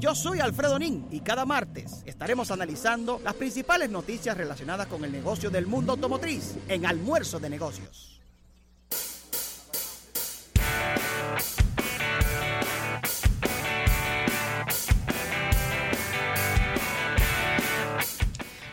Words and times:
Yo 0.00 0.14
soy 0.14 0.40
Alfredo 0.40 0.78
Nin 0.78 1.06
y 1.10 1.20
cada 1.20 1.44
martes 1.44 2.02
estaremos 2.06 2.50
analizando 2.50 3.20
las 3.22 3.34
principales 3.34 3.90
noticias 3.90 4.34
relacionadas 4.34 4.86
con 4.86 5.04
el 5.04 5.12
negocio 5.12 5.50
del 5.50 5.66
mundo 5.66 5.92
automotriz 5.92 6.54
en 6.68 6.86
Almuerzo 6.86 7.38
de 7.38 7.50
Negocios. 7.50 8.18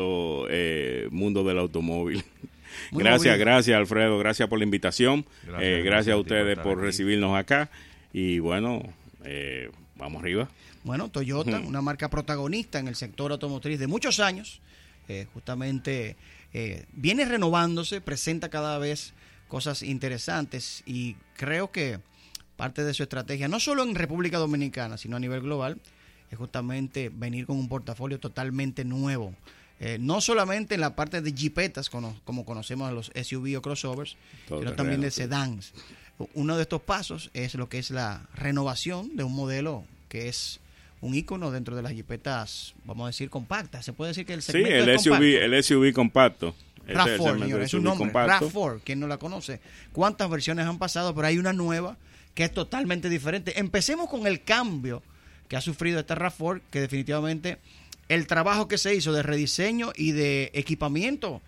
eh, 0.48 1.08
mundo 1.10 1.42
del 1.42 1.58
automóvil. 1.58 2.22
gracias, 2.92 3.36
gracias 3.40 3.76
Alfredo, 3.76 4.20
gracias 4.20 4.48
por 4.48 4.60
la 4.60 4.64
invitación, 4.64 5.26
gracias, 5.42 5.62
eh, 5.64 5.82
gracias 5.84 6.14
a 6.14 6.18
ustedes 6.18 6.58
por 6.60 6.80
recibirnos 6.80 7.36
acá. 7.36 7.70
Y 8.12 8.38
bueno, 8.38 8.82
eh, 9.24 9.68
vamos 10.02 10.22
arriba. 10.22 10.48
Bueno, 10.84 11.08
Toyota, 11.08 11.60
una 11.60 11.80
marca 11.80 12.10
protagonista 12.10 12.78
en 12.78 12.88
el 12.88 12.96
sector 12.96 13.30
automotriz 13.30 13.78
de 13.78 13.86
muchos 13.86 14.18
años, 14.20 14.60
eh, 15.08 15.26
justamente 15.32 16.16
eh, 16.52 16.84
viene 16.92 17.24
renovándose, 17.24 18.00
presenta 18.00 18.48
cada 18.48 18.78
vez 18.78 19.14
cosas 19.48 19.82
interesantes 19.82 20.82
y 20.86 21.16
creo 21.36 21.70
que 21.70 22.00
parte 22.56 22.84
de 22.84 22.94
su 22.94 23.04
estrategia, 23.04 23.48
no 23.48 23.60
solo 23.60 23.82
en 23.84 23.94
República 23.94 24.38
Dominicana, 24.38 24.98
sino 24.98 25.16
a 25.16 25.20
nivel 25.20 25.42
global, 25.42 25.80
es 26.30 26.38
justamente 26.38 27.10
venir 27.14 27.46
con 27.46 27.56
un 27.56 27.68
portafolio 27.68 28.18
totalmente 28.18 28.84
nuevo. 28.84 29.34
Eh, 29.84 29.98
no 29.98 30.20
solamente 30.20 30.76
en 30.76 30.80
la 30.80 30.94
parte 30.94 31.20
de 31.22 31.32
jipetas, 31.32 31.90
como, 31.90 32.16
como 32.22 32.44
conocemos 32.44 32.88
a 32.88 32.92
los 32.92 33.10
SUV 33.20 33.56
o 33.58 33.62
crossovers, 33.62 34.16
sino 34.46 34.74
también 34.74 35.00
de 35.00 35.10
sedans. 35.10 35.72
Uno 36.34 36.54
de 36.56 36.62
estos 36.62 36.80
pasos 36.82 37.30
es 37.34 37.56
lo 37.56 37.68
que 37.68 37.80
es 37.80 37.90
la 37.90 38.28
renovación 38.36 39.16
de 39.16 39.24
un 39.24 39.34
modelo 39.34 39.84
que 40.08 40.28
es 40.28 40.60
un 41.00 41.16
icono 41.16 41.50
dentro 41.50 41.74
de 41.74 41.82
las 41.82 41.94
jipetas, 41.94 42.74
vamos 42.84 43.06
a 43.06 43.06
decir, 43.08 43.28
compactas. 43.28 43.84
Se 43.84 43.92
puede 43.92 44.10
decir 44.10 44.24
que 44.24 44.34
el 44.34 44.42
segmento 44.42 44.70
sí, 44.70 44.90
el 44.90 45.00
SUV, 45.00 45.42
el 45.42 45.64
SUV 45.64 45.92
compacto. 45.92 46.54
RAV4, 46.86 47.62
es 47.62 47.74
un 47.74 47.82
nombre, 47.82 48.12
RAV4, 48.12 48.82
quien 48.84 49.00
no 49.00 49.08
la 49.08 49.18
conoce. 49.18 49.60
¿Cuántas 49.92 50.30
versiones 50.30 50.64
han 50.64 50.78
pasado? 50.78 51.12
Pero 51.12 51.26
hay 51.26 51.38
una 51.38 51.52
nueva 51.52 51.96
que 52.34 52.44
es 52.44 52.54
totalmente 52.54 53.08
diferente. 53.08 53.58
Empecemos 53.58 54.08
con 54.08 54.28
el 54.28 54.44
cambio 54.44 55.02
que 55.48 55.56
ha 55.56 55.60
sufrido 55.60 55.98
este 55.98 56.14
RAV4, 56.14 56.60
que 56.70 56.80
definitivamente 56.80 57.58
el 58.14 58.26
trabajo 58.26 58.68
que 58.68 58.78
se 58.78 58.94
hizo 58.94 59.12
de 59.12 59.22
rediseño 59.22 59.92
y 59.96 60.12
de 60.12 60.50
equipamiento 60.54 61.40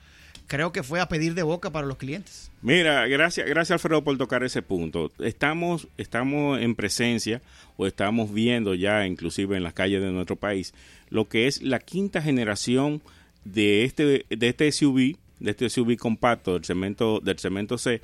creo 0.46 0.72
que 0.72 0.82
fue 0.82 1.00
a 1.00 1.08
pedir 1.08 1.34
de 1.34 1.42
boca 1.42 1.70
para 1.70 1.86
los 1.86 1.96
clientes. 1.96 2.50
Mira, 2.62 3.06
gracias, 3.06 3.46
gracias 3.46 3.72
Alfredo 3.72 4.04
por 4.04 4.16
tocar 4.18 4.44
ese 4.44 4.62
punto. 4.62 5.10
Estamos, 5.18 5.88
estamos 5.96 6.60
en 6.60 6.74
presencia 6.74 7.42
o 7.76 7.86
estamos 7.86 8.32
viendo 8.32 8.74
ya 8.74 9.06
inclusive 9.06 9.56
en 9.56 9.62
las 9.62 9.72
calles 9.74 10.02
de 10.02 10.10
nuestro 10.10 10.36
país 10.36 10.74
lo 11.10 11.28
que 11.28 11.46
es 11.46 11.62
la 11.62 11.78
quinta 11.78 12.22
generación 12.22 13.02
de 13.44 13.84
este, 13.84 14.26
de 14.28 14.48
este 14.48 14.70
SUV, 14.72 15.16
de 15.40 15.50
este 15.50 15.68
SUV 15.68 15.96
compacto 15.96 16.54
del 16.54 16.64
cemento, 16.64 17.20
del 17.20 17.38
cemento 17.38 17.78
C, 17.78 18.00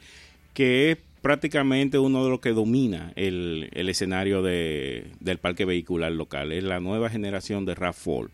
que 0.54 0.92
es 0.92 0.98
prácticamente 1.22 1.98
uno 1.98 2.24
de 2.24 2.30
los 2.30 2.40
que 2.40 2.50
domina 2.50 3.12
el, 3.16 3.68
el 3.72 3.88
escenario 3.88 4.42
de, 4.42 5.10
del 5.20 5.38
parque 5.38 5.64
vehicular 5.64 6.12
local. 6.12 6.52
Es 6.52 6.62
la 6.62 6.80
nueva 6.80 7.10
generación 7.10 7.64
de 7.64 7.74
RAV4. 7.74 8.30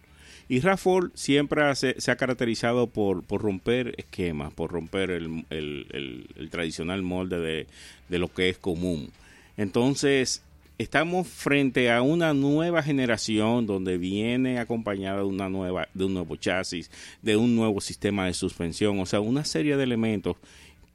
Y 0.48 0.60
Rafford 0.60 1.10
siempre 1.14 1.62
se, 1.74 2.10
ha 2.10 2.16
caracterizado 2.16 2.86
por, 2.86 3.24
romper 3.28 3.94
esquemas, 3.98 4.52
por 4.52 4.70
romper 4.70 5.10
el, 5.10 5.44
el, 5.50 6.48
tradicional 6.50 7.02
molde 7.02 7.40
de, 7.40 7.66
de, 8.08 8.18
lo 8.18 8.28
que 8.28 8.48
es 8.48 8.58
común. 8.58 9.10
Entonces, 9.56 10.42
estamos 10.78 11.26
frente 11.26 11.90
a 11.90 12.02
una 12.02 12.32
nueva 12.32 12.82
generación 12.82 13.66
donde 13.66 13.98
viene 13.98 14.60
acompañada 14.60 15.18
de, 15.18 15.24
una 15.24 15.48
nueva, 15.48 15.88
de 15.94 16.04
un 16.04 16.14
nuevo 16.14 16.36
chasis, 16.36 16.90
de 17.22 17.36
un 17.36 17.56
nuevo 17.56 17.80
sistema 17.80 18.26
de 18.26 18.34
suspensión, 18.34 19.00
o 19.00 19.06
sea, 19.06 19.20
una 19.20 19.44
serie 19.44 19.76
de 19.76 19.82
elementos 19.82 20.36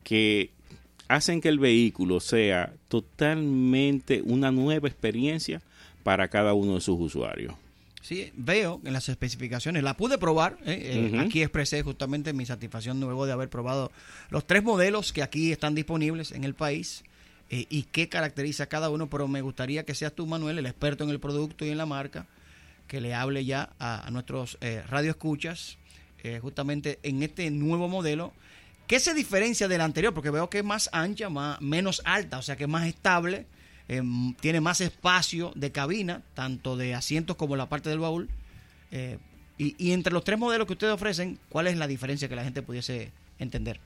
que 0.04 0.52
hacen 1.10 1.42
que 1.42 1.50
el 1.50 1.60
vehículo 1.60 2.22
sea 2.22 2.74
totalmente 2.88 4.22
una 4.24 4.52
nueva 4.52 4.88
experiencia 4.88 5.62
para 6.04 6.30
cada 6.30 6.54
uno 6.54 6.76
de 6.76 6.82
sus 6.82 7.00
usuarios. 7.00 7.54
Sí, 8.02 8.32
veo 8.36 8.82
en 8.84 8.94
las 8.94 9.08
especificaciones, 9.10 9.84
la 9.84 9.96
pude 9.96 10.18
probar, 10.18 10.58
¿eh? 10.66 11.12
Eh, 11.14 11.20
aquí 11.20 11.44
expresé 11.44 11.84
justamente 11.84 12.34
mi 12.34 12.48
satisfacción 12.48 13.00
luego 13.00 13.28
de 13.28 13.32
haber 13.32 13.48
probado 13.48 13.92
los 14.32 14.48
tres 14.48 14.64
modelos 14.64 15.14
que 15.14 15.22
aquí 15.22 15.52
están 15.52 15.76
disponibles 15.76 16.32
en 16.32 16.44
el 16.44 16.56
país 16.56 17.04
eh, 17.52 17.68
y 17.70 17.84
qué 17.84 18.10
caracteriza 18.10 18.66
cada 18.66 18.90
uno, 18.90 19.08
pero 19.08 19.28
me 19.28 19.42
gustaría 19.42 19.86
que 19.86 19.94
seas 19.94 20.14
tú, 20.14 20.26
Manuel, 20.26 20.58
el 20.58 20.66
experto 20.66 21.04
en 21.04 21.12
el 21.12 21.20
producto 21.20 21.64
y 21.64 21.70
en 21.70 21.78
la 21.78 21.86
marca, 21.86 22.26
que 22.88 23.02
le 23.02 23.14
hable 23.14 23.46
ya 23.46 23.70
a, 23.80 24.10
nuestros 24.12 24.58
radioescuchas 24.90 25.78
justamente 26.42 27.00
en 27.04 27.24
este 27.24 27.50
nuevo 27.50 27.88
modelo. 27.88 28.34
¿Qué 28.86 29.00
se 29.00 29.14
diferencia 29.14 29.68
del 29.68 29.82
anterior? 29.82 30.14
Porque 30.14 30.30
veo 30.30 30.50
que 30.50 30.58
es 30.60 30.64
más 30.64 30.90
ancha, 30.92 31.30
más, 31.30 31.62
menos 31.62 32.02
alta, 32.04 32.40
o 32.40 32.42
sea 32.42 32.58
que 32.58 32.64
es 32.64 32.70
más 32.70 32.86
estable 32.86 33.46
Em, 33.92 34.34
tiene 34.36 34.62
más 34.62 34.80
espacio 34.80 35.52
de 35.54 35.74
cabina, 35.74 36.22
tanto 36.34 36.78
de 36.78 36.96
asientos 36.96 37.36
como 37.36 37.58
la 37.58 37.68
parte 37.68 37.90
del 37.90 38.00
baúl. 38.00 38.30
Eh, 38.90 39.18
y, 39.58 39.92
entre 39.92 40.14
los 40.14 40.24
tres 40.24 40.40
modelos 40.40 40.66
que 40.66 40.74
ustedes 40.74 40.94
ofrecen, 40.94 41.38
¿cuál 41.50 41.68
es 41.68 41.76
la 41.76 41.88
diferencia 41.88 42.30
que 42.30 42.38
la 42.38 42.46
gente 42.46 42.62
pudiese 42.62 43.12
entender? 43.38 43.82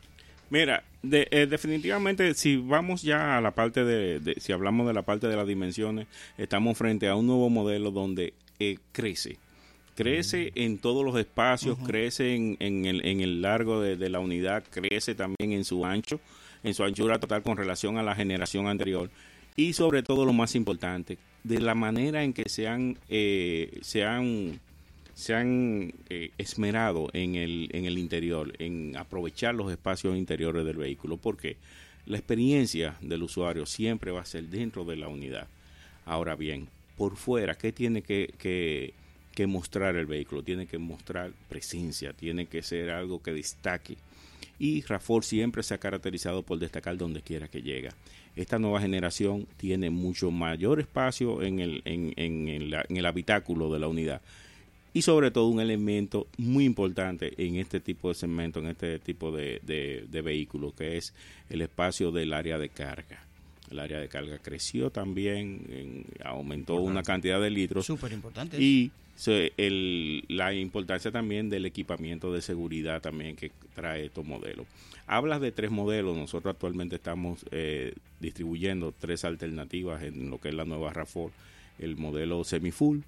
Mira, 0.51 0.83
eh, 1.11 1.47
definitivamente 1.49 2.35
si 2.35 2.55
vamos 2.55 3.01
ya 3.01 3.35
a 3.35 3.41
la 3.41 3.55
parte 3.55 3.83
de, 3.83 4.35
si 4.39 4.53
hablamos 4.53 4.85
de 4.85 4.93
la 4.93 5.01
parte 5.01 5.27
de 5.27 5.35
las 5.35 5.47
dimensiones, 5.47 6.05
estamos 6.37 6.77
frente 6.77 7.07
a 7.07 7.15
un 7.15 7.25
nuevo 7.25 7.49
modelo 7.49 7.89
donde 7.89 8.35
eh, 8.59 8.77
crece. 8.91 9.39
Crece 9.95 10.51
en 10.53 10.77
todos 10.77 11.03
los 11.03 11.17
espacios, 11.17 11.79
crece 11.79 12.35
en, 12.35 12.85
el, 12.85 13.03
en, 13.03 13.21
el, 13.21 13.41
largo 13.41 13.81
de, 13.81 13.97
de, 13.97 14.09
la 14.09 14.19
unidad, 14.19 14.63
crece 14.69 15.15
también 15.15 15.51
en 15.51 15.65
su 15.65 15.83
ancho, 15.83 16.19
en 16.63 16.75
su 16.75 16.83
anchura 16.83 17.17
total 17.17 17.41
con 17.41 17.57
relación 17.57 17.97
a 17.97 18.03
la 18.03 18.13
generación 18.13 18.67
anterior 18.67 19.09
y 19.55 19.73
sobre 19.73 20.03
todo 20.03 20.25
lo 20.25 20.33
más 20.33 20.55
importante, 20.55 21.17
de 21.43 21.59
la 21.59 21.75
manera 21.75 22.23
en 22.23 22.33
que 22.33 22.49
se 22.49 22.67
han, 22.67 22.97
eh, 23.07 23.79
se 23.81 24.03
han, 24.03 24.59
eh, 26.09 26.31
esmerado 26.37 27.09
en 27.13 27.35
el, 27.35 27.69
en 27.71 27.85
el 27.85 27.97
interior, 27.97 28.53
en 28.59 28.97
aprovechar 28.97 29.55
los 29.55 29.71
espacios 29.71 30.17
interiores 30.17 30.65
del 30.65 30.77
vehículo, 30.77 31.17
porque 31.17 31.57
la 32.05 32.17
experiencia 32.17 32.97
del 33.01 33.23
usuario 33.23 33.65
siempre 33.65 34.11
va 34.11 34.21
a 34.21 34.25
ser 34.25 34.45
dentro 34.45 34.83
de 34.83 34.97
la 34.97 35.07
unidad. 35.07 35.47
Ahora 36.05 36.35
bien, 36.35 36.67
por 36.97 37.15
fuera, 37.15 37.55
¿qué 37.55 37.71
tiene 37.71 38.01
que, 38.01 38.33
que, 38.37 38.93
que 39.33 39.47
mostrar 39.47 39.95
el 39.95 40.05
vehículo? 40.05 40.43
Tiene 40.43 40.67
que 40.67 40.77
mostrar 40.77 41.31
presencia, 41.47 42.13
tiene 42.13 42.47
que 42.47 42.61
ser 42.61 42.89
algo 42.89 43.21
que 43.21 43.31
destaque 43.31 43.97
y 44.59 44.81
Rafor 44.81 45.23
siempre 45.23 45.63
se 45.63 45.73
ha 45.73 45.77
caracterizado 45.77 46.43
por 46.43 46.59
destacar 46.59 46.97
donde 46.97 47.21
quiera 47.21 47.47
que 47.47 47.61
llega. 47.61 47.93
Esta 48.35 48.59
nueva 48.59 48.81
generación 48.81 49.47
tiene 49.57 49.89
mucho 49.89 50.31
mayor 50.31 50.79
espacio 50.79 51.41
en 51.41 51.59
el, 51.59 51.81
en, 51.85 52.13
en, 52.17 52.97
el 52.97 53.05
habitáculo 53.05 53.71
de 53.71 53.79
la 53.79 53.87
unidad 53.87 54.21
y 54.95 55.01
sobre 55.01 55.29
todo 55.29 55.47
un 55.47 55.59
elemento 55.59 56.27
muy 56.37 56.63
importante 56.63 57.33
en 57.37 57.55
este 57.55 57.81
tipo 57.81 58.07
de 58.07 58.15
segmento, 58.15 58.59
en 58.59 58.67
este 58.67 58.97
tipo 58.99 59.29
de, 59.29 59.59
de, 59.61 60.21
vehículo, 60.21 60.73
que 60.73 60.95
es 60.95 61.13
el 61.49 61.61
espacio 61.61 62.11
del 62.11 62.31
área 62.31 62.57
de 62.57 62.69
carga. 62.69 63.21
El 63.69 63.79
área 63.79 63.99
de 63.99 64.07
carga 64.07 64.37
creció 64.37 64.91
también, 64.91 66.05
aumentó 66.23 66.75
una 66.75 67.03
cantidad 67.03 67.41
de 67.41 67.49
litros. 67.49 67.85
Súper 67.85 68.13
importante. 68.13 68.57
Y 68.57 68.89
el, 69.27 70.25
la 70.27 70.53
importancia 70.53 71.11
también 71.11 71.49
del 71.49 71.65
equipamiento 71.65 72.33
de 72.33 72.41
seguridad 72.41 73.01
también 73.01 73.35
que 73.35 73.51
trae 73.73 74.05
estos 74.05 74.25
modelos. 74.25 74.67
Hablas 75.07 75.41
de 75.41 75.51
tres 75.51 75.71
modelos, 75.71 76.17
nosotros 76.17 76.53
actualmente 76.53 76.95
estamos 76.95 77.45
eh, 77.51 77.93
distribuyendo 78.19 78.91
tres 78.91 79.23
alternativas 79.23 80.03
en 80.03 80.29
lo 80.29 80.39
que 80.39 80.49
es 80.49 80.55
la 80.55 80.65
nueva 80.65 80.93
RAFOR, 80.93 81.31
el 81.79 81.95
modelo 81.95 82.43
semi-full 82.43 82.99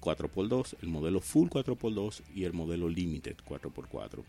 4x2, 0.00 0.76
el 0.82 0.88
modelo 0.88 1.20
full 1.20 1.48
4x2 1.48 2.22
y 2.34 2.44
el 2.44 2.52
modelo 2.52 2.88
limited 2.88 3.36
4x4. 3.46 4.22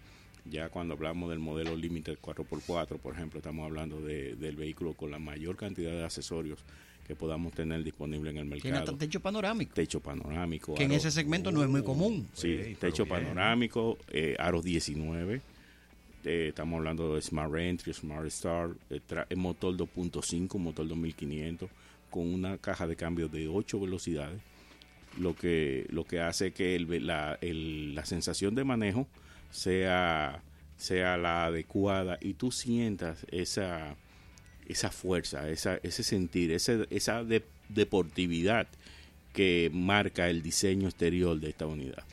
Ya 0.45 0.69
cuando 0.69 0.93
hablamos 0.93 1.31
del 1.31 1.39
modelo 1.39 1.75
Limited 1.75 2.19
4x4, 2.19 2.99
por 2.99 3.15
ejemplo, 3.15 3.39
estamos 3.39 3.65
hablando 3.65 3.99
de, 3.99 4.35
del 4.35 4.55
vehículo 4.55 4.93
con 4.93 5.09
la 5.09 5.17
mayor 5.17 5.55
cantidad 5.55 5.91
de 5.91 6.03
accesorios 6.03 6.59
que 7.05 7.15
podamos 7.15 7.53
tener 7.53 7.83
disponible 7.83 8.31
en 8.31 8.37
el 8.37 8.45
mercado. 8.45 8.83
Tiene 8.83 8.97
techo 8.97 9.19
panorámico. 9.19 9.73
Techo 9.73 9.99
panorámico. 9.99 10.73
Que 10.73 10.83
en 10.83 10.91
ese 10.91 11.11
segmento 11.11 11.51
no 11.51 11.61
es 11.63 11.69
muy 11.69 11.83
común. 11.83 12.27
Sí, 12.33 12.75
techo 12.79 13.05
panorámico, 13.05 13.97
eh, 14.09 14.35
aros 14.39 14.63
19. 14.63 15.41
Eh, 16.23 16.47
estamos 16.49 16.79
hablando 16.79 17.13
de 17.13 17.21
Smart 17.21 17.53
Entry, 17.55 17.93
Smart 17.93 18.27
Start, 18.29 18.75
eh, 18.89 19.35
motor 19.35 19.77
2.5, 19.77 20.57
motor 20.57 20.87
2500, 20.87 21.69
con 22.09 22.33
una 22.33 22.57
caja 22.57 22.87
de 22.87 22.95
cambio 22.95 23.27
de 23.27 23.47
8 23.47 23.79
velocidades, 23.79 24.41
lo 25.19 25.35
que, 25.35 25.85
lo 25.91 26.05
que 26.05 26.19
hace 26.19 26.51
que 26.51 26.75
el, 26.75 27.05
la, 27.05 27.37
el, 27.41 27.93
la 27.93 28.05
sensación 28.05 28.55
de 28.55 28.63
manejo 28.63 29.07
sea, 29.51 30.41
sea 30.77 31.17
la 31.17 31.45
adecuada 31.45 32.17
y 32.19 32.33
tú 32.33 32.51
sientas 32.51 33.27
esa 33.29 33.95
esa 34.67 34.89
fuerza, 34.91 35.49
esa, 35.49 35.77
ese 35.83 36.03
sentir, 36.03 36.51
ese, 36.51 36.87
esa 36.89 37.23
deportividad 37.69 38.67
que 39.33 39.69
marca 39.73 40.29
el 40.29 40.41
diseño 40.41 40.87
exterior 40.87 41.39
de 41.39 41.49
esta 41.49 41.65
unidad. 41.65 42.03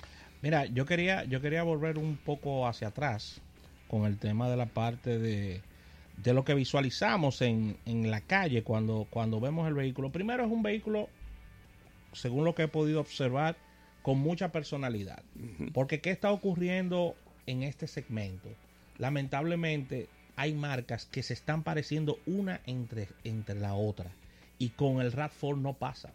Mira, 0.43 0.67
yo 0.67 0.87
quería, 0.87 1.25
yo 1.25 1.41
quería 1.41 1.63
volver 1.63 1.99
un 1.99 2.17
poco 2.17 2.67
hacia 2.67 2.89
atrás 2.89 3.41
con 3.89 4.07
el 4.07 4.19
tema 4.19 4.51
de 4.51 4.57
la 4.57 4.67
parte 4.67 5.19
de, 5.19 5.61
de 6.17 6.35
lo 6.35 6.45
que 6.45 6.55
visualizamos 6.55 7.43
en, 7.43 7.77
en 7.87 8.11
la 8.11 8.21
calle 8.21 8.63
cuando, 8.63 9.07
cuando 9.09 9.39
vemos 9.39 9.69
el 9.69 9.75
vehículo. 9.75 10.11
Primero 10.11 10.45
es 10.45 10.51
un 10.51 10.63
vehículo, 10.63 11.09
según 12.13 12.45
lo 12.45 12.55
que 12.55 12.65
he 12.65 12.69
podido 12.69 13.01
observar, 13.01 13.57
con 14.03 14.19
mucha 14.19 14.51
personalidad. 14.51 15.23
Porque 15.73 16.01
¿qué 16.01 16.11
está 16.11 16.33
ocurriendo 16.33 17.15
en 17.47 17.63
este 17.63 17.87
segmento? 17.87 18.49
Lamentablemente 18.99 20.09
hay 20.43 20.55
marcas 20.55 21.07
que 21.07 21.23
se 21.23 21.35
están 21.35 21.63
pareciendo 21.63 22.19
una 22.27 22.61
entre, 22.67 23.07
entre 23.23 23.61
la 23.61 23.75
otra. 23.75 24.11
Y 24.59 24.71
con 24.71 25.01
el 25.01 25.13
RAV4 25.13 25.57
no 25.57 25.75
pasa. 25.75 26.11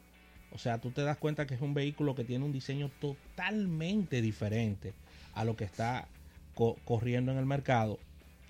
O 0.52 0.58
sea, 0.58 0.80
tú 0.80 0.92
te 0.92 1.02
das 1.02 1.16
cuenta 1.16 1.48
que 1.48 1.54
es 1.54 1.62
un 1.62 1.74
vehículo 1.74 2.14
que 2.14 2.26
tiene 2.26 2.44
un 2.44 2.52
diseño 2.52 2.92
totalmente 3.00 4.22
diferente 4.22 4.92
a 5.34 5.46
lo 5.46 5.56
que 5.56 5.64
está 5.64 6.10
corriendo 6.84 7.32
en 7.32 7.38
el 7.38 7.46
mercado. 7.46 8.00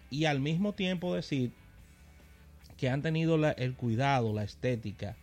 Y 0.09 0.25
al 0.25 0.39
mismo 0.39 0.74
tiempo 0.74 1.13
decir 1.13 1.51
que 2.75 2.89
han 2.89 3.03
tenido 3.03 3.35
el 3.35 3.75
cuidado, 3.75 4.33
la 4.33 4.44
estética 4.44 5.15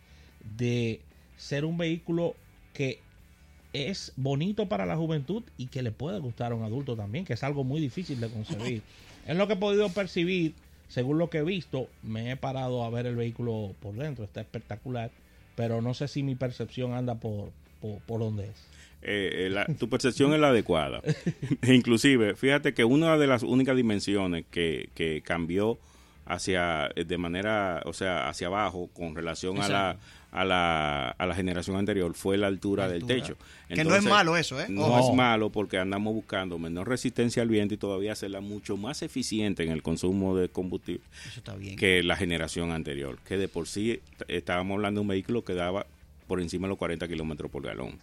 de 0.57 1.01
ser 1.35 1.65
un 1.65 1.77
vehículo 1.77 2.33
que 2.73 3.01
es 3.73 4.13
bonito 4.15 4.69
para 4.69 4.85
la 4.85 4.95
juventud 4.95 5.43
y 5.57 5.67
que 5.67 5.81
le 5.81 5.91
puede 5.91 6.19
gustar 6.19 6.53
a 6.53 6.55
un 6.55 6.63
adulto 6.63 6.95
también, 6.95 7.25
que 7.25 7.33
es 7.33 7.43
algo 7.43 7.65
muy 7.65 7.81
difícil 7.81 8.21
de 8.21 8.29
concebir. 8.31 8.83
Es 9.25 9.35
lo 9.35 9.47
que 9.47 9.53
he 9.53 9.57
podido 9.57 9.89
percibir, 9.89 10.53
según 10.87 11.17
lo 11.17 11.29
que 11.29 11.39
he 11.39 11.43
visto, 11.43 11.87
me 12.03 12.31
he 12.31 12.37
parado 12.37 12.83
a 12.83 12.89
ver 12.89 13.05
el 13.05 13.15
vehículo 13.15 13.73
por 13.81 13.95
dentro, 13.95 14.23
está 14.23 14.41
espectacular, 14.41 15.11
pero 15.55 15.81
no 15.81 15.93
sé 15.93 16.07
si 16.07 16.23
mi 16.23 16.35
percepción 16.35 16.93
anda 16.93 17.15
por, 17.15 17.51
por, 18.05 18.19
donde 18.19 18.45
es. 18.45 18.67
Eh, 19.01 19.51
eh, 19.51 19.75
tu 19.77 19.89
percepción 19.89 20.33
es 20.33 20.39
la 20.39 20.49
adecuada. 20.49 21.01
Inclusive, 21.67 22.35
fíjate 22.35 22.73
que 22.73 22.85
una 22.85 23.17
de 23.17 23.27
las 23.27 23.43
únicas 23.43 23.75
dimensiones 23.75 24.45
que, 24.49 24.89
que 24.93 25.21
cambió 25.21 25.79
hacia 26.25 26.89
de 26.95 27.17
manera, 27.17 27.81
o 27.85 27.93
sea, 27.93 28.27
hacia 28.27 28.47
abajo 28.47 28.89
con 28.93 29.15
relación 29.15 29.61
a 29.61 29.69
la 29.69 29.97
a 30.35 30.43
la, 30.43 31.11
a 31.11 31.25
la 31.25 31.33
generación 31.33 31.77
anterior 31.77 32.13
fue 32.13 32.37
la 32.37 32.47
altura, 32.47 32.89
del 32.89 33.05
techo. 33.05 33.37
que 33.69 33.85
no 33.85 33.95
es 33.95 34.03
malo 34.03 34.35
eso, 34.35 34.59
¿eh? 34.59 34.65
No, 34.67 34.99
es 34.99 35.15
malo 35.15 35.49
porque 35.49 35.77
andamos 35.77 36.13
buscando 36.13 36.59
menor 36.59 36.89
resistencia 36.89 37.41
al 37.41 37.47
viento 37.47 37.73
y 37.73 37.77
todavía 37.77 38.11
hacerla 38.11 38.41
mucho 38.41 38.75
más 38.75 39.01
eficiente 39.01 39.63
en 39.63 39.71
el 39.71 39.81
consumo 39.81 40.35
de 40.35 40.49
combustible 40.49 41.05
que 41.77 42.03
la 42.03 42.17
generación 42.17 42.71
anterior. 42.71 43.17
Que 43.25 43.37
de 43.37 43.47
por 43.47 43.67
sí 43.67 44.01
estábamos 44.27 44.75
hablando 44.75 44.99
de 44.99 45.01
un 45.03 45.07
vehículo 45.07 45.45
que 45.45 45.53
daba 45.53 45.87
por 46.27 46.41
encima 46.41 46.67
de 46.67 46.69
los 46.69 46.77
40 46.79 47.07
kilómetros 47.07 47.49
por 47.49 47.63
galón. 47.63 47.97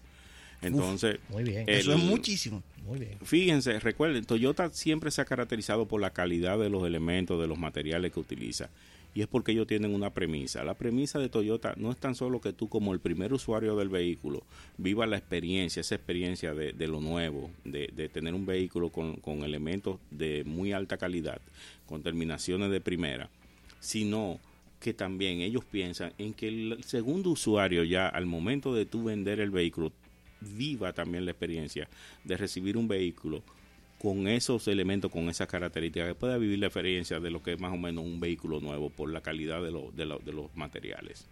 Entonces, 0.63 1.19
muy 1.29 1.45
bien. 1.45 1.65
eso 1.67 1.93
es 1.93 1.99
muchísimo. 1.99 2.63
Muy 2.87 2.99
bien. 2.99 3.19
Fíjense, 3.23 3.79
recuerden, 3.81 4.25
Toyota 4.25 4.71
siempre 4.71 5.11
se 5.11 5.21
ha 5.21 5.27
caracterizado 5.27 5.87
por 5.87 6.01
la 6.01 6.11
calidad 6.11 6.59
de 6.59 6.71
los 6.71 6.87
elementos, 6.87 7.39
de 7.41 7.47
los 7.47 7.59
materiales 7.59 8.11
que 8.13 8.21
utiliza 8.21 8.71
y 9.15 9.21
es 9.21 9.27
porque 9.27 9.53
ellos 9.53 9.67
tienen 9.67 9.95
una 9.95 10.11
premisa. 10.11 10.65
La 10.65 10.75
premisa 10.75 11.19
de 11.19 11.29
Toyota 11.29 11.75
no 11.77 11.91
es 11.91 11.99
tan 11.99 12.15
solo 12.15 12.41
que 12.41 12.53
tú 12.53 12.69
como 12.69 12.93
el 12.93 13.01
primer 13.01 13.33
usuario 13.33 13.77
del 13.77 13.89
vehículo 13.89 14.43
viva 14.79 15.07
la 15.07 15.19
experiencia, 15.19 15.81
esa 15.81 15.95
experiencia 15.95 16.55
de, 16.55 16.89
lo 16.89 17.01
nuevo, 17.01 17.51
de, 17.65 17.89
tener 18.13 18.35
un 18.35 18.47
vehículo 18.47 18.91
con, 18.91 19.17
con, 19.17 19.43
elementos 19.43 19.99
de 20.11 20.45
muy 20.45 20.73
alta 20.73 20.97
calidad, 20.97 21.41
con 21.87 22.03
terminaciones 22.03 22.71
de 22.71 22.81
primera, 22.81 23.29
sino 23.81 24.39
que 24.81 24.95
también 24.95 25.41
ellos 25.41 25.65
piensan 25.65 26.13
en 26.19 26.35
que 26.35 26.49
el 26.49 26.85
segundo 26.85 27.31
usuario 27.31 27.85
ya 27.85 28.09
al 28.09 28.27
momento 28.27 28.75
de 28.75 28.87
tú 28.87 29.05
vender 29.05 29.41
el 29.41 29.51
vehículo 29.51 29.93
viva 30.41 30.93
también 30.93 31.25
la 31.25 31.31
experiencia 31.31 31.89
de 32.25 32.37
recibir 32.37 32.77
un 32.77 32.89
vehículo 32.89 33.43
con 34.03 34.27
esos 34.27 34.67
elementos, 34.67 35.13
con 35.13 35.29
esas 35.29 35.47
características, 35.47 36.09
que 36.09 36.15
pueda 36.17 36.37
vivir 36.37 36.59
la 36.59 36.67
experiencia 36.67 37.21
de 37.21 37.31
lo 37.31 37.41
que 37.41 37.53
es 37.53 37.61
más 37.61 37.73
o 37.73 37.77
menos 37.77 38.05
un 38.05 38.19
vehículo 38.19 38.59
nuevo 38.59 38.91
por 38.91 39.09
la 39.13 39.21
calidad 39.21 39.63
de, 39.63 39.71
de, 39.71 40.33
los 40.33 40.57
materiales. 40.57 41.25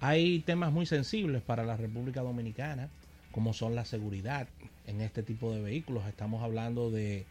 Hay 0.00 0.40
temas 0.40 0.72
muy 0.72 0.86
sensibles 0.86 1.40
para 1.40 1.64
la 1.64 1.76
República 1.76 2.22
Dominicana, 2.22 2.88
como 3.30 3.52
son 3.52 3.76
la 3.76 3.84
seguridad 3.84 4.48
en 4.88 5.00
este 5.02 5.22
tipo 5.22 5.54
de 5.54 5.62
vehículos. 5.62 6.04
Estamos 6.08 6.42
hablando 6.42 6.90
de, 6.90 7.26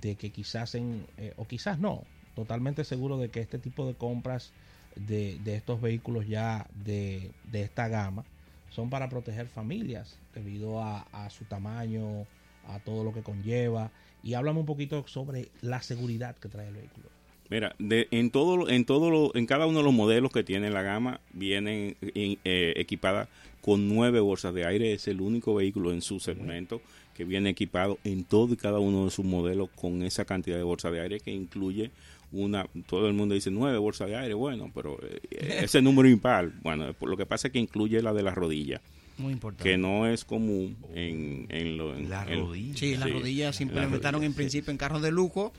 que 0.00 0.30
quizás, 0.30 0.76
en, 0.76 1.04
eh, 1.18 1.34
o 1.36 1.48
quizás 1.48 1.80
no, 1.80 2.04
totalmente 2.36 2.84
seguro 2.84 3.18
de 3.18 3.30
que 3.30 3.40
este 3.40 3.58
tipo 3.58 3.84
de 3.84 3.94
compras 3.94 4.52
de, 4.94 5.40
estos 5.44 5.80
vehículos 5.80 6.28
ya 6.28 6.68
de, 6.84 7.32
esta 7.52 7.88
gama 7.88 8.24
son 8.70 8.90
para 8.90 9.08
proteger 9.08 9.48
familias 9.48 10.16
debido 10.32 10.80
a, 10.80 11.00
a 11.10 11.30
su 11.30 11.44
tamaño, 11.46 12.26
a 12.66 12.78
todo 12.80 13.04
lo 13.04 13.12
que 13.12 13.22
conlleva 13.22 13.90
y 14.22 14.34
háblame 14.34 14.60
un 14.60 14.66
poquito 14.66 15.06
sobre 15.06 15.48
la 15.62 15.82
seguridad 15.82 16.36
que 16.36 16.48
trae 16.48 16.68
el 16.68 16.74
vehículo. 16.74 17.08
Mira, 17.50 17.74
de, 17.80 18.06
en 18.12 18.30
todo, 18.30 18.68
en 18.68 18.84
todo 18.84 19.10
lo, 19.10 19.34
en 19.34 19.44
cada 19.46 19.66
uno 19.66 19.78
de 19.78 19.84
los 19.84 19.92
modelos 19.92 20.30
que 20.30 20.44
tiene 20.44 20.70
la 20.70 20.82
gama 20.82 21.20
vienen 21.32 21.96
eh, 22.00 22.74
equipadas 22.76 23.28
con 23.60 23.88
nueve 23.88 24.20
bolsas 24.20 24.54
de 24.54 24.64
aire. 24.64 24.92
Es 24.92 25.08
el 25.08 25.20
único 25.20 25.56
vehículo 25.56 25.92
en 25.92 26.00
su 26.00 26.20
segmento 26.20 26.80
que 27.16 27.24
viene 27.24 27.50
equipado 27.50 27.98
en 28.04 28.22
todo 28.24 28.54
y 28.54 28.56
cada 28.56 28.78
uno 28.78 29.04
de 29.04 29.10
sus 29.10 29.24
modelos 29.24 29.68
con 29.74 30.04
esa 30.04 30.24
cantidad 30.24 30.56
de 30.56 30.62
bolsas 30.62 30.92
de 30.92 31.00
aire 31.00 31.18
que 31.18 31.32
incluye 31.32 31.90
una. 32.30 32.68
Todo 32.86 33.08
el 33.08 33.14
mundo 33.14 33.34
dice 33.34 33.50
nueve 33.50 33.78
bolsas 33.78 34.08
de 34.08 34.16
aire, 34.16 34.34
bueno, 34.34 34.70
pero 34.72 35.00
eh, 35.02 35.58
ese 35.62 35.82
número 35.82 36.08
impar. 36.08 36.52
Bueno, 36.62 36.94
lo 37.00 37.16
que 37.16 37.26
pasa 37.26 37.48
es 37.48 37.52
que 37.52 37.58
incluye 37.58 38.00
la 38.00 38.14
de 38.14 38.22
la 38.22 38.30
rodilla 38.30 38.80
muy 39.20 39.32
importante. 39.32 39.64
Que 39.70 39.78
no 39.78 40.06
es 40.08 40.24
común 40.24 40.76
en, 40.94 41.46
en, 41.48 41.76
lo, 41.76 41.94
la 42.00 42.24
rodilla. 42.24 42.76
Sí, 42.76 42.96
las 42.96 43.10
rodillas 43.10 43.56
se 43.56 43.62
implementaron 43.62 44.24
en 44.24 44.34
principio 44.34 44.70
en 44.70 44.76
carros 44.78 45.02
de 45.02 45.12
lujo 45.12 45.52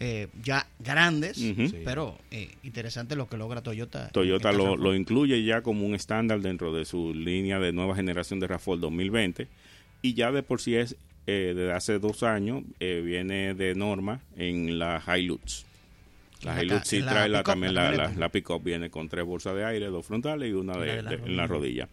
eh, 0.00 0.26
ya 0.42 0.66
grandes, 0.80 1.40
pero 1.84 2.18
eh, 2.32 2.50
interesante 2.64 3.14
lo 3.14 3.28
que 3.28 3.36
logra 3.36 3.62
Toyota. 3.62 4.08
Toyota 4.08 4.50
en 4.50 4.56
esta 4.56 4.64
lo, 4.66 4.74
RAV4. 4.76 4.78
lo 4.82 4.94
incluye 4.96 5.44
ya 5.44 5.62
como 5.62 5.86
un 5.86 5.94
estándar 5.94 6.40
dentro 6.40 6.74
de 6.74 6.84
su 6.84 7.14
línea 7.14 7.60
de 7.60 7.72
nueva 7.72 7.94
generación 7.94 8.40
de 8.40 8.48
RAV4 8.48 8.78
2020 8.78 9.46
y 10.02 10.14
ya 10.14 10.32
de 10.32 10.42
por 10.42 10.60
sí 10.60 10.74
es 10.74 10.96
eh, 11.26 11.52
desde 11.56 11.72
hace 11.72 11.98
dos 12.00 12.22
años 12.24 12.64
eh, 12.80 13.00
viene 13.04 13.54
de 13.54 13.74
norma 13.76 14.20
en 14.36 14.78
la 14.78 15.00
Hilux. 15.16 15.64
La 16.42 16.56
La 16.56 16.62
Hilux 16.64 16.86
sí 16.88 17.00
la 17.00 17.12
trae 17.12 17.28
la, 17.30 17.42
también 17.42 17.72
la 17.72 17.84
la, 17.84 17.90
la, 17.90 17.96
camioneta. 17.96 18.20
la 18.20 18.28
pick-up 18.30 18.62
viene 18.62 18.90
con 18.90 19.08
tres 19.08 19.24
bolsas 19.24 19.54
de 19.54 19.64
aire, 19.64 19.86
dos 19.86 20.04
frontales 20.04 20.50
y 20.50 20.52
una 20.52 20.76
de, 20.76 20.96
de 20.96 21.02
la 21.02 21.10
de- 21.10 21.16
en 21.16 21.20
rodilla. 21.22 21.36
la 21.36 21.46
rodilla. 21.46 21.88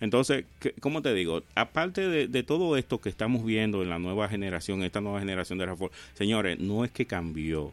Entonces, 0.00 0.44
¿qué- 0.60 0.72
¿cómo 0.80 1.02
te 1.02 1.12
digo? 1.14 1.42
Aparte 1.54 2.08
de, 2.08 2.26
de 2.26 2.42
todo 2.42 2.76
esto 2.76 2.98
que 3.00 3.08
estamos 3.10 3.44
viendo 3.44 3.82
en 3.82 3.90
la 3.90 3.98
nueva 3.98 4.28
generación, 4.28 4.82
esta 4.82 5.00
nueva 5.00 5.20
generación 5.20 5.58
de 5.58 5.66
RAV4, 5.66 5.90
señores, 6.14 6.58
no 6.58 6.84
es 6.84 6.90
que 6.90 7.04
cambió, 7.06 7.72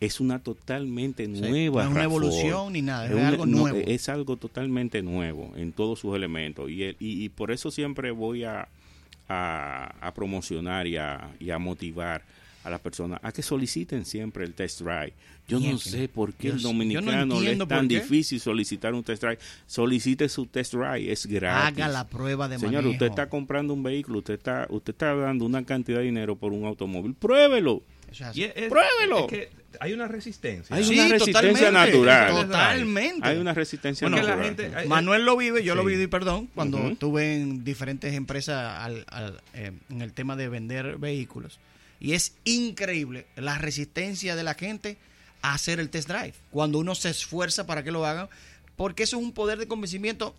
es 0.00 0.20
una 0.20 0.38
totalmente 0.40 1.24
Sí, 1.24 1.30
nueva 1.40 1.84
no 1.84 1.88
es 1.90 1.94
una 1.96 2.00
RAV4. 2.02 2.04
evolución 2.04 2.72
ni 2.74 2.82
nada, 2.82 3.06
es 3.06 3.12
algo 3.12 3.46
no, 3.46 3.58
nuevo. 3.58 3.78
es 3.86 4.08
algo 4.10 4.36
totalmente 4.36 5.00
nuevo 5.02 5.52
en 5.56 5.72
todos 5.72 6.00
sus 6.00 6.14
elementos. 6.14 6.70
Y, 6.70 6.82
el- 6.82 6.96
y, 7.00 7.24
y 7.24 7.28
por 7.30 7.50
eso 7.50 7.70
siempre 7.70 8.10
voy 8.10 8.44
a, 8.44 8.68
a, 9.28 9.94
a 10.06 10.12
promocionar 10.14 10.86
y 10.86 10.96
a, 10.98 11.30
y 11.40 11.50
a 11.50 11.58
motivar 11.58 12.22
a 12.64 12.70
las 12.70 12.80
personas 12.80 13.20
a 13.22 13.30
que 13.32 13.42
soliciten 13.42 14.04
siempre 14.04 14.44
el 14.44 14.54
test 14.54 14.80
drive. 14.80 15.12
Yo 15.46 15.60
no 15.60 15.76
sé 15.78 16.08
por 16.08 16.32
qué 16.32 16.48
el 16.48 16.56
no 16.56 16.62
dominicano 16.62 17.40
le 17.40 17.52
es 17.52 17.68
tan 17.68 17.86
difícil 17.86 18.40
solicitar 18.40 18.94
un 18.94 19.04
test 19.04 19.22
drive. 19.22 19.38
Solicite 19.66 20.28
su 20.30 20.46
test 20.46 20.72
drive, 20.74 21.12
es 21.12 21.26
gratis. 21.26 21.78
Haga 21.78 21.88
la 21.88 22.08
prueba 22.08 22.48
de 22.48 22.58
Señor, 22.58 22.76
manejo. 22.82 22.90
usted 22.92 23.06
está 23.06 23.28
comprando 23.28 23.74
un 23.74 23.82
vehículo, 23.82 24.18
usted 24.20 24.34
está, 24.34 24.66
usted 24.70 24.92
está 24.94 25.14
dando 25.14 25.44
una 25.44 25.64
cantidad 25.64 25.98
de 25.98 26.04
dinero 26.04 26.36
por 26.36 26.52
un 26.52 26.64
automóvil. 26.64 27.14
Pruébelo. 27.14 27.82
Y 28.32 28.44
es- 28.44 28.52
es- 28.56 28.68
¡Pruébelo! 28.70 29.18
es 29.20 29.26
que 29.26 29.48
hay 29.80 29.92
una 29.92 30.06
resistencia. 30.06 30.74
Hay 30.74 30.84
Sí, 30.84 30.94
una 30.94 31.08
resistencia 31.08 31.50
totalmente, 31.50 31.72
natural. 31.72 32.46
Totalmente. 32.46 33.28
Hay 33.28 33.38
una 33.38 33.52
resistencia 33.54 34.08
la 34.08 34.16
natural. 34.16 34.44
gente- 34.44 34.70
hay- 34.74 34.88
Manuel 34.88 35.24
lo 35.26 35.36
vive, 35.36 35.64
yo 35.64 35.74
lo 35.74 35.82
Sí. 35.82 35.88
viví, 35.88 36.06
perdón, 36.06 36.48
cuando 36.54 36.78
Ujú. 36.78 36.88
estuve 36.90 37.34
en 37.34 37.64
diferentes 37.64 38.14
empresas 38.14 38.78
al- 38.82 39.04
al, 39.08 39.40
eh, 39.52 39.72
en 39.90 40.00
el 40.00 40.12
tema 40.12 40.36
de 40.36 40.48
vender 40.48 40.96
vehículos. 40.98 41.58
Y 42.00 42.12
es 42.12 42.34
increíble 42.44 43.26
la 43.36 43.58
resistencia 43.58 44.36
de 44.36 44.42
la 44.42 44.54
gente 44.54 44.98
a 45.42 45.54
hacer 45.54 45.80
el 45.80 45.90
test 45.90 46.08
drive. 46.08 46.34
Cuando 46.50 46.78
uno 46.78 46.94
se 46.94 47.10
esfuerza 47.10 47.66
para 47.66 47.82
que 47.82 47.92
lo 47.92 48.04
hagan, 48.06 48.28
porque 48.76 49.04
eso 49.04 49.16
es 49.16 49.22
un 49.22 49.32
poder 49.32 49.58
de 49.58 49.68
convencimiento. 49.68 50.34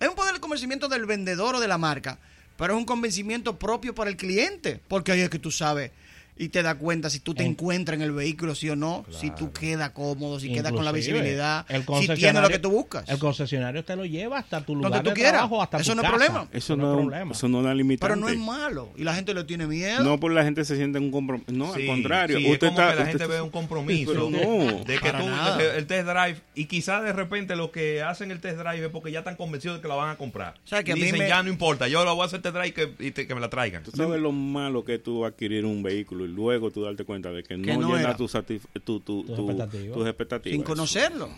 Es 0.00 0.08
un 0.08 0.14
poder 0.14 0.34
de 0.34 0.40
convencimiento 0.40 0.88
del 0.88 1.06
vendedor 1.06 1.56
o 1.56 1.60
de 1.60 1.68
la 1.68 1.78
marca, 1.78 2.18
pero 2.56 2.74
es 2.74 2.78
un 2.78 2.84
convencimiento 2.84 3.58
propio 3.58 3.94
para 3.94 4.10
el 4.10 4.16
cliente. 4.16 4.80
Porque 4.88 5.12
ahí 5.12 5.20
es 5.20 5.30
que 5.30 5.38
tú 5.38 5.50
sabes 5.50 5.90
y 6.38 6.48
te 6.50 6.62
das 6.62 6.76
cuenta 6.76 7.10
si 7.10 7.20
tú 7.20 7.34
te 7.34 7.42
En- 7.42 7.50
encuentras 7.50 7.96
en 7.96 8.02
el 8.02 8.12
vehículo, 8.12 8.54
sí 8.54 8.68
o 8.70 8.76
no, 8.76 9.04
si 9.10 9.30
tú 9.30 9.52
quedas 9.52 9.90
cómodo, 9.90 10.38
si 10.40 10.52
quedas 10.52 10.72
con 10.72 10.84
la 10.84 10.90
Inclusive, 10.90 11.14
visibilidad, 11.18 11.66
el 11.68 11.84
si 12.00 12.14
tiene 12.14 12.40
lo 12.40 12.48
que 12.48 12.58
tú 12.58 12.70
buscas. 12.70 13.08
El 13.08 13.18
concesionario 13.18 13.84
te 13.84 13.96
lo 13.96 14.04
lleva 14.04 14.38
hasta 14.38 14.60
tu 14.60 14.74
lugar 14.76 14.92
Donde 14.92 15.04
tú 15.04 15.10
de 15.10 15.14
quieras. 15.14 15.32
trabajo, 15.32 15.62
hasta 15.62 15.78
Eso 15.78 15.92
tu 15.92 15.96
no 15.96 16.02
es 16.02 16.10
casa. 16.10 16.24
problema. 16.24 16.48
Eso 16.52 16.76
no, 16.76 16.82
no, 16.84 16.92
es 16.92 16.96
problema. 17.06 17.32
eso 17.32 17.48
no 17.48 17.58
es 17.58 17.64
una 17.64 17.74
limitante. 17.74 18.14
Pero 18.14 18.20
no 18.20 18.28
es 18.28 18.38
malo. 18.38 18.90
Y 18.96 19.04
la 19.04 19.14
gente 19.14 19.34
le 19.34 19.44
tiene 19.44 19.66
miedo. 19.66 20.02
No, 20.04 20.20
por 20.20 20.32
la 20.32 20.44
gente 20.44 20.64
se 20.64 20.76
siente 20.76 20.98
en 20.98 21.04
un 21.04 21.10
compromiso. 21.10 21.50
No, 21.52 21.74
Sí, 21.74 21.82
al 21.82 21.86
contrario. 21.88 22.38
sí, 22.38 22.46
es 22.46 22.52
usted 22.52 22.68
como 22.68 22.80
está, 22.80 22.90
que 22.90 22.96
la 22.96 23.02
usted 23.02 23.10
gente 23.12 23.24
está- 23.24 23.34
ve 23.34 23.42
un 23.42 23.50
compromiso 23.50 24.12
Pero 24.12 24.30
no. 24.30 24.84
de 24.84 24.98
que 24.98 25.10
tú 25.12 25.60
el 25.76 25.86
test 25.86 26.06
drive 26.08 26.40
y 26.54 26.64
quizás 26.66 27.02
de 27.02 27.12
repente 27.12 27.56
los 27.56 27.70
que 27.70 28.02
hacen 28.02 28.30
el 28.30 28.40
test 28.40 28.58
drive 28.58 28.84
es 28.86 28.90
porque 28.92 29.10
ya 29.12 29.20
están 29.20 29.36
convencidos 29.36 29.78
de 29.78 29.82
que 29.82 29.88
la 29.88 29.94
van 29.94 30.10
a 30.10 30.16
comprar. 30.16 30.54
O 30.64 30.68
sea, 30.68 30.82
que 30.82 30.90
y 30.90 30.92
a 30.92 30.96
mí 30.96 31.02
dicen 31.02 31.18
me- 31.18 31.28
ya 31.28 31.42
no 31.42 31.48
importa, 31.48 31.88
yo 31.88 32.04
la 32.04 32.12
voy 32.12 32.22
a 32.22 32.26
hacer 32.26 32.40
test 32.42 32.54
drive 32.54 32.68
y 32.68 32.72
que, 32.72 32.94
y 33.00 33.10
te- 33.10 33.26
que 33.26 33.34
me 33.34 33.40
la 33.40 33.50
traigan. 33.50 33.82
Tú 33.82 33.90
sabes 33.92 34.20
lo 34.20 34.32
malo 34.32 34.84
que 34.84 34.94
es 34.96 35.02
tú 35.02 35.24
adquirir 35.24 35.64
un 35.64 35.82
vehículo 35.82 36.27
y 36.28 36.32
luego 36.32 36.70
tú 36.70 36.82
darte 36.82 37.04
cuenta 37.04 37.30
de 37.30 37.42
que 37.42 37.56
no, 37.56 37.64
Que 37.64 37.76
no 37.76 37.88
llena 37.88 38.00
era. 38.00 38.16
tu 38.16 38.24
satisf- 38.24 38.66
tu- 38.84 39.00
tu- 39.00 39.24
Tus 39.24 39.38
expectativas. 39.38 39.96
tus 39.96 40.06
expectativas. 40.06 40.54
sin 40.54 40.62
conocerlo. 40.62 41.28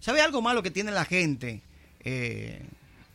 ¿Sabe 0.00 0.20
algo 0.20 0.40
malo 0.42 0.62
que 0.62 0.70
tiene 0.70 0.90
la 0.92 1.04
gente? 1.04 1.60
Eh, 2.04 2.60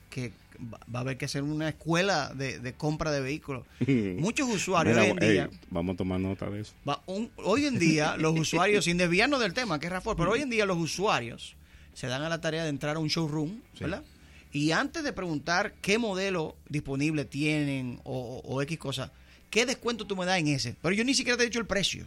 que 0.10 0.32
va 0.64 1.00
a 1.00 1.02
haber 1.02 1.18
que 1.18 1.26
hacer 1.26 1.44
una 1.44 1.68
escuela 1.70 2.32
de, 2.34 2.60
de 2.60 2.74
compra 2.74 3.12
de 3.12 3.20
vehículos. 3.22 3.66
Muchos 4.18 4.48
usuarios 4.50 4.96
Mira, 4.96 5.04
hoy 5.12 5.18
en 5.18 5.24
ey, 5.24 5.32
día, 5.34 5.50
vamos 5.70 5.96
a 5.96 5.98
tomar 5.98 6.20
nota 6.20 6.50
de 6.50 6.62
eso. 6.62 6.74
va- 6.88 7.02
un- 7.08 7.30
hoy 7.38 7.66
en 7.66 7.78
día 7.80 8.16
los 8.18 8.38
usuarios, 8.40 8.86
sin 8.86 8.98
desviarnos 8.98 9.40
del 9.42 9.54
tema, 9.54 9.80
que 9.80 9.88
es 9.88 9.92
Rafael, 9.92 10.16
pero 10.18 10.32
hoy 10.32 10.42
en 10.42 10.50
día 10.50 10.66
los 10.66 10.78
usuarios 10.78 11.56
se 11.94 12.08
dan 12.08 12.22
a 12.22 12.30
la 12.30 12.40
tarea 12.42 12.64
de 12.64 12.70
entrar 12.70 12.96
a 12.96 13.00
un 13.00 13.08
showroom, 13.10 13.60
¿verdad? 13.80 14.04
Y 14.54 14.72
antes 14.72 15.04
de 15.04 15.12
preguntar 15.12 15.74
qué 15.82 15.98
modelo 15.98 16.56
disponible 16.70 17.26
tienen 17.26 18.00
o, 18.06 18.42
o- 18.46 18.54
o 18.56 18.62
X 18.62 18.78
cosa, 18.78 19.12
¿qué 19.50 19.66
descuento 19.66 20.06
tú 20.06 20.16
me 20.16 20.26
das 20.26 20.40
en 20.40 20.48
ese? 20.50 20.76
Pero 20.82 20.94
yo 20.96 21.04
ni 21.04 21.14
siquiera 21.14 21.38
te 21.38 21.44
he 21.44 21.48
dicho 21.48 21.60
el 21.60 21.66
precio. 21.68 22.06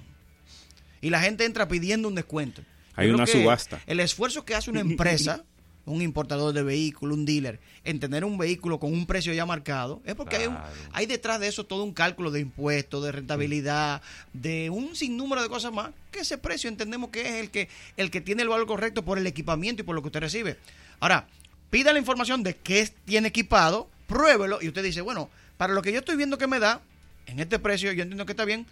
Y 1.01 1.11
la 1.11 1.21
gente 1.21 1.45
entra 1.45 1.69
pidiendo 1.69 2.09
un 2.09 2.15
descuento. 2.15 2.63
Hay 2.95 3.09
Yo 3.09 3.15
una 3.15 3.27
subasta. 3.27 3.81
El 3.87 4.01
esfuerzo 4.01 4.45
que 4.45 4.55
hace 4.57 4.71
una 4.71 4.81
empresa, 4.81 5.45
un 5.87 6.03
importador 6.03 6.53
de 6.53 6.63
vehículos, 6.65 7.17
un 7.17 7.25
dealer, 7.25 7.61
en 7.85 8.01
tener 8.01 8.25
un 8.25 8.37
vehículo 8.37 8.79
con 8.81 8.93
un 8.93 9.07
precio 9.07 9.33
ya 9.33 9.47
marcado, 9.47 10.03
es 10.05 10.15
porque 10.17 10.37
hay, 10.37 10.47
un- 10.49 10.59
hay 10.93 11.07
detrás 11.07 11.39
de 11.41 11.47
eso 11.47 11.65
todo 11.65 11.85
un 11.85 11.95
cálculo 11.95 12.31
de 12.31 12.41
impuestos, 12.41 13.03
de 13.05 13.13
rentabilidad, 13.13 14.03
de 14.33 14.69
un 14.71 14.97
sinnúmero 14.97 15.41
de 15.43 15.49
cosas 15.49 15.73
más, 15.73 15.91
que 16.11 16.21
ese 16.21 16.37
precio 16.37 16.69
entendemos 16.69 17.11
que 17.11 17.21
es 17.23 17.35
el 17.45 17.51
que, 17.51 17.69
el 17.97 18.11
que 18.11 18.21
tiene 18.21 18.43
el 18.43 18.49
valor 18.49 18.67
correcto 18.67 19.05
por 19.05 19.17
el 19.19 19.27
equipamiento 19.27 19.83
y 19.83 19.85
por 19.87 19.95
lo 19.95 20.03
que 20.03 20.09
usted 20.09 20.21
recibe. 20.21 20.59
Ahora, 21.01 21.29
pida 21.71 21.93
la 21.93 22.01
información 22.01 22.43
de 22.43 22.57
qué 22.57 22.91
tiene 23.05 23.29
equipado, 23.29 23.89
pruébelo 24.09 24.59
y 24.61 24.69
usted 24.69 24.83
dice, 24.83 25.01
bueno, 25.01 25.31
para 25.57 25.73
lo 25.73 25.81
que 25.83 25.93
yo 25.93 26.01
estoy 26.01 26.17
viendo 26.17 26.37
que 26.39 26.49
me 26.49 26.59
da, 26.59 26.83
en 27.29 27.39
este 27.41 27.59
precio 27.59 27.93
yo 27.93 28.03
entiendo 28.03 28.27
que 28.27 28.33
está 28.33 28.45
bien, 28.45 28.67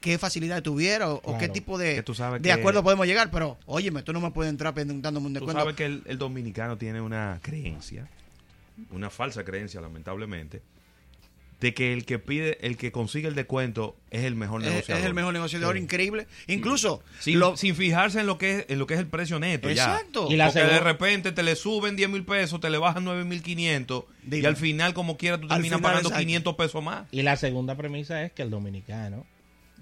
qué 0.00 0.18
facilidad 0.18 0.62
tuviera 0.62 1.10
o, 1.12 1.20
o 1.24 1.38
qué 1.38 1.48
tipo 1.48 1.78
de, 1.78 2.02
tú 2.02 2.14
de 2.40 2.52
acuerdo 2.52 2.82
podemos 2.82 3.06
llegar, 3.06 3.30
pero 3.30 3.58
óyeme, 3.66 4.02
tú 4.02 4.12
no 4.12 4.20
me 4.20 4.30
puedes 4.30 4.50
entrar 4.50 4.74
preguntándome 4.74 5.26
un 5.26 5.32
Tú 5.34 5.40
descuento. 5.40 5.60
sabes 5.60 5.76
que 5.76 5.84
el, 5.86 6.02
el 6.06 6.18
dominicano 6.18 6.76
tiene 6.76 7.00
una 7.00 7.38
creencia, 7.42 8.08
una 8.90 9.10
falsa 9.10 9.44
creencia, 9.44 9.80
lamentablemente, 9.80 10.62
de 11.62 11.72
que 11.74 11.92
el 11.94 12.04
que 12.04 12.18
pide, 12.18 12.58
el 12.66 12.76
que 12.76 12.92
consigue 12.92 13.28
el 13.28 13.34
descuento 13.34 13.96
es 14.10 14.24
el 14.24 14.34
mejor 14.34 14.60
negociador. 14.62 15.00
es 15.00 15.06
el 15.06 15.14
mejor 15.14 15.32
negociador, 15.32 15.76
Sí. 15.76 15.82
increíble. 15.82 16.26
Incluso, 16.48 17.02
Sin, 17.20 17.38
lo- 17.38 17.56
sin 17.56 17.74
fijarse 17.76 18.20
en 18.20 18.26
lo 18.26 18.36
que 18.36 18.58
es 18.58 18.66
en 18.68 18.78
lo 18.80 18.86
que 18.86 18.94
es 18.94 19.00
el 19.00 19.06
precio 19.06 19.38
neto 19.38 19.70
ya. 19.70 19.84
Exacto. 19.84 20.26
Y 20.30 20.36
la 20.36 20.46
Porque 20.50 20.64
de 20.64 20.80
repente 20.80 21.32
te 21.32 21.42
le 21.42 21.56
suben 21.56 21.96
10 21.96 22.10
mil 22.10 22.24
pesos, 22.24 22.60
te 22.60 22.68
le 22.68 22.78
bajan 22.78 23.04
9 23.04 23.24
mil 23.24 23.42
500 23.42 24.04
y 24.30 24.44
al 24.44 24.56
final 24.56 24.92
como 24.92 25.16
quiera 25.16 25.40
tú 25.40 25.46
terminas 25.48 25.80
pagando 25.80 26.08
exacto. 26.08 26.18
500 26.20 26.54
pesos 26.56 26.82
más. 26.82 27.06
Y 27.12 27.22
la 27.22 27.36
segunda 27.36 27.76
premisa 27.76 28.22
es 28.24 28.32
que 28.32 28.42
el 28.42 28.50
dominicano 28.50 29.24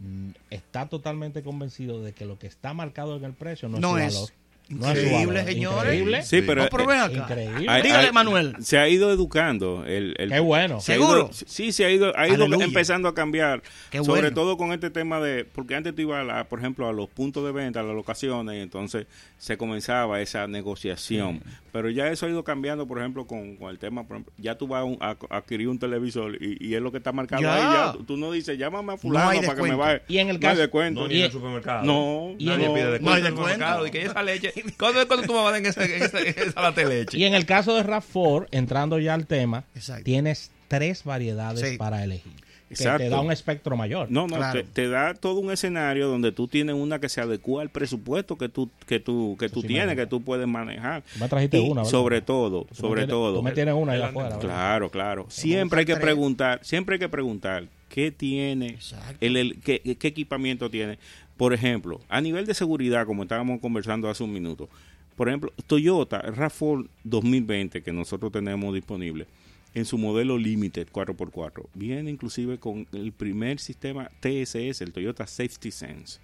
mm, 0.01 0.31
está 0.51 0.89
totalmente 0.89 1.43
convencido 1.43 2.03
de 2.03 2.13
que 2.13 2.27
lo 2.27 2.39
que 2.39 2.47
está 2.47 2.75
marcado 2.75 3.17
en 3.17 3.25
el 3.25 3.33
precio 3.33 3.69
no, 3.71 3.81
No 3.81 3.97
es 3.99 4.13
su 4.15 4.21
valor. 4.21 4.31
Es 4.33 4.50
su 4.71 4.77
Increíble, 4.77 5.45
señores. 5.45 5.83
Increíble. 5.95 6.23
Sí, 6.23 6.43
pero 6.47 6.63
No, 6.63 6.69
pero 6.71 6.87
ven 6.87 7.01
acá. 7.01 7.13
Increíble. 7.13 7.67
Hay- 7.69 7.83
Dígale, 7.83 8.07
hay- 8.07 8.13
Manuel. 8.13 8.57
Se 8.61 8.79
ha 8.79 8.89
ido 8.89 9.11
educando. 9.13 9.85
El, 9.85 10.15
el- 10.19 10.31
Qué 10.31 10.41
bueno. 10.41 10.81
se 10.81 10.93
¿Seguro? 10.95 11.19
ido- 11.27 11.31
sí, 11.33 11.73
se 11.73 11.85
ha 11.85 11.91
ido, 11.91 12.17
ha 12.17 12.27
ido 12.29 12.45
Aleluya. 12.45 12.65
empezando 12.65 13.09
a 13.09 13.15
cambiar. 13.15 13.63
Qué 13.91 13.99
sobre 13.99 14.21
bueno. 14.23 14.35
todo 14.35 14.57
con 14.57 14.73
este 14.73 14.91
tema 14.91 15.21
de. 15.21 15.45
Porque 15.45 15.75
antes 15.75 15.95
tú 15.95 16.03
ibas, 16.03 16.21
a 16.21 16.25
la- 16.25 16.45
por 16.49 16.59
ejemplo, 16.61 16.89
a 16.89 16.93
los 16.93 17.09
puntos 17.09 17.45
de 17.45 17.53
venta, 17.53 17.81
a 17.81 17.83
las 17.83 17.95
locaciones, 17.95 18.57
y 18.57 18.61
entonces 18.61 19.07
se 19.39 19.57
comenzaba 19.57 20.21
esa 20.21 20.47
negociación. 20.47 21.43
Pero 21.73 21.89
ya 21.91 22.09
eso 22.09 22.27
ha 22.27 22.29
ido 22.29 22.43
cambiando, 22.43 22.87
por 22.87 22.99
ejemplo, 22.99 23.27
con, 23.27 23.57
con 23.57 23.71
el 23.71 23.79
tema. 23.79 24.05
Por 24.07 24.17
ejemplo, 24.17 24.33
ya 24.39 24.57
tú 24.57 24.67
vas 24.67 24.81
a, 24.81 24.85
un- 24.85 24.99
a- 25.01 25.17
a 25.31 25.37
adquirir 25.37 25.69
un 25.69 25.79
televisor 25.79 26.37
y, 26.41 26.57
y 26.61 26.75
es 26.75 26.81
lo 26.83 26.91
que 26.91 26.99
está 26.99 27.13
marcado 27.13 27.43
Ya. 27.43 27.55
ahí. 27.55 27.97
Ya, 27.99 28.05
tú, 28.07 28.17
no 28.17 28.33
dices, 28.33 28.59
llámame 28.59 28.95
a 28.95 28.97
Fulano 28.97 29.27
para 29.27 29.35
que 29.41 29.41
me 29.41 29.47
descuento. 29.53 29.79
vaya. 29.79 30.03
Y 30.09 30.19
en 30.19 30.29
el 30.31 30.41
No 30.41 30.49
hay 30.49 30.53
caso- 30.55 30.61
descuento. 30.61 31.01
No, 31.03 31.09
ni 31.09 31.19
en 31.19 31.25
el 31.25 31.33
supermercado. 31.33 31.85
No, 31.85 32.35
y 32.39 32.47
Nadie 32.47 32.67
en- 32.67 32.75
pide 32.75 32.85
no 33.01 33.11
hay 33.13 33.23
descuento 33.23 33.47
descuento. 33.47 33.87
Y 33.87 33.91
que 33.91 34.03
esa 34.05 34.23
leche. 34.23 34.53
¿Cuándo, 34.79 35.07
cuándo 35.07 35.27
tú 35.27 35.33
me 35.33 35.39
vas 35.39 35.49
a 35.49 35.51
dar 35.53 35.61
en 35.61 35.67
esa, 35.67 35.85
en 35.85 36.03
esa, 36.03 36.21
en 36.21 36.29
esa 36.49 36.61
lata 36.63 36.81
de 36.81 36.87
leche? 36.87 37.19
Y 37.19 37.25
en 37.25 37.35
el 37.35 37.47
caso 37.47 37.75
de 37.75 37.83
RAV4, 37.85 38.49
entrando 38.51 38.99
ya 38.99 39.15
al 39.15 39.27
tema, 39.27 39.65
Exacto. 39.75 40.05
tienes 40.05 40.51
tres 40.69 41.05
variedades 41.05 41.69
Sí. 41.69 41.77
para 41.77 42.03
elegir. 42.05 42.33
Que 42.69 42.77
te 42.85 43.09
da 43.09 43.21
un 43.21 43.33
espectro 43.33 43.77
mayor. 43.77 44.13
No, 44.13 44.29
no, 44.29 44.37
Claro. 44.37 44.61
te, 44.61 44.63
te 44.63 44.89
da 44.89 45.15
todo 45.15 45.41
un 45.41 45.51
escenario 45.51 46.07
donde 46.07 46.31
tú 46.31 46.47
tienes 46.47 46.77
una 46.77 47.01
que 47.01 47.09
se 47.09 47.21
adecua 47.21 47.63
al 47.63 47.71
presupuesto 47.71 48.39
que 48.39 48.49
tú 48.49 48.71
que 48.87 49.01
tú 49.01 49.37
que 49.41 49.49
tú 49.49 49.63
sí 49.63 49.67
tienes, 49.67 49.97
que 49.97 50.07
tú 50.07 50.23
puedes 50.23 50.47
manejar. 50.47 51.03
Me 51.19 51.29
trajiste 51.29 51.59
Y 51.59 51.63
una, 51.69 51.81
¿verdad? 51.81 51.91
sobre 51.91 52.21
todo, 52.23 52.67
Tú 52.67 52.75
sobre 52.77 53.01
tienes- 53.01 53.09
todo. 53.11 53.39
Tú 53.39 53.43
me 53.43 53.51
tienes 53.51 53.75
una 53.75 53.95
allá 53.95 54.07
afuera. 54.11 54.29
¿verdad? 54.29 54.41
Claro, 54.41 54.89
claro. 54.89 55.27
Siempre 55.31 55.81
hay 55.81 55.87
que 55.87 55.97
preguntar, 55.97 56.61
siempre 56.63 56.95
hay 56.95 57.01
que 57.01 57.09
preguntar 57.09 57.65
qué 57.91 58.11
tiene, 58.11 58.79
el, 59.21 59.37
el- 59.37 59.61
qué, 59.61 59.81
qué 59.99 60.09
equipamiento 60.09 60.71
tiene. 60.71 60.99
Por 61.37 61.53
ejemplo, 61.53 62.01
a 62.09 62.21
nivel 62.23 62.47
de 62.47 62.55
seguridad, 62.55 63.05
como 63.07 63.25
estábamos 63.25 63.61
conversando 63.61 64.09
hace 64.09 64.23
un 64.25 64.33
minuto, 64.33 64.69
por 65.17 65.29
ejemplo, 65.29 65.53
Toyota 65.67 66.23
RAV4 66.23 66.89
2020 67.05 67.83
que 67.83 67.93
nosotros 67.93 68.33
tenemos 68.33 68.73
disponible 68.75 69.27
en 69.75 69.85
su 69.85 69.99
modelo 69.99 70.37
Limited 70.39 70.89
4x4, 70.91 71.67
viene 71.75 72.11
inclusive 72.11 72.59
con 72.59 72.87
el 72.93 73.13
primer 73.13 73.59
sistema 73.61 74.11
TSS, 74.21 74.81
el 74.81 74.93
Toyota 74.93 75.27
Safety 75.27 75.71
Sense, 75.71 76.19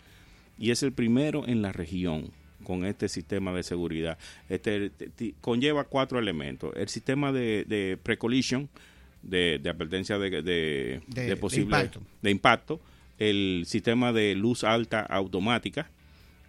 y 0.58 0.70
es 0.70 0.82
el 0.82 0.92
primero 0.92 1.46
en 1.46 1.60
la 1.62 1.72
región 1.72 2.30
con 2.64 2.84
este 2.84 3.08
sistema 3.08 3.52
de 3.52 3.62
seguridad. 3.62 4.18
Este 4.48 4.90
te- 4.90 5.08
te- 5.10 5.34
conlleva 5.40 5.84
cuatro 5.84 6.18
elementos. 6.18 6.72
El 6.74 6.88
sistema 6.88 7.30
de, 7.30 7.64
de 7.68 7.98
pre-collision, 8.02 8.68
de, 9.22 9.58
de 9.58 9.70
advertencia 9.70 10.18
de, 10.18 10.42
de, 10.42 11.36
posible 11.36 11.76
de 11.76 11.82
impacto. 11.82 12.02
de 12.22 12.30
impacto, 12.30 12.80
el 13.18 13.64
sistema 13.66 14.12
de 14.12 14.34
luz 14.34 14.62
alta 14.64 15.00
automática, 15.00 15.90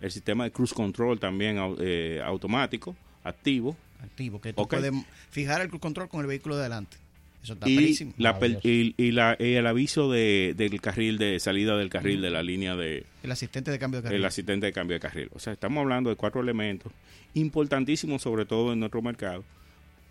el 0.02 0.12
sistema 0.12 0.44
de 0.44 0.52
cruise 0.52 0.74
control 0.74 1.20
también 1.20 1.58
eh, 1.80 2.22
automático, 2.24 2.96
activo. 3.24 3.76
Activo, 4.04 4.40
que 4.40 4.54
tú 4.54 4.68
puedes 4.68 4.92
fijar 5.32 5.62
el 5.62 5.70
cruise 5.70 5.82
control 5.82 6.08
con 6.10 6.22
el 6.22 6.28
vehículo 6.28 6.56
de 6.56 6.62
adelante. 6.62 6.98
Eso 7.44 7.54
está 7.54 7.70
y, 7.70 7.78
la 8.18 8.38
y 8.64 9.12
la- 9.12 9.38
y 9.40 9.54
el 9.54 9.68
aviso 9.68 10.12
de, 10.12 10.54
del 10.58 10.82
carril 10.82 11.18
de 11.18 11.40
salida 11.40 11.78
del 11.78 11.90
carril 11.90 12.20
de 12.22 12.30
la 12.30 12.44
línea 12.44 12.76
de 12.76 13.06
El 13.24 13.32
asistente 13.32 13.72
de 13.72 13.80
cambio 13.80 14.00
de 14.02 14.04
carril. 14.04 14.20
el 14.20 14.26
asistente 14.26 14.66
de 14.66 14.74
cambio 14.74 14.96
de 14.96 15.00
carril. 15.00 15.30
O 15.34 15.40
sea, 15.40 15.54
estamos 15.54 15.82
hablando 15.82 16.10
de 16.10 16.16
cuatro 16.18 16.42
elementos 16.42 16.92
importantísimos, 17.36 18.22
sobre 18.22 18.46
todo 18.46 18.74
en 18.74 18.80
nuestro 18.80 19.02
mercado, 19.02 19.44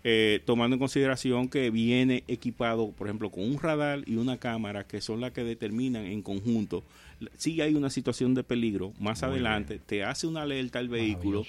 eh, 0.03 0.41
tomando 0.45 0.75
en 0.75 0.79
consideración 0.79 1.49
que 1.49 1.69
viene 1.69 2.23
equipado, 2.27 2.91
por 2.91 3.07
ejemplo, 3.07 3.29
con 3.29 3.43
un 3.43 3.59
radar 3.59 4.03
y 4.05 4.15
una 4.15 4.37
cámara 4.37 4.85
que 4.85 5.01
son 5.01 5.19
las 5.21 5.31
que 5.31 5.43
determinan 5.43 6.05
en 6.05 6.21
conjunto 6.21 6.83
si 7.35 7.59
hay 7.61 7.73
una 7.73 7.89
situación 7.89 8.35
de 8.35 8.43
peligro. 8.43 8.93
Más 8.99 9.21
Muy 9.23 9.31
adelante 9.31 9.79
te 9.83 10.03
hace 10.03 10.27
una 10.27 10.43
alerta 10.43 10.79
al 10.79 10.87
vehículo. 10.87 11.45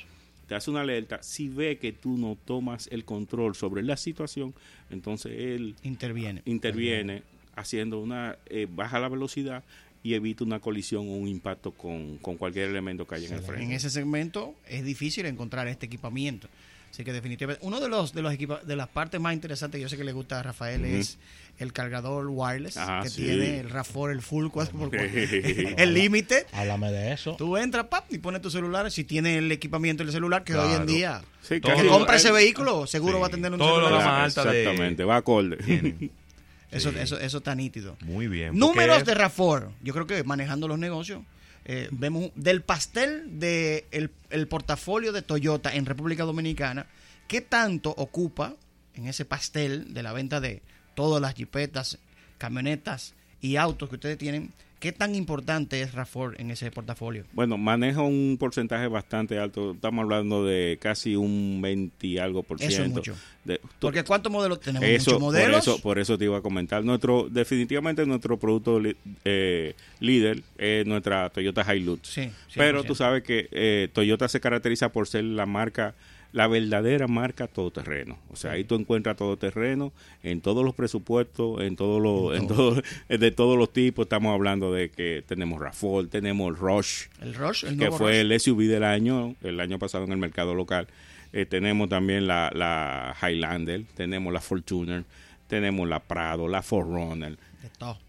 Te 0.46 0.54
hace 0.54 0.70
una 0.70 0.80
alerta. 0.80 1.22
Si 1.22 1.50
ve 1.50 1.76
que 1.76 1.92
tú 1.92 2.16
no 2.16 2.38
tomas 2.42 2.88
el 2.90 3.04
control 3.04 3.54
sobre 3.54 3.82
la 3.82 3.98
situación, 3.98 4.54
entonces 4.88 5.32
él 5.36 5.74
Interviene. 5.82 6.40
interviene 6.46 7.22
haciendo 7.54 7.98
una 8.00 8.38
eh, 8.46 8.66
baja 8.70 8.98
la 8.98 9.10
velocidad 9.10 9.62
y 10.02 10.14
evita 10.14 10.44
una 10.44 10.58
colisión 10.60 11.06
o 11.08 11.12
un 11.12 11.28
impacto 11.28 11.72
con, 11.72 12.16
con 12.18 12.36
cualquier 12.38 12.70
elemento 12.70 13.06
que 13.06 13.16
haya 13.16 13.26
en 13.26 13.34
el 13.34 13.40
En 13.40 13.44
frente. 13.44 13.74
ese 13.74 13.90
segmento 13.90 14.54
es 14.66 14.84
difícil 14.86 15.26
encontrar 15.26 15.68
este 15.68 15.84
equipamiento. 15.84 16.48
Así 16.90 17.04
que 17.04 17.12
definitivamente, 17.12 17.64
uno 17.64 17.78
de 17.80 17.88
los 17.88 18.12
de 18.12 18.22
los 18.22 18.32
equipa- 18.32 18.60
de 18.64 18.74
las 18.76 18.88
partes 18.88 19.20
más 19.20 19.32
interesantes, 19.34 19.80
yo 19.80 19.88
sé 19.88 19.96
que 19.96 20.04
le 20.04 20.12
gusta 20.12 20.40
a 20.40 20.42
Rafael, 20.42 20.84
es 20.84 21.18
el 21.58 21.72
cargador 21.72 22.26
wireless 22.28 22.76
Ah, 22.76 23.00
que 23.02 23.10
sí. 23.10 23.22
tiene 23.24 23.60
el 23.60 23.70
RAV4, 23.70 24.10
el 24.12 24.22
full 24.22 24.48
quad, 24.48 24.68
por- 24.70 24.90
el 24.94 25.94
límite. 25.94 26.46
Háblame 26.52 26.90
de 26.90 27.12
eso. 27.12 27.36
Tú 27.36 27.56
entras, 27.56 27.86
pap, 27.86 28.12
y 28.12 28.18
pones 28.18 28.42
tu 28.42 28.50
celular. 28.50 28.90
Si 28.90 29.04
tiene 29.04 29.38
el 29.38 29.50
equipamiento 29.52 30.02
del 30.02 30.12
celular, 30.12 30.42
que 30.44 30.54
hoy 30.56 30.74
en 30.74 30.86
día, 30.86 31.22
Sí, 31.42 31.60
Todo 31.60 31.76
que 31.76 31.86
compra 31.86 32.16
ese 32.16 32.28
eh, 32.28 32.32
vehículo, 32.32 32.86
seguro 32.86 33.14
Sí. 33.14 33.20
va 33.22 33.26
a 33.28 33.30
tener 33.30 33.52
un 33.52 33.58
Todo 33.58 33.80
lo 33.80 33.86
celular. 33.88 34.06
más 34.06 34.36
alta 34.36 34.50
de- 34.50 34.62
Exactamente, 34.62 35.04
va 35.04 35.16
acorde. 35.16 35.56
Tienen. 35.58 36.10
Eso, 36.70 36.90
Sí. 36.90 36.96
eso, 37.00 37.18
eso 37.18 37.38
está 37.38 37.54
nítido. 37.54 37.96
Muy 38.04 38.28
bien. 38.28 38.54
Números 38.58 38.98
porque- 38.98 39.12
de 39.12 39.16
RAV4. 39.16 39.70
Yo 39.82 39.94
creo 39.94 40.06
que 40.06 40.22
manejando 40.24 40.68
los 40.68 40.78
negocios, 40.78 41.22
eh, 41.70 41.88
vemos 41.92 42.30
del 42.34 42.62
pastel 42.62 43.38
del 43.38 43.84
el, 43.90 44.10
el 44.30 44.48
portafolio 44.48 45.12
de 45.12 45.20
Toyota 45.20 45.74
en 45.74 45.84
República 45.84 46.24
Dominicana, 46.24 46.86
¿qué 47.28 47.42
tanto 47.42 47.90
ocupa 47.90 48.56
en 48.94 49.06
ese 49.06 49.26
pastel 49.26 49.92
de 49.92 50.02
la 50.02 50.14
venta 50.14 50.40
de 50.40 50.62
todas 50.94 51.20
las 51.20 51.34
jipetas, 51.34 51.98
camionetas 52.38 53.14
y 53.42 53.56
autos 53.56 53.90
que 53.90 53.96
ustedes 53.96 54.16
tienen? 54.16 54.50
¿Qué 54.80 54.92
tan 54.92 55.16
importante 55.16 55.82
es 55.82 55.92
RAV4 55.92 56.34
en 56.38 56.52
ese 56.52 56.70
portafolio? 56.70 57.24
Bueno, 57.32 57.58
maneja 57.58 58.02
un 58.02 58.36
porcentaje 58.38 58.86
bastante 58.86 59.36
alto. 59.38 59.72
Estamos 59.72 60.04
hablando 60.04 60.44
de 60.44 60.78
casi 60.80 61.16
un 61.16 61.58
20 61.60 62.06
y 62.06 62.18
algo 62.18 62.44
por 62.44 62.58
Eso 62.58 62.68
es 62.68 62.74
ciento. 62.76 62.94
mucho. 62.98 63.16
De- 63.44 63.60
Porque 63.80 64.04
¿cuántos 64.04 64.30
modelos 64.30 64.60
tenemos? 64.60 64.88
eso, 64.88 65.10
muchos 65.12 65.20
modelos. 65.20 65.64
Por 65.64 65.74
eso, 65.74 65.82
por 65.82 65.98
eso 65.98 66.16
te 66.18 66.26
iba 66.26 66.38
a 66.38 66.42
comentar. 66.42 66.84
Nuestro, 66.84 67.28
definitivamente 67.28 68.06
nuestro 68.06 68.38
producto 68.38 68.80
eh, 69.24 69.74
líder 69.98 70.42
es 70.58 70.86
nuestra 70.86 71.28
Toyota 71.30 71.74
Hilux. 71.74 72.06
Sí, 72.08 72.30
Pero 72.54 72.84
100%. 72.84 72.86
tú 72.86 72.94
sabes 72.94 73.22
que 73.24 73.48
eh, 73.50 73.88
Toyota 73.92 74.28
se 74.28 74.38
caracteriza 74.38 74.90
por 74.90 75.08
ser 75.08 75.24
la 75.24 75.46
marca, 75.46 75.96
la 76.38 76.46
verdadera 76.46 77.08
marca 77.08 77.48
todoterreno. 77.48 78.16
O 78.30 78.36
sea, 78.36 78.52
ahí 78.52 78.62
tú 78.62 78.76
encuentras 78.76 79.16
todoterreno 79.16 79.92
en 80.22 80.40
todos 80.40 80.64
los 80.64 80.72
presupuestos, 80.72 81.60
en 81.62 81.74
todos 81.74 82.00
los, 82.00 82.38
en 82.38 82.46
todo, 82.46 82.80
de 83.08 83.30
todos 83.32 83.58
los 83.58 83.72
tipos. 83.72 84.04
Estamos 84.04 84.32
hablando 84.32 84.72
de 84.72 84.88
que 84.88 85.24
tenemos 85.26 85.60
Rafol, 85.60 86.08
tenemos 86.08 86.48
el 86.50 86.56
Rush, 86.56 87.06
el 87.20 87.34
Rush, 87.34 87.64
el 87.64 87.76
que 87.76 87.90
fue 87.90 88.22
Rush. 88.22 88.32
el 88.32 88.40
SUV 88.40 88.68
del 88.68 88.84
año, 88.84 89.34
el 89.42 89.58
año 89.58 89.80
pasado 89.80 90.04
en 90.04 90.12
el 90.12 90.18
mercado 90.18 90.54
local. 90.54 90.86
Eh, 91.32 91.44
tenemos 91.44 91.88
también 91.88 92.28
la, 92.28 92.52
la 92.54 93.16
Highlander, 93.20 93.82
tenemos 93.96 94.32
la 94.32 94.40
Fortuner, 94.40 95.02
tenemos 95.48 95.88
la 95.88 95.98
Prado, 95.98 96.46
la 96.46 96.62
Forerunner, 96.62 97.36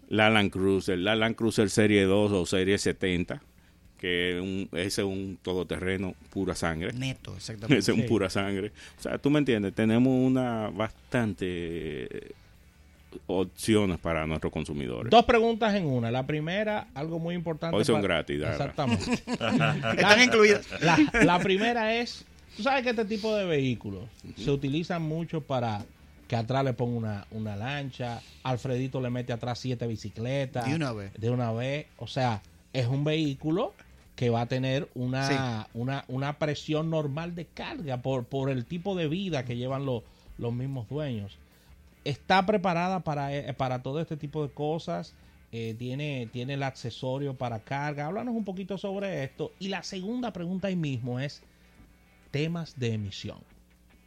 la 0.07 0.29
Land 0.29 0.51
Cruiser, 0.51 0.99
la 0.99 1.15
Land 1.15 1.35
Cruiser 1.35 1.71
Serie 1.71 2.03
2 2.03 2.31
o 2.31 2.45
Serie 2.45 2.77
70, 2.77 3.41
que 3.99 4.35
es 4.37 4.41
un, 4.41 4.69
ese 4.73 5.01
es 5.01 5.07
un 5.07 5.37
todoterreno 5.41 6.15
pura 6.29 6.55
sangre. 6.55 6.93
Neto, 6.93 7.35
exactamente. 7.35 7.77
Ese 7.79 7.91
es 7.91 7.97
un 7.97 8.03
Sí. 8.03 8.07
pura 8.09 8.29
sangre. 8.29 8.71
O 8.97 9.01
sea, 9.01 9.17
tú 9.17 9.29
me 9.29 9.39
entiendes, 9.39 9.73
tenemos 9.75 10.13
una 10.13 10.69
bastante 10.69 11.45
eh, 12.17 12.31
opciones 13.27 13.97
para 13.99 14.25
nuestros 14.25 14.51
consumidores. 14.53 15.09
Dos 15.11 15.25
preguntas 15.25 15.73
en 15.75 15.85
una. 15.85 16.11
La 16.11 16.25
primera, 16.25 16.87
algo 16.93 17.19
muy 17.19 17.35
importante. 17.35 17.75
Hoy 17.75 17.85
son 17.85 17.95
para- 18.01 18.15
gratis, 18.15 18.39
Dara. 18.39 18.53
Exactamente. 18.53 19.11
Están 19.97 20.23
incluidas. 20.23 20.65
La, 20.81 20.97
la 21.23 21.39
primera 21.39 21.95
es, 21.95 22.25
tú 22.55 22.63
sabes 22.63 22.83
que 22.83 22.91
este 22.91 23.05
tipo 23.05 23.35
de 23.35 23.45
vehículos 23.45 24.03
se 24.37 24.51
utilizan 24.51 25.01
mucho 25.01 25.41
para 25.41 25.83
que 26.27 26.35
atrás 26.35 26.63
le 26.63 26.73
ponga 26.73 26.97
una, 26.97 27.27
una 27.31 27.55
lancha, 27.55 28.21
Alfredito 28.43 29.01
le 29.01 29.09
mete 29.09 29.33
atrás 29.33 29.57
siete 29.59 29.87
bicicletas. 29.87 30.65
De 30.67 30.75
una 30.75 30.93
vez. 30.93 31.11
De 31.19 31.29
una 31.31 31.51
vez. 31.51 31.87
O 31.97 32.05
sea, 32.07 32.41
es 32.71 32.85
un 32.85 33.03
vehículo 33.03 33.73
que 34.19 34.29
va 34.29 34.41
a 34.41 34.45
tener 34.47 34.89
una, 34.95 35.69
una, 35.73 36.03
una 36.09 36.39
presión 36.39 36.89
normal 36.89 37.35
de 37.35 37.45
carga 37.45 38.01
por, 38.01 38.25
por 38.25 38.49
el 38.49 38.65
tipo 38.65 38.93
de 38.97 39.07
vida 39.07 39.45
que 39.45 39.55
llevan 39.55 39.85
los, 39.85 40.03
los 40.37 40.51
mismos 40.51 40.89
dueños. 40.89 41.39
Está 42.03 42.45
preparada 42.45 42.99
para, 42.99 43.33
eh, 43.33 43.53
para 43.53 43.81
todo 43.81 44.01
este 44.01 44.17
tipo 44.17 44.45
de 44.45 44.53
cosas. 44.53 45.15
eh, 45.51 45.75
tiene, 45.79 46.27
tiene 46.33 46.55
el 46.55 46.63
accesorio 46.63 47.37
para 47.37 47.63
carga. 47.63 48.07
Háblanos 48.07 48.35
un 48.35 48.43
poquito 48.43 48.77
sobre 48.77 49.23
esto. 49.23 49.55
Y 49.57 49.69
la 49.69 49.83
segunda 49.83 50.33
pregunta 50.33 50.67
ahí 50.67 50.75
mismo 50.75 51.19
es 51.21 51.41
temas 52.31 52.77
de 52.77 52.93
emisión. 52.93 53.39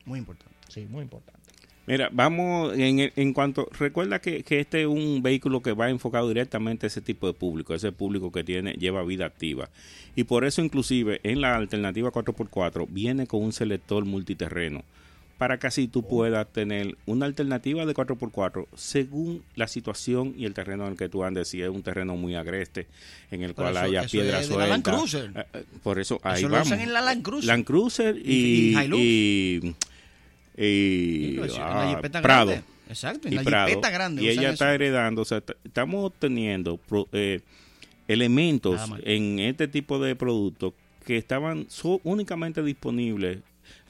Muy 0.05 0.19
importante. 0.19 0.59
Sí, 0.69 0.87
muy 0.89 1.03
importante. 1.05 1.42
Mira, 1.87 2.09
vamos 2.13 2.75
en, 2.79 3.13
en 3.17 3.33
cuanto, 3.33 3.69
recuerda 3.79 4.21
que, 4.21 4.45
que 4.45 4.61
este 4.61 4.83
es 4.83 4.87
un 4.87 5.21
vehículo 5.23 5.63
que 5.63 5.73
va 5.73 5.91
enfocado 5.91 6.29
directamente 6.29 6.87
a 6.87 6.89
ese 6.89 7.01
tipo 7.01 7.27
de 7.27 7.33
público, 7.33 7.75
ese 7.75 7.91
público 7.91 8.31
que 8.31 8.45
tiene 8.45 8.73
lleva 8.75 9.03
vida 9.03 9.27
activa. 9.27 9.69
Y 10.15 10.25
por 10.25 10.45
eso 10.45 10.63
inclusive 10.63 11.21
en 11.25 11.41
la 11.41 11.57
alternativa 11.57 12.13
4x4 12.13 12.87
viene 12.89 13.27
con 13.27 13.43
un 13.43 13.53
selector 13.53 14.05
multiterreno 14.05 14.85
para 15.39 15.59
que 15.59 15.67
así 15.67 15.89
tú 15.89 16.07
puedas 16.07 16.47
tener 16.53 16.97
una 17.05 17.27
alternativa 17.27 17.85
de 17.85 17.95
4x4 17.95 18.67
según 18.77 19.43
la 19.57 19.67
situación 19.67 20.35
y 20.39 20.45
el 20.45 20.55
terreno 20.55 20.85
en 20.87 20.93
el 20.93 20.97
que 20.97 21.09
tú 21.09 21.25
andes. 21.25 21.49
Si 21.49 21.61
es 21.63 21.69
un 21.69 21.83
terreno 21.83 22.15
muy 22.15 22.37
agreste, 22.37 22.87
en 23.33 23.43
el 23.43 23.55
cual 23.55 23.73
eso- 23.75 23.81
haya 23.81 24.01
eso 24.03 24.11
piedra 24.13 24.41
la 24.41 24.67
Land 24.69 24.85
suelta. 24.85 24.93
Cruiser. 24.93 25.33
Eh, 25.35 25.45
eh, 25.55 25.65
Por 25.83 25.99
eso 25.99 26.21
ahí 26.23 26.39
Eso 26.39 26.49
lo 26.49 26.53
vamos. 26.53 26.69
usan 26.69 26.81
en 26.81 26.93
la 26.93 27.01
Land 27.01 27.23
Cruiser. 27.25 27.49
Land 27.49 27.65
Cruiser 27.65 28.17
Y- 28.25 28.77
y, 28.79 28.95
y. 28.95 29.75
y, 30.57 31.39
Sí, 31.49 31.57
ah, 31.61 32.01
Prado 32.23 32.47
grande. 32.51 32.63
Exacto, 32.89 33.29
en 33.29 33.35
y 33.35 33.37
la 33.37 33.43
Prado. 33.43 33.81
grande. 33.81 34.23
y 34.23 34.29
ella 34.29 34.43
eso. 34.43 34.53
está 34.53 34.75
heredando, 34.75 35.23
o 35.23 35.25
sea, 35.25 35.43
estamos 35.65 36.05
obteniendo 36.05 36.77
pro- 36.77 37.09
eh, 37.13 37.41
elementos 38.09 38.81
en 39.05 39.39
este 39.39 39.69
tipo 39.69 39.99
de 39.99 40.15
productos 40.17 40.75
que 41.07 41.17
estaban 41.17 41.67
so- 41.69 42.01
únicamente 42.05 42.63
disponibles 42.63 43.39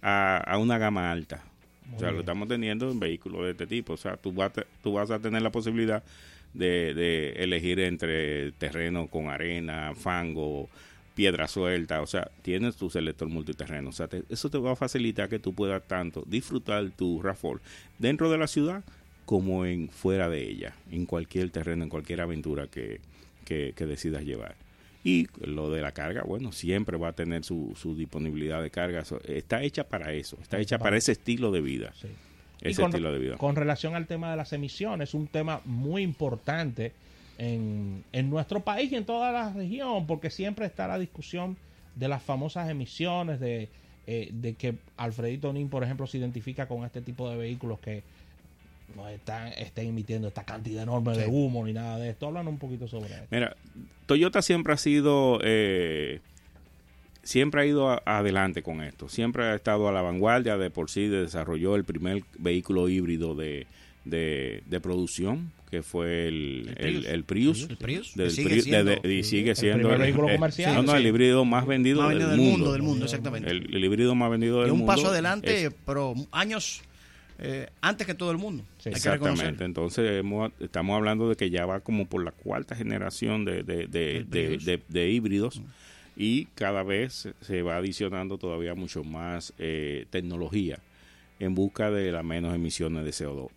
a, 0.00 0.36
a 0.38 0.58
una 0.58 0.78
gama 0.78 1.10
alta. 1.10 1.42
Muy 1.86 1.96
o 1.96 1.98
sea, 1.98 2.08
bien. 2.08 2.14
lo 2.16 2.20
estamos 2.20 2.48
teniendo 2.48 2.90
en 2.90 3.00
vehículos 3.00 3.44
de 3.44 3.50
este 3.50 3.66
tipo. 3.66 3.94
O 3.94 3.96
sea, 3.96 4.16
tú 4.16 4.32
vas, 4.32 4.52
tú 4.82 4.92
vas 4.92 5.10
a 5.10 5.18
tener 5.18 5.42
la 5.42 5.50
posibilidad 5.50 6.02
de, 6.54 6.94
de 6.94 7.30
elegir 7.38 7.80
entre 7.80 8.52
terreno 8.52 9.08
con 9.08 9.28
arena, 9.30 9.92
fango, 9.96 10.68
piedra 11.14 11.48
suelta. 11.48 12.00
O 12.02 12.06
sea, 12.06 12.30
tienes 12.42 12.76
tu 12.76 12.90
selector 12.90 13.28
multiterreno. 13.28 13.90
O 13.90 13.92
sea, 13.92 14.08
te- 14.08 14.24
eso 14.28 14.50
te 14.50 14.58
va 14.58 14.72
a 14.72 14.76
facilitar 14.76 15.28
que 15.28 15.38
tú 15.38 15.52
puedas 15.54 15.82
tanto 15.86 16.24
disfrutar 16.26 16.90
tu 16.90 17.20
RAV4 17.22 17.60
dentro 17.98 18.30
de 18.30 18.38
la 18.38 18.46
ciudad 18.46 18.82
como 19.26 19.64
en 19.66 19.88
fuera 19.88 20.28
de 20.28 20.42
ella, 20.48 20.74
en 20.90 21.06
cualquier 21.06 21.50
terreno, 21.50 21.84
en 21.84 21.90
cualquier 21.90 22.20
aventura 22.20 22.66
que, 22.66 23.00
que, 23.44 23.72
que 23.76 23.86
decidas 23.86 24.24
llevar. 24.24 24.56
Y 25.04 25.26
lo 25.44 25.70
de 25.70 25.80
la 25.80 25.92
carga, 25.92 26.22
bueno, 26.22 26.52
siempre 26.52 26.96
va 26.96 27.08
a 27.08 27.12
tener 27.12 27.44
su, 27.44 27.72
su 27.76 27.96
disponibilidad 27.96 28.62
de 28.62 28.70
carga. 28.70 29.02
Está 29.26 29.62
hecha 29.62 29.84
para 29.84 30.12
eso, 30.12 30.38
está 30.40 30.58
hecha 30.60 30.78
para 30.78 30.96
ese 30.96 31.12
estilo 31.12 31.50
de 31.50 31.60
vida. 31.60 31.92
Sí. 32.00 32.08
Ese 32.60 32.80
con, 32.80 32.90
estilo 32.90 33.12
de 33.12 33.18
vida. 33.18 33.36
con 33.36 33.56
relación 33.56 33.96
al 33.96 34.06
tema 34.06 34.30
de 34.30 34.36
las 34.36 34.52
emisiones, 34.52 35.14
un 35.14 35.26
tema 35.26 35.60
muy 35.64 36.02
importante 36.02 36.92
en, 37.38 38.04
en 38.12 38.30
nuestro 38.30 38.60
país 38.60 38.90
y 38.92 38.96
en 38.96 39.04
toda 39.04 39.32
la 39.32 39.52
región, 39.52 40.06
porque 40.06 40.30
siempre 40.30 40.66
está 40.66 40.86
la 40.86 40.98
discusión 40.98 41.56
de 41.96 42.08
las 42.08 42.22
famosas 42.22 42.68
emisiones, 42.70 43.40
de, 43.40 43.68
eh, 44.06 44.30
de 44.32 44.54
que 44.54 44.74
Alfredito 44.96 45.52
Nin, 45.52 45.68
por 45.68 45.82
ejemplo, 45.84 46.06
se 46.06 46.18
identifica 46.18 46.66
con 46.66 46.84
este 46.84 47.00
tipo 47.02 47.28
de 47.30 47.36
vehículos 47.36 47.78
que 47.80 48.02
no 48.96 49.08
están, 49.08 49.48
estén 49.48 49.88
emitiendo 49.88 50.28
esta 50.28 50.44
cantidad 50.44 50.82
enorme 50.82 51.16
de 51.16 51.26
humo 51.26 51.64
ni 51.64 51.72
nada 51.72 51.98
de 51.98 52.10
esto. 52.10 52.26
Hablan 52.26 52.48
un 52.48 52.58
poquito 52.58 52.86
sobre 52.88 53.14
esto. 53.14 53.26
Mira, 53.30 53.56
Toyota 54.06 54.42
siempre 54.42 54.74
ha 54.74 54.76
sido, 54.76 55.38
eh, 55.42 56.20
siempre 57.22 57.62
ha 57.62 57.66
ido 57.66 57.88
a- 57.90 58.02
adelante 58.04 58.62
con 58.62 58.82
esto. 58.82 59.08
Siempre 59.08 59.44
ha 59.44 59.54
estado 59.54 59.88
a 59.88 59.92
la 59.92 60.02
vanguardia. 60.02 60.56
De 60.58 60.70
por 60.70 60.90
sí 60.90 61.06
desarrolló 61.08 61.76
el 61.76 61.84
primer 61.84 62.22
vehículo 62.38 62.88
híbrido 62.88 63.34
de, 63.34 63.66
de, 64.04 64.62
de 64.66 64.80
producción 64.80 65.52
que 65.72 65.82
fue 65.82 66.28
el, 66.28 66.74
El 66.76 67.06
el, 67.06 67.24
Prius. 67.24 67.62
el 67.62 67.64
Prius. 67.64 67.70
El 67.70 67.76
Prius, 67.78 68.14
del 68.14 68.26
que 68.28 68.34
sigue 68.34 68.48
Prius- 68.50 68.64
siendo- 68.64 68.90
de- 68.90 69.00
de- 69.08 69.14
y 69.14 69.24
sigue 69.24 69.50
el 69.52 69.56
siendo 69.56 69.88
primer 69.88 69.98
vehículo 70.06 70.28
comercial. 70.28 70.74
no, 70.74 70.82
no, 70.82 70.94
el 70.94 71.06
híbrido 71.06 71.46
más 71.46 71.66
vendido, 71.66 72.02
Más 72.02 72.10
del, 72.10 72.18
vendido 72.18 72.36
mundo. 72.36 72.46
del 72.46 72.52
mundo, 72.60 72.72
del 72.74 72.82
mundo, 72.82 73.04
exactamente. 73.06 73.50
El, 73.50 73.74
el 73.74 73.82
híbrido 73.84 74.14
más 74.14 74.30
vendido 74.30 74.58
del 74.58 74.66
Es 74.66 74.72
un 74.72 74.78
mundo. 74.80 74.92
paso 74.94 75.08
adelante, 75.08 75.64
es- 75.64 75.74
pero 75.86 76.14
años 76.30 76.82
eh, 77.38 77.70
antes 77.80 78.06
que 78.06 78.12
todo 78.12 78.30
el 78.30 78.36
mundo. 78.36 78.64
Sí. 78.76 78.90
Hay 78.90 78.92
que. 78.92 78.98
Exactamente, 78.98 79.64
entonces 79.64 80.20
hemos- 80.20 80.52
estamos 80.60 80.94
hablando 80.94 81.30
de 81.30 81.36
que 81.36 81.48
ya 81.48 81.64
va 81.64 81.80
como 81.80 82.04
por 82.06 82.22
la 82.22 82.32
cuarta 82.32 82.76
generación 82.76 83.46
de, 83.46 83.62
de, 83.62 83.86
de, 83.86 84.16
El 84.18 84.28
de- 84.30 84.46
Prius. 84.48 84.64
de- 84.66 84.82
de 84.88 85.10
híbridos 85.10 85.62
y 86.18 86.44
cada 86.54 86.82
vez 86.82 87.30
se 87.40 87.62
va 87.62 87.78
adicionando 87.78 88.36
todavía 88.36 88.74
mucho 88.74 89.02
más 89.04 89.54
eh, 89.58 90.04
tecnología 90.10 90.80
en 91.40 91.54
busca 91.54 91.90
de 91.90 92.12
las 92.12 92.22
menos 92.24 92.54
emisiones 92.54 93.04
de 93.06 93.10
CO2. 93.12 93.48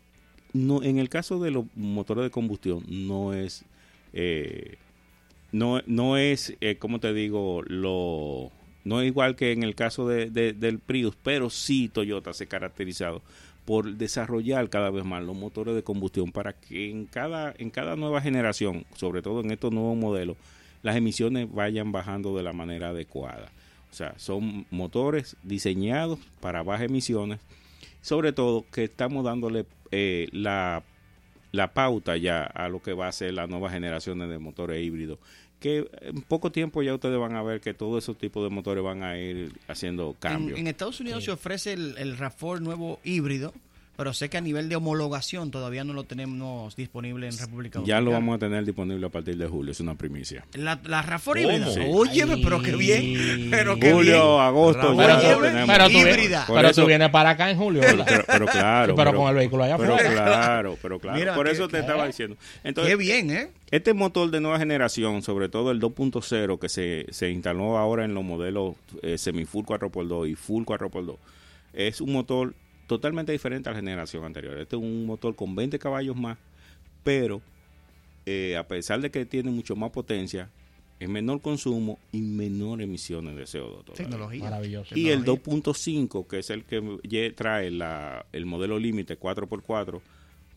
No, 0.56 0.82
en 0.84 1.00
el 1.00 1.10
caso 1.10 1.40
de 1.40 1.52
los 1.52 1.66
motores 1.76 2.24
de 2.24 2.30
combustión 2.32 2.84
no 2.88 3.34
es 3.34 3.66
eh, 4.14 4.78
no, 5.52 5.82
no 5.86 6.16
es, 6.18 6.56
eh, 6.62 6.78
como 6.78 7.00
te 7.00 7.14
digo, 7.14 7.62
lo 7.68 8.52
no 8.86 9.02
es 9.02 9.08
igual 9.08 9.36
que 9.36 9.52
en 9.52 9.64
el 9.64 9.76
caso 9.76 10.08
de, 10.08 10.30
de- 10.30 10.54
del 10.54 10.80
Prius, 10.80 11.16
pero 11.24 11.50
sí 11.50 11.90
Toyota 11.90 12.34
se 12.34 12.46
ha 12.46 12.48
caracterizado 12.48 13.22
por 13.66 13.96
desarrollar 13.96 14.70
cada 14.70 14.92
vez 14.92 15.04
más 15.04 15.24
los 15.24 15.36
motores 15.36 15.76
de 15.76 15.84
combustión 15.84 16.32
para 16.32 16.54
que 16.54 16.90
en 16.92 17.06
cada, 17.06 17.54
en 17.58 17.70
cada 17.72 17.96
nueva 17.96 18.22
generación, 18.22 18.86
sobre 18.96 19.22
todo 19.24 19.42
en 19.42 19.52
estos 19.52 19.74
nuevos 19.74 19.98
modelos, 19.98 20.38
las 20.84 20.96
emisiones 20.96 21.52
vayan 21.52 21.92
bajando 21.92 22.38
de 22.38 22.44
la 22.44 22.54
manera 22.54 22.90
adecuada. 22.90 23.50
O 23.92 23.94
sea, 23.96 24.14
son 24.20 24.68
motores 24.72 25.36
diseñados 25.44 26.20
para 26.42 26.62
bajas 26.64 26.86
emisiones, 26.86 27.40
sobre 28.02 28.34
todo 28.34 28.66
que 28.72 28.84
estamos 28.86 29.26
dándole 29.26 29.66
eh, 29.92 30.28
la, 30.32 30.84
la 31.52 31.74
pauta 31.74 32.18
ya 32.18 32.44
a 32.44 32.70
lo 32.70 32.82
que 32.82 32.94
va 32.94 33.08
a 33.08 33.12
ser 33.12 33.34
las 33.34 33.50
nuevas 33.50 33.72
generaciones 33.74 34.30
de 34.30 34.38
motores 34.40 34.84
híbridos 34.84 35.20
que 35.60 35.90
en 36.02 36.22
poco 36.22 36.52
tiempo 36.52 36.84
ya 36.84 36.94
ustedes 36.94 37.18
van 37.18 37.36
a 37.36 37.42
ver 37.42 37.62
que 37.62 37.74
todos 37.74 38.04
esos 38.04 38.18
tipos 38.18 38.44
de 38.44 38.50
motores 38.50 38.84
van 38.84 39.04
a 39.04 39.18
ir 39.18 39.54
haciendo 39.68 40.10
En, 40.10 40.14
cambios. 40.16 40.60
en 40.60 40.68
Estados 40.68 41.00
Unidos 41.00 41.20
Sí. 41.24 41.28
se 41.28 41.32
ofrece 41.32 41.74
el, 41.74 41.98
el 41.98 42.18
RAV4 42.18 42.60
nuevo 42.60 43.00
híbrido, 43.06 43.54
pero 43.98 44.14
sé 44.14 44.30
que 44.30 44.38
a 44.38 44.42
nivel 44.42 44.70
de 44.70 44.76
homologación 44.76 45.52
todavía 45.52 45.84
no 45.84 45.94
lo 45.94 46.04
tenemos 46.04 46.76
disponible 46.76 47.28
en 47.28 47.38
República 47.38 47.80
Ya 47.86 47.96
Dominicana. 47.96 48.02
lo 48.02 48.12
vamos 48.12 48.36
a 48.36 48.40
tener 48.40 48.66
disponible 48.66 49.06
a 49.06 49.10
partir 49.10 49.38
de 49.38 49.48
julio, 49.48 49.72
es 49.72 49.80
una 49.80 49.96
primicia. 49.96 50.46
La, 50.54 50.80
la 50.86 51.04
RAV4 51.04 51.24
¿Cómo? 51.24 51.38
híbrida. 51.40 51.72
Sí. 51.72 51.80
Óyeme, 51.88 52.38
pero 52.44 52.62
qué 52.62 52.76
bien. 52.76 53.48
Pero 53.52 53.76
qué 53.78 53.92
Julio, 53.94 54.34
bien. 54.36 54.42
agosto, 54.46 54.94
ya 54.96 55.32
lo 55.36 55.42
tenemos. 55.42 55.70
Pero 55.70 55.90
tú, 55.90 55.98
Híbrida. 55.98 56.46
pero 56.48 56.68
eso- 56.70 56.82
tú 56.82 56.88
vienes 56.88 57.10
para 57.10 57.30
acá 57.32 57.50
en 57.52 57.58
julio, 57.58 57.82
pero, 57.86 58.06
pero 58.28 58.46
claro. 58.48 58.94
Sí, 58.94 58.98
pero 58.98 59.16
con 59.16 59.30
el 59.30 59.36
vehículo 59.36 59.64
allá 59.64 59.78
pero 59.78 59.96
afuera. 59.96 60.14
claro, 60.26 60.78
pero 60.82 61.00
claro. 61.00 61.18
Mira, 61.18 61.36
Por 61.36 61.46
qué- 61.46 61.52
eso 61.54 61.68
te 61.68 61.74
qué- 61.74 61.80
estaba 61.80 62.06
diciendo. 62.08 62.38
Entonces, 62.64 62.92
Qué 62.92 62.98
bien, 62.98 63.32
¿eh? 63.32 63.50
Este 63.72 63.94
motor 63.94 64.30
de 64.30 64.40
nueva 64.42 64.60
generación, 64.60 65.22
sobre 65.22 65.50
todo 65.50 65.72
el 65.72 65.80
2.0 65.80 66.60
que 66.60 66.70
se, 66.70 67.06
se 67.10 67.30
instaló 67.32 67.78
ahora 67.78 68.06
en 68.06 68.14
los 68.14 68.24
modelos 68.24 68.76
eh, 69.02 69.18
semi-full 69.18 69.66
4x2 69.66 70.30
y 70.30 70.36
full 70.36 70.64
4x2, 70.64 71.18
es 71.74 72.00
un 72.02 72.14
motor 72.14 72.54
totalmente 72.88 73.32
diferente 73.32 73.70
a 73.70 73.74
la 73.74 73.80
generación 73.80 74.24
anterior. 74.24 74.58
Este 74.58 74.76
es 74.76 74.82
un 74.82 75.06
motor 75.06 75.36
con 75.36 75.56
20 75.56 75.80
caballos 75.80 76.16
más, 76.16 76.38
pero 77.04 77.42
eh, 78.26 78.56
a 78.58 78.68
pesar 78.68 79.02
de 79.02 79.12
que 79.12 79.26
tiene 79.26 79.52
mucho 79.52 79.76
más 79.76 79.92
potencia, 79.92 80.50
es 81.00 81.10
menor 81.10 81.42
consumo 81.42 82.00
y 82.12 82.22
menor 82.22 82.82
emisiones 82.82 83.36
de 83.36 83.44
CO2. 83.44 83.84
todavía. 83.84 83.96
Tecnología. 83.96 84.44
Maravilloso. 84.44 84.98
Y 84.98 85.10
el 85.10 85.26
Tecnología. 85.26 85.74
2.5, 85.74 86.28
que 86.28 86.40
es 86.40 86.50
el 86.50 86.64
que 86.64 87.34
trae 87.36 87.70
la, 87.72 88.26
el 88.32 88.46
modelo 88.46 88.80
límite 88.80 89.20
4x4, 89.20 90.02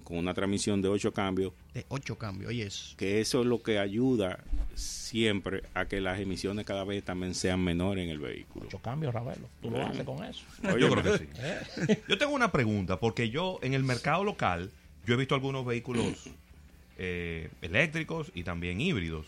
con 0.08 0.16
una 0.16 0.32
transmisión 0.32 0.80
de 0.80 0.88
8 0.88 1.12
cambios, 1.12 1.52
De 1.74 1.84
ocho 1.88 2.16
cambios, 2.16 2.48
oye 2.48 2.62
eso. 2.62 2.96
que 2.96 3.20
eso 3.20 3.42
es 3.42 3.46
lo 3.46 3.62
que 3.62 3.78
ayuda 3.78 4.42
siempre 4.74 5.64
a 5.74 5.84
que 5.84 6.00
las 6.00 6.18
emisiones 6.18 6.64
cada 6.64 6.82
vez 6.84 7.04
también 7.04 7.34
sean 7.34 7.62
menores 7.62 8.04
en 8.04 8.10
el 8.10 8.18
vehículo. 8.18 8.64
Muchos 8.64 8.80
cambios, 8.80 9.12
Ravelo. 9.12 9.50
Tú 9.60 9.70
lo 9.70 9.84
haces 9.84 10.04
con 10.04 10.24
eso. 10.24 10.46
Yo 10.78 10.88
creo 10.88 11.02
que 11.02 11.18
sí. 11.18 11.98
Yo 12.08 12.16
tengo 12.16 12.32
una 12.32 12.50
pregunta, 12.50 12.98
porque 12.98 13.28
yo 13.28 13.58
en 13.60 13.74
el 13.74 13.84
mercado 13.84 14.24
local, 14.24 14.70
yo 15.04 15.12
he 15.12 15.16
visto 15.18 15.34
algunos 15.34 15.66
vehículos 15.66 16.30
eh, 16.96 17.50
eléctricos 17.60 18.32
y 18.34 18.44
también 18.44 18.80
híbridos. 18.80 19.26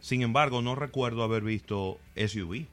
Sin 0.00 0.22
embargo, 0.22 0.62
no 0.62 0.76
recuerdo 0.76 1.24
haber 1.24 1.42
visto 1.42 1.98
SUV. 2.14 2.66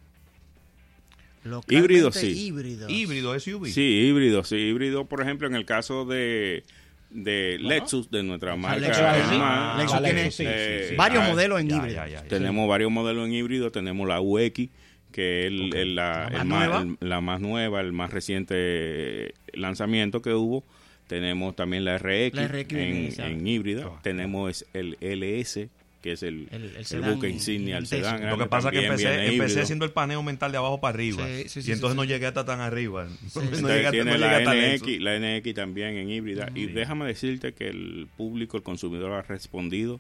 Híbrido, 1.68 2.12
sí. 2.12 2.28
Híbrido. 2.28 2.88
Híbrido 2.88 3.40
SUV. 3.40 3.70
Sí, 3.70 3.82
híbrido, 3.82 4.44
sí, 4.44 4.56
híbrido, 4.56 5.06
por 5.06 5.22
ejemplo, 5.22 5.48
en 5.48 5.56
el 5.56 5.66
caso 5.66 6.06
de, 6.06 6.64
de 7.14 7.58
Lexus, 7.62 8.10
de 8.10 8.24
nuestra 8.24 8.56
marca. 8.56 9.76
Lexus, 9.78 10.02
tiene 10.04 10.32
sí, 10.32 10.44
eh, 10.48 10.88
sí. 10.90 10.96
Varios 10.96 11.24
ah, 11.24 11.30
modelos 11.30 11.62
en 11.62 11.70
Ya, 11.70 11.76
híbrido. 11.78 11.96
ya, 11.96 12.08
ya, 12.08 12.22
ya. 12.24 12.28
Tenemos 12.28 12.68
varios 12.68 12.92
modelos 12.92 13.28
en 13.28 13.34
híbrido, 13.34 13.72
tenemos 13.72 14.08
la 14.08 14.20
UX, 14.22 14.70
que 15.12 15.42
es 15.46 15.48
el- 15.48 15.76
el- 15.76 15.96
la, 15.96 16.28
La 16.32 16.42
el 16.42 16.46
más 16.46 16.46
más- 16.48 16.68
nueva. 16.70 16.82
el- 17.02 17.10
la 17.10 17.22
más 17.22 17.40
nueva, 17.42 17.82
el 17.82 17.94
más 17.94 18.12
reciente 18.12 18.56
eh, 18.58 19.34
lanzamiento 19.54 20.22
que 20.22 20.34
hubo. 20.34 20.64
Tenemos 21.08 21.56
también 21.56 21.86
la 21.86 21.98
RX, 21.98 22.36
La 22.36 22.48
RX 22.48 22.68
viene 22.70 23.10
en, 23.10 23.22
en 23.22 23.48
híbrida. 23.48 23.88
Oh, 23.88 24.00
tenemos 24.02 24.66
el 24.74 24.98
LS, 25.02 25.70
que 26.04 26.12
es 26.12 26.22
el, 26.22 26.48
El- 26.52 26.76
el 26.92 27.02
buque 27.02 27.30
insignia, 27.30 27.78
el 27.80 27.88
sedán. 27.88 28.30
Lo 28.30 28.38
que 28.38 28.46
pasa 28.46 28.68
es 28.70 28.74
que 28.80 28.86
empecé, 28.86 29.26
empecé 29.34 29.62
haciendo 29.62 29.86
el 29.86 29.92
paneo 29.92 30.22
mental 30.22 30.52
de 30.52 30.58
abajo 30.60 30.80
para 30.82 30.94
arriba. 30.94 31.26
Sí, 31.26 31.44
sí, 31.48 31.62
sí, 31.64 31.70
y 31.70 31.74
entonces 31.74 31.94
sí, 31.94 31.98
no 31.98 32.04
sí. 32.04 32.10
llegué 32.10 32.26
hasta 32.28 32.46
tan 32.46 32.60
arriba. 32.60 33.08
sí. 33.28 33.40
No 33.40 33.68
llegué 33.70 33.80
hasta- 33.80 33.92
tiene 33.92 34.12
no 34.12 34.18
la 34.18 34.40
llegué 34.40 34.76
NX, 34.76 34.82
Lexus. 34.86 35.02
la 35.02 35.20
NX 35.40 35.54
también 35.56 35.96
en 35.98 36.10
híbrida. 36.10 36.50
Y 36.54 36.66
déjame 36.68 37.06
decirte 37.08 37.54
que 37.54 37.70
el 37.70 38.08
público, 38.18 38.58
el 38.58 38.64
consumidor 38.64 39.14
ha 39.14 39.22
respondido 39.22 40.00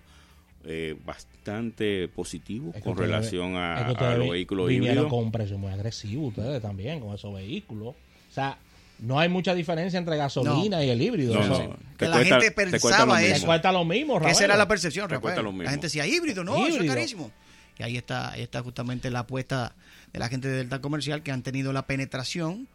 eh, 0.65 0.95
bastante 1.05 2.07
positivo 2.09 2.69
Es 2.69 2.75
que 2.75 2.81
con 2.83 2.97
relación 2.97 3.55
a, 3.55 3.89
es 3.91 3.97
que 3.97 4.03
a 4.03 4.17
los 4.17 4.29
vehículos 4.29 4.71
híbridos. 4.71 5.07
con 5.07 5.23
un 5.25 5.31
precio 5.31 5.57
muy 5.57 5.71
agresivo 5.71 6.27
ustedes 6.27 6.61
también 6.61 6.99
con 6.99 7.15
esos 7.15 7.33
vehículos. 7.33 7.95
O 8.29 8.33
sea, 8.33 8.57
no 9.03 9.19
hay 9.19 9.29
mucha 9.29 9.53
diferencia 9.53 9.99
entre 9.99 10.17
gasolina 10.17 10.83
y 10.83 10.89
el 10.89 11.01
híbrido. 11.01 11.35
No, 11.35 11.47
no, 11.47 11.69
Que 11.97 12.05
te 12.05 12.05
la 12.07 12.15
cuesta- 12.17 12.39
gente 12.41 12.51
te 12.51 12.65
pensaba 12.71 13.17
Te 13.19 13.31
eso. 13.31 13.45
cuesta 13.45 13.71
lo 13.71 13.83
mismo, 13.85 14.13
Ravelo. 14.17 14.31
Esa 14.31 14.45
era 14.45 14.55
la 14.57 14.67
percepción, 14.67 15.07
Te 15.07 15.15
Rafael. 15.15 15.43
lo 15.43 15.51
mismo. 15.51 15.63
La 15.63 15.71
gente 15.71 15.87
decía 15.87 16.07
híbrido, 16.07 16.43
no, 16.43 16.55
eso 16.57 16.67
es 16.67 16.73
Híbrido. 16.75 16.93
carísimo. 16.93 17.31
Y 17.77 17.83
ahí 17.83 17.97
está, 17.97 18.31
ahí 18.31 18.41
está 18.41 18.61
justamente 18.63 19.09
la 19.09 19.19
apuesta 19.19 19.73
de 20.13 20.19
la 20.19 20.29
gente 20.29 20.47
de 20.47 20.57
Delta 20.57 20.79
Comercial 20.79 21.21
que 21.23 21.31
han 21.31 21.41
tenido 21.43 21.73
la 21.73 21.85
penetración 21.85 22.67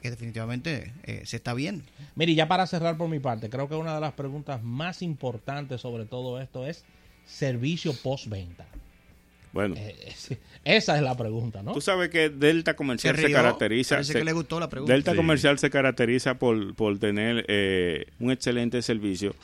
que 0.00 0.10
definitivamente 0.10 0.92
eh, 1.04 1.22
se 1.26 1.36
está 1.36 1.54
bien. 1.54 1.84
Mire, 2.16 2.32
y 2.32 2.34
ya 2.34 2.48
para 2.48 2.66
cerrar 2.66 2.96
por 2.96 3.08
mi 3.08 3.20
parte, 3.20 3.48
creo 3.50 3.68
que 3.68 3.74
una 3.76 3.94
de 3.94 4.00
las 4.00 4.12
preguntas 4.14 4.62
más 4.62 5.00
importantes 5.02 5.80
sobre 5.80 6.06
todo 6.06 6.40
esto 6.40 6.66
es 6.66 6.84
servicio 7.26 7.92
postventa. 8.02 8.66
Bueno, 9.52 9.74
Eh, 9.76 9.94
es- 10.06 10.36
esa 10.64 10.96
es 10.96 11.02
la 11.02 11.16
pregunta, 11.16 11.62
¿no? 11.62 11.72
tú 11.72 11.80
sabes 11.80 12.08
que 12.08 12.30
Delta 12.30 12.74
Comercial 12.74 13.16
Se 13.16 13.30
caracteriza. 13.30 13.96
parece 13.96 14.12
se- 14.14 14.18
que 14.18 14.24
le 14.24 14.32
gustó 14.32 14.58
la 14.58 14.68
pregunta. 14.70 14.92
Delta 14.92 15.10
Sí. 15.12 15.16
Comercial 15.16 15.58
se 15.58 15.68
caracteriza 15.70 16.38
por, 16.38 16.74
por 16.74 16.98
tener 16.98 17.44
eh, 17.48 18.06
un 18.18 18.30
excelente 18.32 18.80
servicio. 18.82 19.34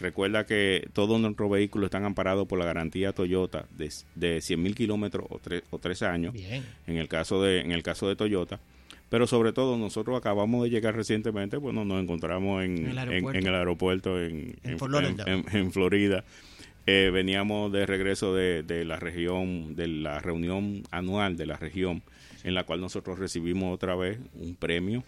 Recuerda 0.00 0.44
que 0.46 0.86
todos 0.92 1.18
nuestros 1.20 1.50
vehículos 1.50 1.86
están 1.86 2.04
amparados 2.04 2.46
por 2.46 2.58
la 2.58 2.64
garantía 2.66 3.12
Toyota 3.12 3.64
de, 3.76 3.90
de 4.14 4.40
100 4.40 4.62
mil 4.62 4.74
kilómetros 4.74 5.26
o 5.30 5.38
tres, 5.42 5.62
o 5.70 5.78
tres 5.78 6.02
años. 6.02 6.32
Bien. 6.34 6.62
en 6.86 6.96
el 6.98 7.08
caso 7.08 7.42
de 7.42 7.60
en 7.60 7.72
el 7.72 7.82
caso 7.82 8.08
de 8.08 8.14
Toyota 8.16 8.60
pero 9.08 9.26
sobre 9.26 9.54
todo 9.54 9.78
nosotros 9.78 10.18
acabamos 10.18 10.62
de 10.64 10.68
llegar 10.70 10.94
recientemente 10.94 11.56
bueno 11.56 11.84
nos 11.86 12.02
encontramos 12.02 12.62
en, 12.62 12.76
En 12.78 12.86
el 12.90 12.98
aeropuerto. 12.98 13.38
en 13.48 13.54
aeropuerto 13.54 14.22
en- 14.22 14.56
en 15.52 15.72
Florida 15.72 16.24
Eh, 16.90 17.10
veníamos 17.10 17.70
de 17.70 17.84
regreso 17.84 18.34
de, 18.34 18.62
de 18.62 18.86
la 18.86 18.96
región 18.96 19.76
de 19.76 19.88
la 19.88 20.20
reunión 20.20 20.84
anual 20.90 21.36
de 21.36 21.44
la 21.44 21.58
región 21.58 22.02
en 22.44 22.54
la 22.54 22.64
cual 22.64 22.80
nosotros 22.80 23.18
recibimos 23.18 23.74
otra 23.74 23.94
vez 23.94 24.18
un 24.32 24.54
premio 24.54 25.04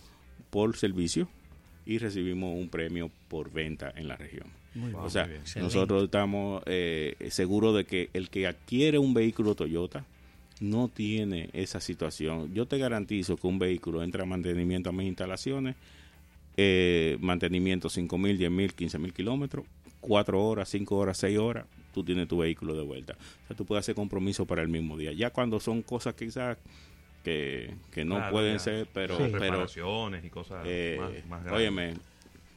por 0.50 0.76
servicio 0.76 1.26
y 1.86 1.96
recibimos 1.96 2.54
un 2.54 2.68
premio 2.68 3.10
por 3.28 3.50
venta 3.50 3.90
en 3.96 4.08
la 4.08 4.16
región 4.16 4.46
Muy 4.74 4.92
Wow, 4.92 5.04
o 5.04 5.08
sea, 5.08 5.22
muy 5.22 5.30
bien. 5.30 5.40
Excelente. 5.40 5.74
nosotros 5.74 6.04
estamos 6.04 6.62
eh, 6.66 7.16
seguros 7.30 7.74
de 7.74 7.86
que 7.86 8.10
el 8.12 8.28
que 8.28 8.46
adquiere 8.46 8.98
un 8.98 9.14
vehículo 9.14 9.54
Toyota 9.54 10.04
no 10.60 10.88
tiene 10.88 11.48
esa 11.54 11.80
situación. 11.80 12.52
Yo 12.52 12.66
te 12.66 12.76
garantizo 12.76 13.38
que 13.38 13.46
un 13.46 13.58
vehículo 13.58 14.02
entra 14.02 14.24
a 14.24 14.26
mantenimiento 14.26 14.90
a 14.90 14.92
mis 14.92 15.06
instalaciones, 15.06 15.76
eh, 16.58 17.16
mantenimiento 17.20 17.88
5 17.88 18.18
mil, 18.18 18.36
10 18.36 18.50
mil, 18.50 18.74
15 18.74 18.98
mil 18.98 19.14
kilómetros, 19.14 19.64
4 20.00 20.42
horas, 20.44 20.68
5 20.68 20.96
horas, 20.96 21.18
6 21.18 21.38
horas, 21.38 21.66
tú 21.92 22.02
tienes 22.04 22.28
tu 22.28 22.38
vehículo 22.38 22.74
de 22.74 22.82
vuelta. 22.82 23.14
O 23.44 23.46
sea, 23.48 23.56
tú 23.56 23.64
puedes 23.64 23.84
hacer 23.84 23.94
compromiso 23.94 24.46
para 24.46 24.62
el 24.62 24.68
mismo 24.68 24.96
día. 24.96 25.12
Ya 25.12 25.30
cuando 25.30 25.60
son 25.60 25.82
cosas 25.82 26.14
quizás 26.14 26.56
que, 27.24 27.74
que 27.92 28.04
no 28.04 28.16
Claro, 28.16 28.32
pueden 28.32 28.52
ya. 28.54 28.58
ser, 28.60 28.88
pero... 28.92 29.16
Sí. 29.16 29.24
pero 29.30 29.38
reparaciones 29.38 30.24
y 30.24 30.30
cosas 30.30 30.62
eh, 30.66 30.96
más, 30.98 31.10
más 31.28 31.44
grandes. 31.44 31.52
óyeme, 31.52 31.94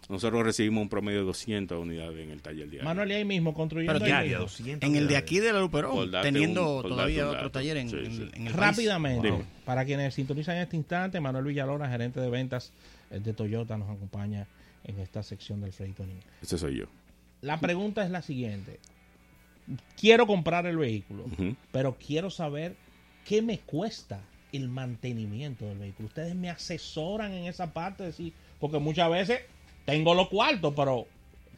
nosotros 0.10 0.43
recibimos 0.45 0.82
un 0.84 0.89
promedio 0.89 1.19
de 1.19 1.25
200 1.25 1.77
unidades 1.82 2.17
en 2.19 2.29
el 2.32 2.41
taller 2.41 2.69
diario. 2.69 2.86
Manuel, 2.88 3.12
y 3.12 3.13
ahí 3.15 3.25
mismo 3.25 3.53
construyendo. 3.53 3.99
Pero. 3.99 4.39
200 4.39 4.88
En 4.89 4.95
el 4.95 5.08
de 5.08 5.17
aquí 5.17 5.39
de 5.39 5.51
la 5.53 5.60
Luperón, 5.60 6.12
teniendo 6.21 6.77
un- 6.77 6.84
todavía 6.84 7.29
otro 7.29 7.51
taller 7.51 7.77
en, 7.77 7.89
Sí, 7.89 7.95
en- 7.97 8.06
sí. 8.12 8.21
en 8.21 8.47
el 8.47 8.53
país. 8.53 8.56
Rápidamente, 8.56 9.34
para 9.65 9.84
quienes 9.86 10.13
sintonizan 10.13 10.58
en 10.58 10.62
este 10.63 10.75
instante, 10.77 11.19
Manuel 11.19 11.45
Villalona, 11.45 11.89
gerente 11.89 12.19
de 12.19 12.29
ventas 12.29 12.71
de 13.10 13.34
Toyota, 13.34 13.77
nos 13.77 13.89
acompaña 13.89 14.45
en 14.86 14.99
esta 14.99 15.23
sección 15.23 15.62
del 15.62 15.71
Freddy 15.71 15.93
Tonín. 15.93 16.19
Ese 16.41 16.58
soy 16.58 16.77
yo. 16.79 16.86
La 17.43 17.60
pregunta 17.60 18.03
es 18.03 18.10
la 18.10 18.21
siguiente. 18.23 18.79
Quiero 19.99 20.27
comprar 20.27 20.65
el 20.65 20.77
vehículo, 20.77 21.25
pero 21.71 21.95
quiero 21.95 22.29
saber 22.29 22.75
qué 23.25 23.41
me 23.41 23.60
cuesta 23.60 24.19
el 24.51 24.67
mantenimiento 24.67 25.65
del 25.65 25.77
vehículo. 25.77 26.08
Ustedes 26.08 26.36
me 26.36 26.49
asesoran 26.49 27.32
en 27.34 27.45
esa 27.45 27.71
parte, 27.73 28.03
decir, 28.03 28.34
porque 28.60 28.79
muchas 28.79 29.10
veces 29.10 29.41
tengo 29.86 30.13
los 30.15 30.27
cuartos, 30.29 30.73
pero 30.75 31.08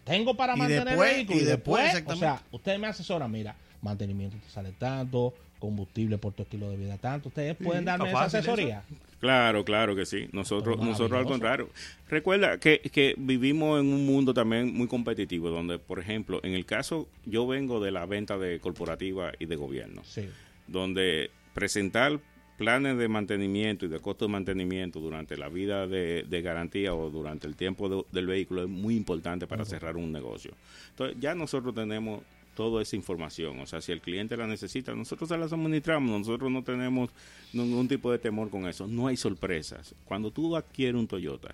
tengo 0.03 0.35
para 0.35 0.55
Y 0.55 0.59
mantener 0.59 0.87
después, 0.89 1.09
el 1.09 1.15
vehículo. 1.15 1.39
y 1.39 1.41
Y 1.41 1.45
después, 1.45 1.83
después, 1.83 1.83
o 1.83 1.85
exactamente. 2.13 2.25
sea, 2.25 2.41
ustedes 2.51 2.79
me 2.79 2.87
asesoran, 2.87 3.31
mira, 3.31 3.55
mantenimiento 3.81 4.37
te 4.37 4.49
sale 4.49 4.71
tanto, 4.73 5.33
combustible 5.65 6.17
por 6.17 6.33
tu 6.33 6.43
estilo 6.43 6.69
de 6.69 6.77
vida 6.77 6.97
tanto. 6.97 7.29
Ustedes 7.29 7.55
pueden 7.55 7.81
Sí, 7.81 7.85
darme 7.85 8.09
esa 8.09 8.25
eso. 8.27 8.37
asesoría. 8.37 8.83
Claro, 9.19 9.65
claro 9.65 9.95
que 9.95 10.05
sí. 10.05 10.27
Nosotros, 10.33 10.77
nosotros 10.77 11.19
al 11.19 11.25
contrario. 11.25 11.69
Recuerda 12.09 12.59
que, 12.59 12.79
que 12.79 13.15
vivimos 13.17 13.79
en 13.79 13.87
un 13.87 14.05
mundo 14.05 14.33
también 14.33 14.73
muy 14.73 14.87
competitivo, 14.87 15.49
donde, 15.49 15.79
por 15.79 15.99
ejemplo, 15.99 16.39
en 16.43 16.53
el 16.53 16.65
caso, 16.65 17.07
yo 17.25 17.47
vengo 17.47 17.79
de 17.83 17.91
la 17.91 18.05
venta 18.05 18.37
de 18.37 18.59
corporativa 18.59 19.31
y 19.39 19.45
de 19.47 19.55
gobierno, 19.55 20.03
Sí. 20.03 20.29
donde 20.67 21.31
presentar 21.53 22.19
planes 22.57 22.97
de 22.97 23.07
mantenimiento 23.09 23.85
y 23.85 23.89
de 23.89 23.99
costo 23.99 24.25
de 24.25 24.31
mantenimiento 24.31 24.99
durante 25.01 25.35
la 25.37 25.49
vida 25.49 25.87
de, 25.87 26.23
de 26.23 26.41
garantía 26.41 26.93
o 26.93 27.09
durante 27.09 27.47
el 27.47 27.55
tiempo 27.55 27.89
de- 27.89 28.05
del 28.13 28.27
vehículo 28.27 28.63
es 28.63 28.69
muy 28.69 28.95
importante 28.95 29.45
para 29.45 29.65
cerrar 29.65 29.97
un 29.97 30.11
negocio. 30.11 30.51
Entonces, 30.91 31.17
ya 31.19 31.35
nosotros 31.35 31.75
tenemos 31.75 32.21
toda 32.55 32.81
esa 32.81 32.95
información. 32.95 33.59
O 33.59 33.67
sea, 33.67 33.81
si 33.81 33.91
el 33.91 34.01
cliente 34.01 34.35
la 34.35 34.47
necesita, 34.47 34.95
nosotros 34.95 35.29
se 35.29 35.37
la 35.37 35.47
suministramos. 35.47 36.19
Nosotros 36.19 36.49
no 36.49 36.63
tenemos 36.63 37.11
ningún 37.53 37.87
tipo 37.87 38.11
de 38.11 38.17
temor 38.17 38.49
con 38.49 38.67
eso. 38.67 38.87
No 38.87 39.07
hay 39.07 39.17
sorpresas. 39.17 39.93
Cuando 40.05 40.31
tú 40.31 40.55
adquieres 40.55 40.99
un 40.99 41.07
Toyota, 41.07 41.53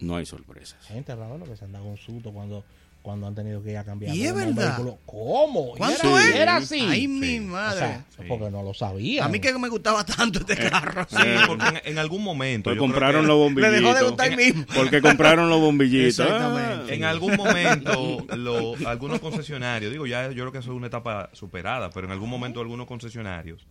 no 0.00 0.16
hay 0.16 0.26
sorpresas. 0.26 0.84
Gente, 0.86 1.14
Raúl, 1.14 1.44
que 1.44 1.56
se 1.56 1.64
han 1.64 1.72
dado 1.72 1.84
un 1.84 1.98
susto 1.98 2.32
cuando, 2.32 2.64
cuando 3.02 3.26
han 3.26 3.34
tenido 3.34 3.62
que 3.62 3.70
ir 3.70 3.78
a 3.78 3.84
cambiar. 3.84 4.14
¿Y 4.14 4.26
es 4.26 4.34
verdad? 4.34 4.76
vehículo. 4.76 4.98
¿Cómo? 5.06 5.72
¿Y 5.74 5.78
¿Cuánto 5.78 6.18
era? 6.18 6.36
Era 6.42 6.56
así. 6.56 6.80
Ay, 6.86 7.00
Sí. 7.02 7.08
mi 7.08 7.38
O 7.38 7.42
madre. 7.44 7.78
sea, 7.78 8.06
Sí. 8.16 8.22
porque 8.28 8.50
no 8.50 8.62
lo 8.62 8.74
sabía. 8.74 9.24
a 9.24 9.28
mí 9.28 9.40
que 9.40 9.56
me 9.58 9.68
gustaba 9.70 10.04
tanto 10.04 10.40
este 10.40 10.56
carro. 10.56 11.06
Sí, 11.08 11.16
porque 11.46 11.66
en, 11.66 11.80
en 11.92 11.98
algún 11.98 12.22
momento. 12.22 12.72
Yo 12.72 12.78
compraron 12.78 13.26
los 13.26 13.36
Le 13.36 13.42
bombillitos. 13.42 13.80
dejó 13.80 13.94
de 13.94 14.02
gustar 14.04 14.30
ahí 14.30 14.36
mismo. 14.36 14.64
Porque 14.74 15.00
compraron 15.00 15.48
los 15.48 15.60
bombillitos. 15.60 16.18
Exactamente. 16.20 16.92
Ah. 16.92 16.94
En 16.94 17.04
algún 17.04 17.36
momento, 17.36 18.26
lo- 18.36 18.74
algunos 18.86 19.18
concesionarios, 19.20 19.90
digo, 19.92 20.06
ya 20.06 20.26
yo 20.28 20.34
creo 20.42 20.52
que 20.52 20.58
eso 20.58 20.70
es 20.72 20.76
una 20.76 20.88
etapa 20.88 21.30
superada, 21.32 21.88
pero 21.90 22.06
en 22.06 22.12
algún 22.12 22.28
momento 22.28 22.60
algunos 22.60 22.86
concesionarios 22.86 23.66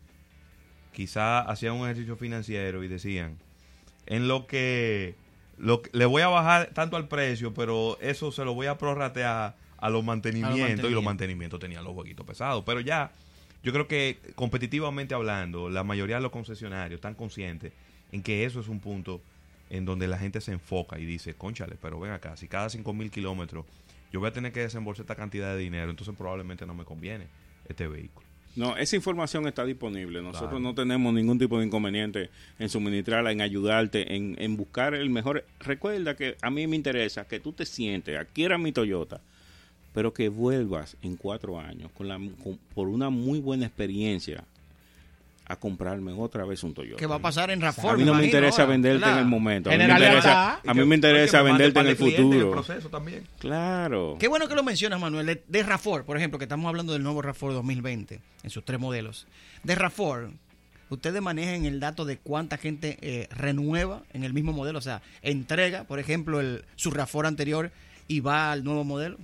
quizá 0.92 1.40
hacían 1.42 1.74
un 1.74 1.86
ejercicio 1.86 2.16
financiero 2.18 2.84
y 2.84 2.88
decían, 2.88 3.38
en 4.06 4.28
lo 4.28 4.48
que, 4.48 5.16
lo 5.60 5.82
le 5.92 6.06
voy 6.06 6.22
a 6.22 6.28
bajar 6.30 6.72
tanto 6.74 6.98
al 6.98 7.08
precio, 7.08 7.54
pero 7.54 7.98
eso 8.02 8.32
se 8.32 8.44
lo 8.46 8.54
voy 8.54 8.68
a 8.68 8.78
prorratear 8.78 9.56
a 9.78 9.90
los 9.90 10.04
mantenimientos 10.04 10.90
y 10.90 10.94
los 10.94 11.04
mantenimientos. 11.04 11.04
mantenimientos 11.04 11.60
tenían 11.60 11.84
los 11.84 11.94
jueguitos 11.94 12.26
pesados. 12.26 12.64
Pero 12.66 12.80
ya, 12.80 13.12
yo 13.64 13.72
creo 13.72 13.88
que 13.88 14.20
competitivamente 14.36 15.14
hablando, 15.14 15.70
la 15.70 15.84
mayoría 15.84 16.16
de 16.16 16.22
los 16.22 16.32
concesionarios 16.32 16.98
están 16.98 17.16
conscientes 17.16 17.74
en 18.12 18.24
que 18.24 18.46
eso 18.46 18.60
es 18.60 18.68
un 18.68 18.80
punto 18.80 19.22
en 19.70 19.86
donde 19.86 20.08
la 20.08 20.18
gente 20.18 20.42
se 20.42 20.52
enfoca 20.52 20.98
y 20.98 21.06
dice, 21.06 21.36
conchale, 21.36 21.76
pero 21.80 22.00
ven 22.00 22.12
acá, 22.12 22.36
si 22.36 22.48
cada 22.48 22.70
5 22.70 22.92
mil 22.94 23.12
kilómetros 23.12 23.66
yo 24.12 24.20
voy 24.20 24.30
a 24.30 24.34
tener 24.34 24.52
que 24.52 24.62
desembolsar 24.62 25.04
esta 25.04 25.16
cantidad 25.16 25.54
de 25.54 25.60
dinero, 25.60 25.92
entonces 25.92 26.16
probablemente 26.18 26.66
no 26.66 26.74
me 26.74 26.84
conviene 26.86 27.28
este 27.68 27.88
vehículo. 27.88 28.29
No, 28.56 28.76
esa 28.76 28.96
información 28.96 29.48
está 29.48 29.64
disponible. 29.64 30.22
Nosotros 30.22 30.50
Claro. 30.50 30.60
no 30.60 30.76
tenemos 30.76 31.14
ningún 31.14 31.38
tipo 31.40 31.60
de 31.60 31.66
inconveniente 31.66 32.30
en 32.58 32.68
suministrarla, 32.70 33.32
en 33.32 33.42
ayudarte, 33.42 34.16
en, 34.16 34.36
en 34.40 34.58
buscar 34.58 34.96
el 34.96 35.10
mejor. 35.10 35.46
Recuerda 35.60 36.16
que 36.16 36.36
a 36.42 36.50
mí 36.50 36.68
me 36.68 36.76
interesa 36.76 37.26
que 37.28 37.40
tú 37.40 37.54
te 37.54 37.66
sientes, 37.66 38.18
adquiera 38.18 38.58
mi 38.58 38.72
Toyota, 38.72 39.22
pero 39.94 40.14
que 40.14 40.30
vuelvas 40.30 40.98
en 41.02 41.16
cuatro 41.16 41.60
años 41.60 41.92
con 41.94 42.08
la, 42.08 42.18
con- 42.44 42.60
por 42.74 42.90
una 42.90 43.10
muy 43.10 43.40
buena 43.40 43.66
experiencia 43.66 44.44
a 45.50 45.56
comprarme 45.56 46.14
otra 46.14 46.46
vez 46.46 46.64
un 46.64 46.76
Toyota. 46.76 46.98
¿Qué 46.98 47.08
va 47.08 47.16
a 47.16 47.20
pasar 47.20 47.50
en 47.50 47.60
Rafor? 47.60 47.96
a 47.96 47.98
mí 47.98 48.06
no 48.06 48.14
me 48.14 48.24
interesa 48.26 48.62
ahora, 48.62 48.72
venderte 48.74 49.10
en 49.10 49.18
el 49.18 49.26
momento. 49.26 49.72
A 49.72 49.74
mí 49.74 49.80
me 49.80 49.86
interesa, 49.86 50.12
Lealtad. 50.12 50.60
a 50.64 50.74
mí 50.76 50.86
me 50.86 50.96
interesa 50.96 51.42
venderte 51.42 51.80
en 51.80 51.88
el 51.88 51.96
futuro. 51.96 52.52
proceso 52.52 52.90
también. 52.90 53.24
Claro. 53.40 54.16
Qué 54.20 54.28
bueno 54.28 54.48
que 54.48 54.54
lo 54.54 54.62
mencionas, 54.62 55.02
Manuel. 55.02 55.26
De, 55.26 55.44
de 55.48 55.64
Rafor, 55.64 56.06
por 56.06 56.18
ejemplo, 56.18 56.38
que 56.38 56.46
estamos 56.46 56.70
hablando 56.70 56.94
del 56.94 57.02
nuevo 57.02 57.24
Rafor 57.24 57.52
2020, 57.54 58.20
en 58.44 58.50
sus 58.52 58.64
tres 58.64 58.80
modelos. 58.80 59.26
De 59.64 59.74
Rafor, 59.74 60.30
ustedes 60.92 61.20
manejan 61.20 61.66
el 61.66 61.80
dato 61.80 62.06
de 62.06 62.18
cuánta 62.18 62.58
gente 62.58 63.00
eh, 63.02 63.28
renueva 63.36 64.04
en 64.14 64.24
el 64.24 64.34
mismo 64.34 64.54
modelo, 64.54 64.78
o 64.78 64.84
sea, 64.84 65.02
entrega, 65.24 65.84
por 65.86 65.98
ejemplo, 65.98 66.40
el, 66.40 66.64
su 66.76 66.92
Rafor 66.92 67.26
anterior 67.26 67.72
y 68.08 68.20
va 68.20 68.52
al 68.52 68.64
nuevo 68.64 68.84
modelo. 68.84 69.18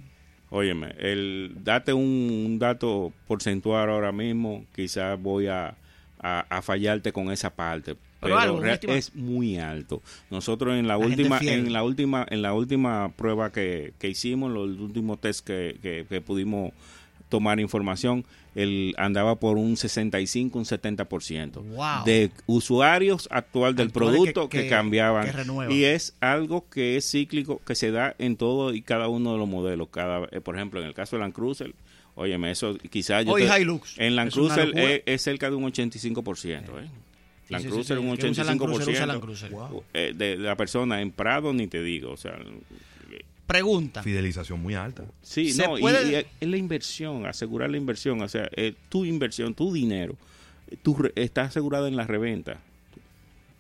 Óyeme, 0.50 0.96
el, 0.98 1.54
date 1.64 1.94
un, 1.94 2.46
un 2.48 2.58
dato 2.58 3.14
porcentual 3.28 3.92
ahora 3.92 4.12
mismo, 4.12 4.66
quizás 4.74 5.22
voy 5.22 5.48
a, 5.48 5.76
a, 6.28 6.40
a 6.50 6.62
fallarte 6.64 7.12
con 7.14 7.32
esa 7.32 7.52
parte, 7.52 7.96
pero, 8.20 8.40
algo, 8.40 8.64
es 8.66 9.14
muy 9.14 9.58
alto. 9.60 10.02
Nosotros 10.32 10.76
en 10.76 10.88
la, 10.88 10.98
última, 10.98 11.38
en 11.40 11.72
la 11.72 11.84
última, 11.84 12.26
en 12.30 12.42
la 12.42 12.54
última 12.54 13.10
prueba 13.16 13.52
que, 13.52 13.94
que 14.00 14.10
hicimos, 14.10 14.52
los 14.52 14.70
últimos 14.80 15.22
test 15.22 15.46
que, 15.46 15.78
que, 15.84 16.06
que 16.10 16.22
pudimos 16.22 16.72
tomar 17.30 17.60
información, 17.60 18.26
él 18.56 18.96
andaba 18.98 19.36
por 19.36 19.58
un 19.58 19.76
65, 19.78 20.58
un 20.58 20.66
70% 20.66 21.52
Wow. 21.62 22.06
de 22.06 22.32
usuarios 22.46 23.28
actual 23.32 23.76
del 23.76 23.88
Actuales 23.88 24.16
producto 24.16 24.50
que- 24.50 24.58
que, 24.60 24.64
que- 24.64 24.70
cambiaban. 24.70 25.28
y 25.70 25.84
es 25.84 26.16
algo 26.22 26.68
que 26.70 26.96
es 26.98 27.10
cíclico, 27.12 27.62
que 27.66 27.76
se 27.76 27.92
da 27.92 28.16
en 28.18 28.38
todo 28.38 28.74
y 28.74 28.82
cada 28.82 29.10
uno 29.10 29.34
de 29.34 29.38
los 29.40 29.48
modelos. 29.48 29.90
Cada, 29.92 30.28
eh, 30.32 30.42
por 30.42 30.56
ejemplo, 30.56 30.80
en 30.80 30.88
el 30.88 30.94
caso 30.94 31.18
de 31.18 31.22
Land 31.22 31.34
Cruiser, 31.34 31.74
óyeme, 32.16 32.52
eso 32.52 32.78
quizás... 32.90 33.26
yo 33.26 33.32
Hoy 33.34 33.44
te- 33.48 33.62
Hilux. 33.62 33.96
En 33.98 34.16
Land 34.16 34.32
Cruiser 34.32 34.78
es, 34.78 35.02
es 35.06 35.22
cerca 35.22 35.50
de 35.50 35.56
un 35.56 35.64
85%. 35.72 36.50
¿eh? 36.52 36.90
Land 37.50 37.68
Cruiser 37.68 37.98
sí, 37.98 38.04
un 38.04 38.10
el 38.12 38.18
que 38.18 38.28
usa 38.30 38.44
Land 38.44 38.60
Cruiser, 38.62 38.90
usa 38.90 39.04
85%. 39.04 39.08
Land 39.08 39.22
Cruiser. 39.22 39.52
eh, 39.94 40.14
de, 40.16 40.38
la 40.38 40.56
persona 40.56 41.02
en 41.02 41.12
Prado 41.12 41.54
ni 41.54 41.68
te 41.68 41.82
digo, 41.84 42.12
o 42.12 42.18
sea... 42.18 42.38
Pregunta. 43.48 44.02
Fidelización 44.02 44.60
muy 44.60 44.74
alta. 44.74 45.04
Sí, 45.22 45.52
Se 45.54 45.68
no, 45.68 45.78
y- 45.78 45.82
puede- 45.82 46.12
y, 46.12 46.26
es 46.42 46.48
la 46.50 46.58
inversión, 46.58 47.28
asegurar 47.28 47.70
la 47.70 47.78
inversión, 47.78 48.20
o 48.22 48.28
sea, 48.28 48.50
eh, 48.56 48.74
tu 48.90 49.06
inversión, 49.06 49.54
tu 49.54 49.72
dinero, 49.72 50.16
tú 50.82 50.96
re- 50.98 51.12
estás 51.16 51.50
asegurado 51.50 51.86
en 51.88 51.96
la 51.96 52.08
reventa. 52.08 52.60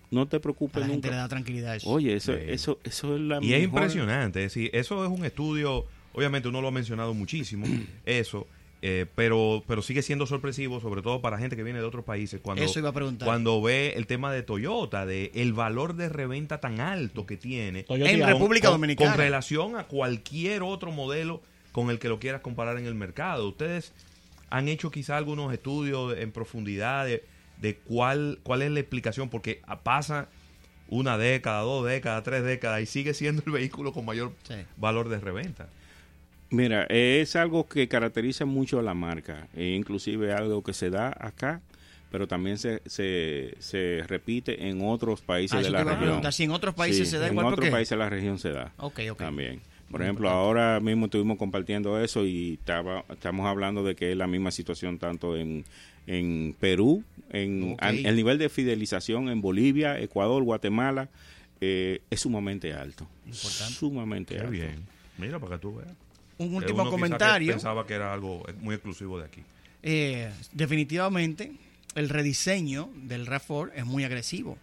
No 0.09 0.27
te 0.27 0.37
A 0.37 0.39
preocupes 0.39 0.81
la 0.81 0.87
gente 0.87 1.07
nunca. 1.07 1.09
le 1.11 1.15
da 1.17 1.27
tranquilidad 1.27 1.75
eso. 1.75 1.87
Oye, 1.89 2.15
eso, 2.15 2.33
Sí. 2.33 2.39
eso, 2.47 2.79
eso 2.83 3.15
es 3.15 3.21
la 3.21 3.43
Y 3.43 3.53
es 3.53 3.63
impresionante, 3.63 4.43
es 4.43 4.53
decir, 4.55 4.71
eso 4.73 5.05
es 5.05 5.11
un 5.11 5.23
estudio, 5.23 5.85
obviamente 6.15 6.47
uno 6.47 6.62
lo 6.62 6.69
ha 6.69 6.71
mencionado 6.71 7.13
muchísimo, 7.13 7.65
eso, 8.06 8.47
eh, 8.82 9.06
pero, 9.15 9.63
pero 9.67 9.82
sigue 9.82 10.01
siendo 10.01 10.25
sorpresivo, 10.28 10.80
sobre 10.80 11.01
todo 11.01 11.21
para 11.21 11.38
gente 11.38 11.56
que 11.56 11.63
viene 11.63 11.80
de 11.80 11.86
otros 11.86 12.06
países, 12.06 12.39
cuando, 12.41 12.63
Eso 12.63 12.80
iba 12.80 12.89
a 12.89 12.93
preguntar. 12.93 13.25
cuando 13.25 13.62
ve 13.62 13.93
el 13.95 14.06
tema 14.06 14.32
de 14.32 14.43
Toyota, 14.43 15.06
de 15.06 15.32
el 15.34 15.54
valor 15.54 15.95
de 15.95 16.10
reventa 16.10 16.60
tan 16.60 16.80
alto 16.80 17.25
que 17.25 17.38
tiene 17.38 17.84
Toyota 17.84 18.12
En 18.12 18.19
República 18.19 18.28
Audi. 18.28 18.39
República 18.39 18.67
con, 18.69 18.73
Dominicana. 18.82 19.12
con 19.12 19.19
relación 19.19 19.75
a 19.78 19.84
cualquier 19.86 20.62
otro 20.63 20.91
modelo 20.91 21.41
con 21.71 21.89
el 21.89 21.99
que 21.99 22.10
lo 22.10 22.19
quieras 22.19 22.41
comparar 22.41 22.78
en 22.78 22.86
el 22.86 22.95
mercado. 22.95 23.47
Ustedes 23.47 23.91
han 24.49 24.67
hecho 24.69 24.91
quizá 24.91 25.17
algunos 25.17 25.51
estudios 25.51 26.15
en 26.17 26.32
profundidad 26.32 27.06
de, 27.06 27.23
de 27.60 27.75
cuál, 27.78 28.39
cuál 28.43 28.62
es 28.62 28.71
la 28.71 28.80
explicación, 28.82 29.30
porque 29.30 29.62
pasa 29.84 30.30
una 30.88 31.17
década, 31.17 31.62
dos 31.62 31.86
décadas, 31.86 32.23
tres 32.23 32.43
décadas 32.43 32.82
y 32.82 32.86
sigue 32.86 33.13
siendo 33.15 33.41
el 33.47 33.51
vehículo 33.51 33.91
con 33.93 34.06
mayor 34.06 34.32
Sí. 34.47 34.54
valor 34.78 35.10
de 35.10 35.19
reventa. 35.19 35.67
Mira, 36.55 36.83
es 36.89 37.35
algo 37.35 37.67
que 37.67 37.87
caracteriza 37.87 38.45
mucho 38.45 38.79
a 38.79 38.81
la 38.81 38.93
marca, 38.93 39.47
e 39.55 39.69
inclusive 39.75 40.31
algo 40.33 40.63
que 40.63 40.73
se 40.73 40.89
da 40.89 41.15
acá, 41.19 41.61
pero 42.11 42.27
también 42.27 42.57
se, 42.57 42.81
se, 42.85 43.55
se 43.59 44.03
repite 44.07 44.67
en 44.69 44.81
otros 44.81 45.21
países 45.21 45.57
Ah, 45.59 45.61
de 45.61 45.69
la 45.69 45.83
región. 45.83 46.31
si 46.31 46.43
en 46.43 46.51
otros 46.51 46.73
países 46.75 47.07
Sí, 47.07 47.11
se 47.11 47.17
da 47.19 47.27
en 47.27 47.33
igual, 47.33 47.45
¿por 47.45 47.53
otros 47.55 47.69
países 47.69 47.89
de 47.89 47.97
la 47.97 48.09
región 48.09 48.39
se 48.39 48.51
da. 48.51 48.71
Ok, 48.77 48.99
ok. 49.11 49.17
También. 49.17 49.59
Por 49.89 49.99
Muy 49.99 50.05
ejemplo, 50.07 50.27
importante. 50.27 50.45
ahora 50.45 50.79
mismo 50.79 51.05
estuvimos 51.05 51.37
compartiendo 51.37 52.01
eso 52.01 52.25
y 52.25 52.53
estaba, 52.53 53.05
estamos 53.09 53.45
hablando 53.47 53.83
de 53.83 53.95
que 53.95 54.11
es 54.11 54.17
la 54.17 54.27
misma 54.27 54.49
situación 54.51 54.97
tanto 54.97 55.35
en, 55.37 55.63
en 56.07 56.55
Perú, 56.59 57.03
en 57.31 57.75
a- 57.79 57.89
el 57.91 58.15
nivel 58.15 58.37
de 58.37 58.49
fidelización 58.49 59.29
en 59.29 59.41
Bolivia, 59.41 59.99
Ecuador, 59.99 60.41
Guatemala, 60.43 61.09
eh, 61.61 62.01
es 62.09 62.21
sumamente 62.21 62.73
alto. 62.73 63.07
Importante. 63.25 63.73
Sumamente 63.73 64.33
Qué 64.35 64.39
alto. 64.39 64.51
bien. 64.51 64.85
Mira 65.17 65.37
para 65.39 65.55
que 65.57 65.61
tú 65.61 65.75
veas. 65.75 65.91
Un 66.38 66.50
Que 66.50 66.56
último 66.56 66.82
uno 66.82 66.84
quizá 66.84 66.95
que 66.95 67.02
comentario. 67.02 67.52
pensaba 67.54 67.88
que 67.88 67.93
era 67.93 68.13
algo 68.13 68.43
muy 68.60 68.76
exclusivo 68.76 69.17
de 69.19 69.26
aquí. 69.26 69.41
Eh, 69.84 70.32
definitivamente, 70.52 71.52
el 71.95 72.10
rediseño 72.10 72.89
del 72.95 73.26
RAV4 73.28 73.71
es 73.76 73.86
muy 73.86 74.04
agresivo. 74.04 74.58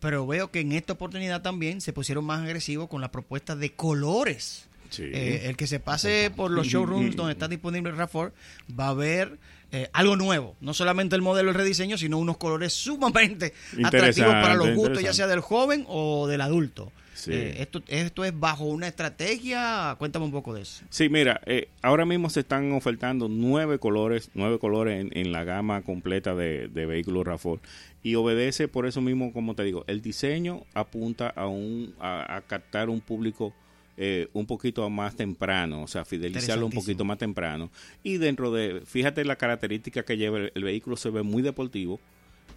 Pero 0.00 0.26
veo 0.26 0.50
que 0.50 0.60
en 0.60 0.72
esta 0.72 0.92
oportunidad 0.92 1.40
también 1.40 1.80
se 1.80 1.92
pusieron 1.94 2.24
más 2.26 2.42
agresivos 2.42 2.88
con 2.88 3.00
la 3.00 3.10
propuesta 3.10 3.56
de 3.56 3.72
colores. 3.72 4.66
Sí. 4.90 5.04
Eh, 5.04 5.48
el 5.48 5.56
que 5.56 5.66
se 5.66 5.80
pase 5.80 6.30
por 6.34 6.50
los 6.50 6.66
showrooms 6.66 7.16
donde 7.16 7.32
está 7.32 7.48
disponible 7.48 7.90
el 7.90 7.96
RAV4 7.96 8.32
va 8.78 8.88
a 8.88 8.94
ver 8.94 9.38
eh, 9.72 9.88
algo 9.92 10.14
nuevo. 10.16 10.56
No 10.60 10.74
solamente 10.74 11.16
el 11.16 11.22
modelo, 11.22 11.48
el 11.48 11.54
rediseño, 11.56 11.96
sino 11.96 12.18
unos 12.18 12.36
colores 12.36 12.72
sumamente 12.74 13.54
atractivos 13.82 14.32
para 14.34 14.54
los 14.54 14.74
gustos, 14.74 15.02
ya 15.02 15.14
sea 15.14 15.26
del 15.26 15.40
joven 15.40 15.84
o 15.88 16.26
del 16.26 16.42
adulto. 16.42 16.92
Sí. 17.24 17.32
Eh, 17.32 17.62
esto, 17.62 17.82
¿Esto 17.88 18.24
es 18.24 18.38
bajo 18.38 18.64
una 18.64 18.86
estrategia? 18.86 19.96
Cuéntame 19.98 20.26
un 20.26 20.32
poco 20.32 20.52
de 20.52 20.62
eso. 20.62 20.84
Sí, 20.90 21.08
mira, 21.08 21.40
eh, 21.46 21.68
ahora 21.80 22.04
mismo 22.04 22.28
se 22.28 22.40
están 22.40 22.72
ofertando 22.72 23.28
nueve 23.28 23.78
colores, 23.78 24.30
nueve 24.34 24.58
colores 24.58 25.00
en, 25.00 25.16
en 25.16 25.32
la 25.32 25.44
gama 25.44 25.80
completa 25.82 26.34
de, 26.34 26.68
de 26.68 26.86
vehículos 26.86 27.24
RAFOR 27.26 27.60
y 28.02 28.16
obedece 28.16 28.68
por 28.68 28.84
eso 28.86 29.00
mismo, 29.00 29.32
como 29.32 29.54
te 29.54 29.64
digo, 29.64 29.84
el 29.86 30.02
diseño 30.02 30.64
apunta 30.74 31.28
a 31.28 31.46
un 31.46 31.94
a, 31.98 32.36
a 32.36 32.42
captar 32.42 32.90
un 32.90 33.00
público 33.00 33.54
eh, 33.96 34.28
un 34.32 34.44
poquito 34.44 34.90
más 34.90 35.16
temprano, 35.16 35.82
o 35.82 35.86
sea, 35.86 36.04
fidelizarlo 36.04 36.66
un 36.66 36.72
poquito 36.72 37.04
más 37.04 37.16
temprano 37.16 37.70
y 38.02 38.18
dentro 38.18 38.52
de, 38.52 38.82
fíjate 38.84 39.24
la 39.24 39.36
característica 39.36 40.04
que 40.04 40.16
lleva 40.18 40.38
el, 40.38 40.52
el 40.54 40.64
vehículo 40.64 40.96
se 40.96 41.08
ve 41.10 41.22
muy 41.22 41.42
deportivo. 41.42 42.00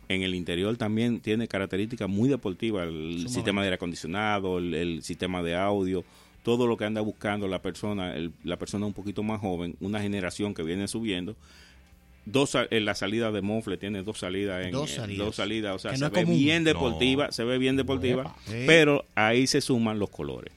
En 0.10 0.22
el 0.22 0.36
interior 0.36 0.78
también 0.78 1.20
tiene 1.20 1.48
características 1.48 2.08
muy 2.08 2.30
deportivas, 2.30 2.88
el 2.88 2.94
Sumamente. 2.94 3.30
sistema 3.34 3.62
de 3.62 3.68
aire 3.68 3.76
acondicionado, 3.76 4.58
el, 4.58 4.74
el 4.74 5.04
sistema 5.04 5.44
de 5.44 5.56
audio, 5.56 6.06
todo 6.44 6.66
lo 6.66 6.78
que 6.78 6.86
anda 6.86 7.02
buscando 7.02 7.48
la 7.48 7.62
persona, 7.62 8.16
el- 8.16 8.32
la 8.46 8.58
persona 8.58 8.86
un 8.86 8.94
poquito 8.94 9.22
más 9.24 9.42
joven, 9.42 9.76
una 9.82 10.02
generación 10.02 10.54
que 10.54 10.64
viene 10.64 10.88
subiendo. 10.88 11.36
Dos, 12.26 12.58
en 12.72 12.84
la 12.86 12.94
salida 12.94 13.32
de 13.32 13.42
Mofle 13.42 13.78
tiene 13.78 14.04
dos 14.04 14.20
salidas 14.20 14.66
en 14.66 14.72
Dos 14.72 14.92
eh, 14.92 14.96
salidas. 14.96 15.26
dos 15.28 15.36
salidas, 15.38 15.76
o 15.76 15.80
sea, 15.80 15.96
se 15.96 16.04
ve 16.10 16.24
común. 16.24 16.38
bien 16.38 16.64
No. 16.64 16.70
deportiva, 16.70 17.32
se 17.32 17.44
ve 17.46 17.58
bien 17.58 17.78
deportiva, 17.78 18.36
pero 18.66 19.06
ahí 19.16 19.48
se 19.48 19.62
suman 19.62 19.98
los 20.00 20.10
colores. 20.10 20.54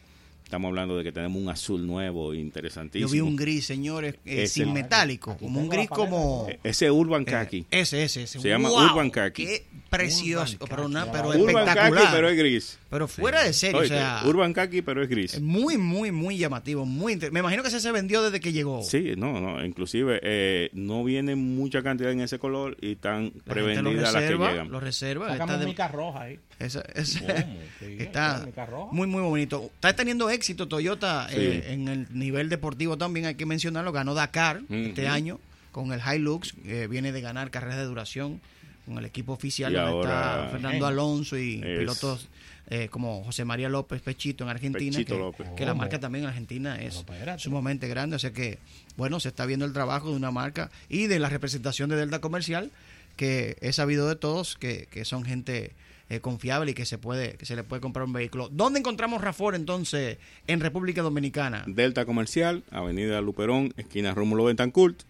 Estamos 0.51 0.71
hablando 0.71 0.97
de 0.99 1.05
que 1.05 1.13
tenemos 1.13 1.41
un 1.41 1.49
azul 1.49 1.87
nuevo, 1.87 2.35
interesantísimo. 2.35 3.07
Yo 3.07 3.13
vi 3.13 3.21
un 3.21 3.37
gris, 3.37 3.65
señores, 3.67 4.17
eh, 4.25 4.49
sin 4.49 4.65
el- 4.65 4.73
metálico, 4.75 5.37
como 5.39 5.61
un 5.61 5.69
gris 5.69 5.89
como... 5.89 6.49
Ese 6.65 6.91
Urban 6.91 7.23
eh, 7.23 7.25
Khaki. 7.27 7.67
ese, 7.71 8.03
ese, 8.03 8.25
ese. 8.25 8.41
Se 8.41 8.49
llama 8.49 8.69
¡Wow! 8.69 8.87
Urban 8.87 9.11
Khaki. 9.11 9.47
Qué 9.47 9.65
precioso, 9.89 10.57
Urban 10.57 10.69
pero, 10.69 10.87
una- 10.87 11.13
pero 11.13 11.29
Urban 11.29 11.41
espectacular. 11.69 12.03
Khaki, 12.03 12.07
pero 12.17 12.29
es 12.31 12.37
gris. 12.37 12.79
Pero 12.91 13.07
fuera 13.07 13.45
de 13.45 13.53
serio, 13.53 13.79
o 13.79 13.81
Oíste, 13.83 13.95
sea, 13.97 14.23
Urban 14.27 14.53
Khaki, 14.53 14.83
pero 14.83 15.01
es 15.03 15.09
gris. 15.09 15.41
muy, 15.41 15.79
muy, 15.79 16.11
muy 16.11 16.37
llamativo, 16.37 16.85
muy 16.85 17.13
inter- 17.13 17.31
Me 17.31 17.39
imagino 17.39 17.63
que 17.63 17.69
ese 17.69 17.79
se 17.79 17.93
vendió 17.93 18.21
desde 18.21 18.41
que 18.41 18.53
llegó. 18.53 18.83
Sí, 18.83 19.13
no, 19.17 19.41
no, 19.41 19.65
inclusive 19.65 20.19
eh, 20.25 20.71
no 20.73 21.05
viene 21.05 21.37
mucha 21.37 21.83
cantidad 21.85 22.11
en 22.11 22.21
ese 22.21 22.41
color 22.41 22.77
y 22.81 22.93
están 22.93 23.33
La 23.47 23.55
prevendidas 23.55 24.13
las 24.13 24.23
que 24.25 24.37
llegan. 24.37 24.71
lo 24.73 24.81
reserva. 24.81 25.33
Está 25.33 25.57
de- 25.57 25.67
mica 25.67 25.87
roja 25.87 26.23
ahí. 26.23 26.39
esa- 26.59 26.81
esa-. 26.95 27.21
Sí, 27.21 27.25
está 28.01 28.45
roja. 28.67 28.93
muy, 28.93 29.07
muy 29.07 29.23
bonito. 29.23 29.71
Está 29.75 29.95
teniendo 29.95 30.29
éxito 30.29 30.67
Toyota 30.67 31.29
Sí. 31.31 31.37
eh, 31.39 31.73
en 31.73 31.87
el 31.87 32.07
nivel 32.13 32.49
deportivo 32.49 32.99
también, 32.99 33.27
hay 33.27 33.37
que 33.37 33.47
mencionarlo. 33.47 33.93
Ganó 33.93 34.15
Dakar 34.15 34.63
este 34.69 35.07
año 35.07 35.39
con 35.71 35.93
el 35.93 36.01
Hilux, 36.01 36.55
eh, 36.65 36.89
viene 36.91 37.13
de 37.13 37.21
ganar 37.21 37.53
carreras 37.53 37.77
de 37.79 37.85
duración 37.85 38.41
con 38.85 38.99
el 38.99 39.05
equipo 39.05 39.33
oficial. 39.33 39.71
Y 39.73 39.77
donde 39.77 39.91
ahora- 39.93 40.35
está 40.47 40.49
Fernando 40.51 40.87
Alonso 40.87 41.39
y 41.39 41.61
Es- 41.63 41.79
pilotos 41.79 42.29
eh, 42.71 42.89
como 42.89 43.25
José 43.25 43.45
María 43.45 43.69
López 43.69 44.01
Pechito 44.01 44.45
en 44.45 44.51
Argentina, 44.51 44.93
Pechito 44.97 45.15
que, 45.15 45.21
López. 45.21 45.49
que 45.57 45.65
la 45.65 45.73
¿Cómo? 45.73 45.81
marca 45.81 45.99
también 45.99 46.25
en 46.25 46.29
Argentina 46.31 46.81
es 46.81 47.05
sumamente 47.39 47.89
grande. 47.89 48.17
O 48.17 48.19
sea 48.19 48.33
que, 48.33 48.59
bueno, 48.97 49.19
se 49.19 49.29
está 49.29 49.45
viendo 49.45 49.67
el 49.67 49.73
trabajo 49.73 50.11
de 50.11 50.17
una 50.17 50.31
marca 50.31 50.71
y 50.89 51.09
de 51.09 51.19
la 51.19 51.29
representación 51.29 51.91
de 51.91 51.97
Delta 51.97 52.21
Comercial, 52.21 52.71
que 53.17 53.57
he 53.61 53.73
sabido 53.73 54.09
de 54.09 54.15
todos 54.17 54.57
que, 54.57 54.87
que 54.91 55.05
son 55.05 55.25
gente 55.25 55.73
eh, 56.11 56.21
confiable 56.21 56.71
y 56.73 56.75
que 56.75 56.87
se 56.87 56.99
puede 56.99 57.35
que 57.35 57.47
se 57.47 57.55
le 57.57 57.63
puede 57.65 57.81
comprar 57.81 58.05
un 58.07 58.13
vehículo. 58.13 58.49
¿Dónde 58.51 58.79
encontramos 58.81 59.21
Rafor 59.21 59.55
entonces 59.55 60.19
en 60.47 60.61
República 60.61 61.03
Dominicana? 61.03 61.65
Delta 61.67 62.05
Comercial, 62.05 62.63
Avenida 62.71 63.21
Luperón, 63.21 63.75
esquina 63.77 64.15
Rómulo 64.15 64.45
Betancourt 64.45 65.03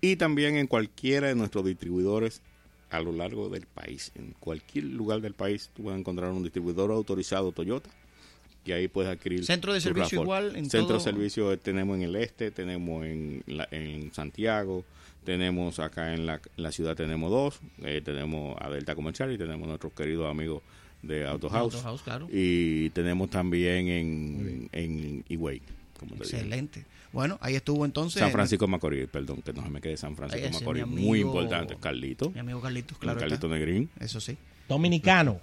y 0.00 0.16
también 0.16 0.56
en 0.56 0.66
cualquiera 0.66 1.28
de 1.28 1.34
nuestros 1.34 1.64
distribuidores 1.64 2.42
a 2.96 3.00
lo 3.02 3.12
largo 3.12 3.48
del 3.48 3.66
país. 3.66 4.12
En 4.14 4.34
cualquier 4.40 4.84
lugar 4.84 5.20
del 5.20 5.34
país 5.34 5.70
tú 5.74 5.84
vas 5.84 5.96
a 5.96 5.98
encontrar 5.98 6.30
un 6.30 6.42
distribuidor 6.42 6.90
autorizado 6.90 7.52
Toyota 7.52 7.90
y 8.64 8.72
ahí 8.72 8.88
puedes 8.88 9.10
adquirir. 9.12 9.44
Centro 9.44 9.72
de 9.74 9.80
servicio 9.80 10.20
RAV4. 10.20 10.22
igual 10.22 10.56
en 10.56 10.70
Centro 10.70 10.86
todo- 10.88 10.98
de 10.98 11.04
servicio 11.04 11.52
eh, 11.52 11.56
tenemos 11.58 11.96
en 11.96 12.02
el 12.04 12.16
este, 12.16 12.50
tenemos 12.50 13.04
en, 13.04 13.42
la- 13.46 13.68
en 13.70 14.12
Santiago, 14.12 14.84
tenemos 15.24 15.78
acá 15.78 16.14
en 16.14 16.24
la, 16.26 16.40
la 16.56 16.72
ciudad 16.72 16.96
tenemos 16.96 17.30
dos, 17.30 17.60
eh, 17.82 18.00
tenemos 18.04 18.56
a 18.60 18.70
Delta 18.70 18.94
Comercial 18.94 19.32
y 19.32 19.38
tenemos 19.38 19.66
nuestros 19.68 19.92
queridos 19.92 20.30
amigos 20.30 20.62
de 21.02 21.26
Auto 21.26 21.50
House. 21.50 21.74
Auto 21.74 21.84
House, 21.86 22.02
claro. 22.02 22.28
Y 22.32 22.88
tenemos 22.90 23.28
también 23.28 23.88
en, 23.88 24.68
en 24.72 25.24
Higüey, 25.28 25.60
como 25.98 26.16
te 26.16 26.24
digo. 26.24 26.38
Bueno, 27.14 27.38
ahí 27.40 27.54
estuvo 27.54 27.84
entonces 27.84 28.20
San 28.20 28.30
Francisco 28.32 28.66
de 28.66 28.70
Macorís, 28.72 29.08
perdón, 29.08 29.40
que 29.40 29.52
no 29.52 29.62
se 29.62 29.70
me 29.70 29.80
quede 29.80 29.96
San 29.96 30.14
Francisco 30.16 30.50
Macorís. 30.58 30.82
amigo- 30.82 31.00
Muy 31.08 31.20
importante, 31.20 31.76
Carlito. 31.80 32.30
mi 32.30 32.40
amigo 32.40 32.60
Carlitos, 32.60 32.98
Claro, 32.98 33.18
claro. 33.18 33.30
Carlito 33.30 33.46
está. 33.46 33.56
Negrín. 33.58 33.88
Eso 34.00 34.20
sí. 34.20 34.36
Dominicano, 34.68 35.38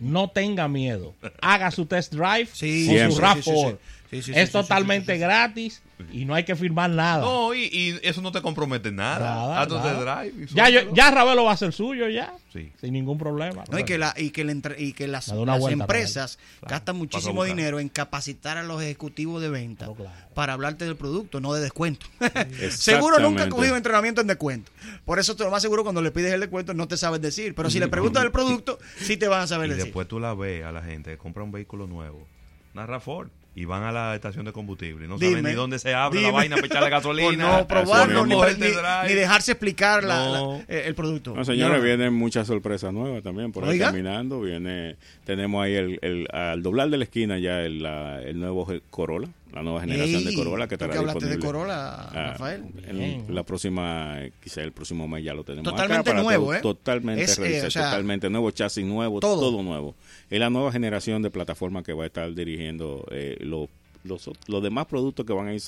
no 0.00 0.28
tenga 0.28 0.66
miedo. 0.68 1.14
Haga 1.40 1.70
su 1.70 1.86
test 1.86 2.12
drive 2.12 2.46
Sí, 2.52 2.86
con 2.86 2.94
Siempre. 2.96 3.10
su 3.10 3.16
sí, 3.16 3.20
RAV4. 3.22 3.42
sí, 3.42 3.50
sí. 3.70 3.76
Sí, 4.10 4.22
sí, 4.22 4.32
sí, 4.32 4.38
es 4.38 4.48
sí, 4.48 4.52
totalmente 4.52 5.12
sí, 5.12 5.18
sí. 5.18 5.24
gratis 5.24 5.82
y 6.12 6.24
no 6.24 6.34
hay 6.34 6.44
que 6.44 6.54
firmar 6.54 6.90
nada. 6.90 7.22
No, 7.22 7.54
y, 7.54 7.64
y 7.64 7.98
eso 8.02 8.20
no 8.20 8.30
te 8.30 8.42
compromete 8.42 8.92
nada. 8.92 9.64
Nada, 9.66 10.24
drive. 10.26 10.44
y 10.44 10.54
Ya, 10.54 10.68
yo, 10.68 10.92
ya 10.94 11.10
Ravelo 11.10 11.44
va 11.44 11.52
a 11.52 11.56
ser 11.56 11.72
suyo 11.72 12.08
ya. 12.08 12.34
Sí. 12.52 12.70
Sin 12.80 12.92
ningún 12.92 13.18
problema. 13.18 13.64
No, 13.70 13.78
y 13.78 13.84
que, 13.84 13.98
la, 13.98 14.14
y 14.16 14.30
que, 14.30 14.42
entre- 14.42 14.80
y 14.80 14.92
que 14.92 15.08
las, 15.08 15.28
empresas 15.68 16.36
Claro, 16.60 16.70
gastan 16.74 16.96
muchísimo 16.96 17.42
dinero 17.44 17.80
en 17.80 17.88
capacitar 17.88 18.56
a 18.58 18.62
los 18.62 18.80
ejecutivos 18.82 19.40
de 19.42 19.48
venta 19.48 19.86
Claro, 19.86 19.94
claro. 19.94 20.28
para 20.34 20.52
hablarte 20.52 20.84
del 20.84 20.96
producto, 20.96 21.40
no 21.40 21.52
de 21.54 21.60
descuento. 21.62 22.06
Seguro 22.70 23.18
nunca 23.18 23.44
Exactamente. 23.44 23.50
cogido 23.50 23.76
entrenamiento 23.76 24.20
en 24.20 24.26
descuento. 24.26 24.70
Por 25.04 25.18
eso 25.18 25.34
te 25.34 25.44
lo 25.44 25.50
más 25.50 25.62
seguro 25.62 25.82
cuando 25.82 26.02
le 26.02 26.10
pides 26.10 26.32
el 26.32 26.40
descuento 26.40 26.74
no 26.74 26.86
te 26.86 26.96
saben 26.96 27.20
decir. 27.22 27.54
Pero 27.54 27.70
si 27.70 27.80
le 27.80 27.88
preguntas 27.88 28.22
del 28.22 28.32
producto, 28.32 28.78
sí 28.98 29.16
te 29.16 29.26
van 29.28 29.40
a 29.42 29.46
saber 29.46 29.66
Y 29.66 29.70
decir. 29.70 29.84
después 29.86 30.06
tú 30.06 30.20
la 30.20 30.34
ves 30.34 30.64
a 30.64 30.70
la 30.72 30.82
gente 30.82 31.10
que 31.10 31.18
compra 31.18 31.42
un 31.42 31.50
vehículo 31.52 31.86
nuevo, 31.86 32.26
una 32.74 32.86
RAV4, 32.86 33.28
y 33.56 33.64
van 33.66 33.84
a 33.84 33.92
la 33.92 34.14
estación 34.14 34.44
de 34.44 34.52
combustible. 34.52 35.06
No 35.06 35.16
Dime, 35.16 35.32
saben 35.36 35.44
ni 35.44 35.52
dónde 35.52 35.78
se 35.78 35.94
abre 35.94 36.18
dime. 36.18 36.30
la 36.32 36.36
vaina 36.36 36.56
para 36.56 36.66
echarle 36.66 36.90
gasolina. 36.96 37.48
Por 37.50 37.60
no 37.60 37.66
probarlo, 37.68 38.26
ni, 38.26 39.14
dejarse 39.14 39.52
explicar 39.52 40.02
la- 40.04 40.26
No. 40.28 40.52
la- 40.68 40.74
eh, 40.74 40.84
el 40.86 40.94
producto. 40.94 41.34
No, 41.34 41.44
señores, 41.44 41.82
vienen 41.82 42.12
muchas 42.14 42.46
sorpresas 42.46 42.92
nuevas 42.92 43.22
también 43.22 43.52
por 43.52 43.64
ahí 43.64 43.70
Oiga. 43.70 43.86
caminando. 43.86 44.40
Viene, 44.40 44.96
tenemos 45.24 45.64
ahí 45.64 45.74
el, 45.74 45.98
el- 46.02 46.28
al 46.32 46.62
doblar 46.62 46.90
de 46.90 46.98
la 46.98 47.04
esquina 47.04 47.38
ya 47.38 47.60
el, 47.62 47.82
la- 47.82 48.20
el 48.22 48.38
nuevo 48.40 48.66
Corolla, 48.90 49.28
la 49.54 49.62
nueva 49.62 49.80
generación 49.80 50.24
de 50.24 50.34
Corolla 50.34 50.66
que 50.68 50.74
estará 50.74 50.98
hablaste 50.98 51.26
de. 51.26 51.38
Corolla, 51.38 51.94
Ah, 51.94 52.30
Rafael. 52.32 52.64
en 52.86 53.34
la 53.34 53.42
próxima, 53.44 54.18
quizá 54.42 54.62
el 54.62 54.72
próximo 54.72 55.06
mes 55.08 55.24
ya 55.24 55.32
lo 55.34 55.44
tenemos. 55.44 55.64
Totalmente 55.70 56.10
acá 56.10 56.22
nuevo, 56.22 56.44
todo- 56.46 56.54
¿eh? 56.54 56.60
Totalmente 56.60 57.22
Es, 57.22 57.38
eh, 57.38 57.42
realizado, 57.42 57.68
o 57.68 57.70
sea, 57.70 57.84
totalmente 57.84 58.30
nuevo, 58.30 58.50
chasis 58.50 58.84
nuevo, 58.84 59.20
todo. 59.20 59.40
todo. 59.50 59.62
nuevo. 59.62 59.94
Es 60.30 60.38
la 60.40 60.50
nueva 60.50 60.72
generación 60.72 61.22
de 61.22 61.30
plataforma 61.30 61.82
que 61.82 61.92
va 61.92 62.04
a 62.04 62.06
estar 62.06 62.34
dirigiendo 62.34 63.06
eh, 63.10 63.36
lo- 63.40 63.68
los, 64.04 64.30
los 64.46 64.62
demás 64.62 64.86
productos 64.86 65.24
que 65.26 65.32
van 65.32 65.48
a 65.48 65.54
ir 65.54 65.62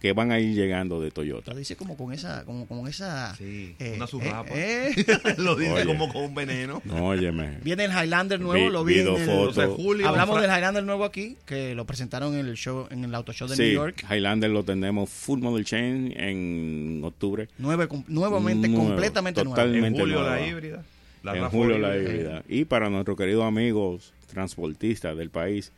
que 0.00 0.12
van 0.12 0.32
a 0.32 0.38
ir 0.40 0.54
llegando 0.54 1.00
de 1.00 1.10
Toyota. 1.10 1.52
Lo 1.52 1.58
dice 1.58 1.76
como 1.76 1.96
con 1.96 2.12
esa, 2.12 2.44
como 2.44 2.66
con 2.66 2.86
esa. 2.88 3.34
Sí, 3.36 3.74
eh, 3.78 3.92
una 3.96 4.04
eh, 4.04 4.08
surrapa. 4.08 4.48
eh. 4.54 4.92
Lo 5.38 5.54
dice 5.56 5.72
Oye. 5.72 5.84
como 5.86 6.12
con 6.12 6.24
un 6.24 6.34
veneno. 6.34 6.82
No, 6.84 7.06
óyeme. 7.06 7.58
Viene 7.62 7.84
el 7.84 7.90
Highlander 7.90 8.38
nuevo, 8.40 8.66
Vi- 8.66 8.70
lo 8.72 8.84
vi 8.84 8.94
vi 8.94 9.00
en 9.00 9.06
dos 9.06 9.20
el- 9.20 9.26
fotos. 9.26 9.48
O 9.48 9.60
sea, 9.60 9.68
Julio, 9.68 10.08
Hablamos 10.08 10.40
del 10.42 10.50
Highlander 10.50 10.84
nuevo 10.84 11.04
aquí, 11.04 11.36
que 11.46 11.74
lo 11.74 11.84
presentaron 11.86 12.34
en 12.34 12.46
el 12.46 12.56
show, 12.56 12.86
en 12.90 13.04
el 13.04 13.14
auto 13.14 13.32
show 13.32 13.48
de 13.48 13.56
Sí, 13.56 13.62
New 13.62 13.72
York. 13.72 14.04
Highlander 14.10 14.50
lo 14.50 14.62
tenemos 14.62 15.08
full 15.08 15.40
model 15.40 15.64
chain 15.64 16.12
en 16.18 17.00
octubre. 17.04 17.48
Nueve, 17.58 17.88
nuevamente, 18.08 18.68
Nuevo, 18.68 18.88
completamente 18.88 19.42
nuevo. 19.44 19.56
totalmente. 19.56 19.88
En 19.88 19.94
julio 19.94 20.20
nueva. 20.20 20.36
la 20.36 20.46
híbrida. 20.46 20.84
La 21.22 21.34
en 21.36 21.42
RAV4 21.44 21.50
julio 21.50 21.78
la 21.78 21.96
híbrida. 21.96 22.42
Y 22.48 22.64
para 22.66 22.90
nuestros 22.90 23.16
queridos 23.16 23.44
amigos 23.44 24.12
transportistas 24.26 25.16
del 25.16 25.30
país, 25.30 25.72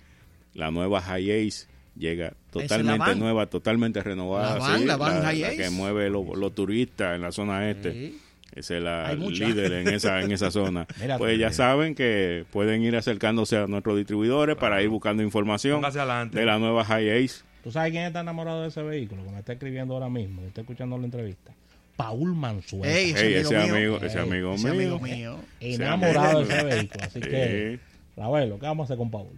la 0.55 0.73
nueva 0.73 1.01
Hi-Ace 1.01 1.66
llega 1.99 2.25
la 2.27 2.35
totalmente 2.51 3.15
nueva, 3.17 3.47
totalmente 3.47 4.03
renovada. 4.03 4.55
La 4.55 4.59
van, 4.59 4.79
sí, 4.81 4.85
la 4.87 4.97
van 4.97 5.35
Hi-Ace. 5.37 5.57
que 5.57 5.71
mueve 5.71 6.11
los 6.11 6.55
turistas 6.55 7.17
en 7.17 7.23
la 7.23 7.33
zona 7.33 7.71
este. 7.71 7.93
Sí. 7.93 8.21
Esa 8.55 8.77
es 8.77 8.83
la 8.83 9.13
líder 9.13 9.73
en 9.73 9.89
esa, 9.89 10.23
en 10.23 10.33
esa 10.33 10.51
zona. 10.51 10.87
Mira, 11.01 11.19
pues 11.19 11.39
ya 11.39 11.53
saben 11.53 11.95
que 11.95 12.47
pueden 12.53 12.83
ir 12.83 12.97
acercándose 12.97 13.59
a 13.59 13.67
nuestros 13.67 13.97
distribuidores 13.99 14.57
para 14.57 14.83
ir 14.83 14.89
buscando 14.89 15.23
información 15.23 15.83
de 16.31 16.47
la 16.47 16.59
nueva 16.59 16.83
Hi-Ace. 16.85 17.45
¿Tú 17.63 17.73
sabes 17.73 17.91
quién 17.91 18.05
está 18.05 18.21
enamorado 18.21 18.63
de 18.63 18.69
ese 18.69 18.83
vehículo? 18.83 19.25
Que 19.25 19.31
me 19.31 19.39
está 19.41 19.53
escribiendo 19.53 19.95
ahora 19.95 20.09
mismo, 20.09 20.41
que 20.41 20.49
está 20.49 20.61
escuchando 20.63 20.97
la 20.97 21.05
entrevista. 21.05 21.53
Paul 21.97 22.35
Mansueto. 22.35 22.87
Ey, 22.87 23.11
ese 23.11 23.37
amigo 23.37 23.51
mío. 23.51 23.75
amigo, 23.75 23.97
ese 24.03 24.19
amigo 24.21 24.55
Ese 24.55 24.71
mío. 24.71 24.73
amigo 24.73 25.01
mío. 25.01 25.39
enamorado 25.61 26.45
de 26.45 26.45
ese 26.45 26.55
ese 26.59 26.65
vehículo. 26.65 27.05
Así 27.05 27.21
que, 27.21 27.81
Ravelo, 28.17 28.59
¿qué 28.59 28.67
vamos 28.67 28.85
a 28.85 28.87
hacer 28.87 28.97
con 28.99 29.11
Paul? 29.11 29.29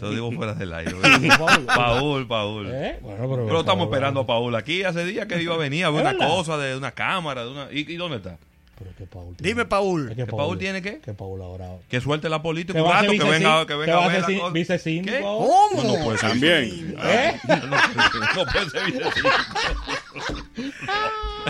Lo 0.00 0.10
digo 0.10 0.32
fuera 0.32 0.54
del 0.54 0.72
aire. 0.72 0.92
Paul. 1.38 1.64
Paul, 1.66 2.26
Paul. 2.26 2.66
¿Eh? 2.72 2.98
Bueno, 3.00 3.28
pero, 3.30 3.46
Pero 3.46 3.60
estamos 3.60 3.86
pero- 3.86 3.94
esperando 3.94 4.20
a 4.20 4.26
Paul 4.26 4.54
aquí 4.56 4.82
hace 4.84 5.04
días 5.04 5.26
que 5.26 5.40
iba 5.42 5.54
a 5.54 5.58
venir 5.58 5.84
a 5.84 5.90
ver 5.90 6.06
¿Es 6.06 6.14
una 6.14 6.26
cosa 6.26 6.56
de 6.58 6.76
una 6.76 6.92
cámara. 6.92 7.44
De 7.44 7.50
una... 7.50 7.68
¿Y, 7.72 7.90
y 7.92 7.96
dónde 7.96 8.16
está? 8.18 8.38
Pero 8.78 8.90
que 8.94 9.04
Paul 9.06 9.34
tiene- 9.36 9.48
Dime, 9.48 9.64
Paul. 9.64 10.14
¿Que 10.14 10.26
Paul 10.26 10.58
tiene 10.58 10.82
qué? 10.82 10.98
Que 11.00 11.14
Paul 11.14 11.40
ahora. 11.40 11.66
Que 11.88 11.98
suelte 12.00 12.28
la 12.28 12.42
política 12.42 12.74
Que 12.74 12.82
un 12.82 12.88
va 12.90 12.98
a 12.98 13.02
rato, 13.02 13.12
ser 13.12 13.20
que 13.22 13.30
venga, 13.30 13.66
que 13.66 13.74
venga 13.74 14.04
a 14.04 14.08
ver 14.08 14.20
la 14.20 14.26
cosa. 14.26 14.78
¿Qué? 14.82 15.20
¿Cómo? 15.22 15.70
No, 15.76 15.82
no 15.96 16.04
puede 16.04 16.18
ser 16.18 16.28
También. 16.30 16.96
¿Eh? 17.02 17.40
No 18.36 18.44
puede 18.44 18.70
ser 18.70 18.84
vicecíndico. 18.84 19.30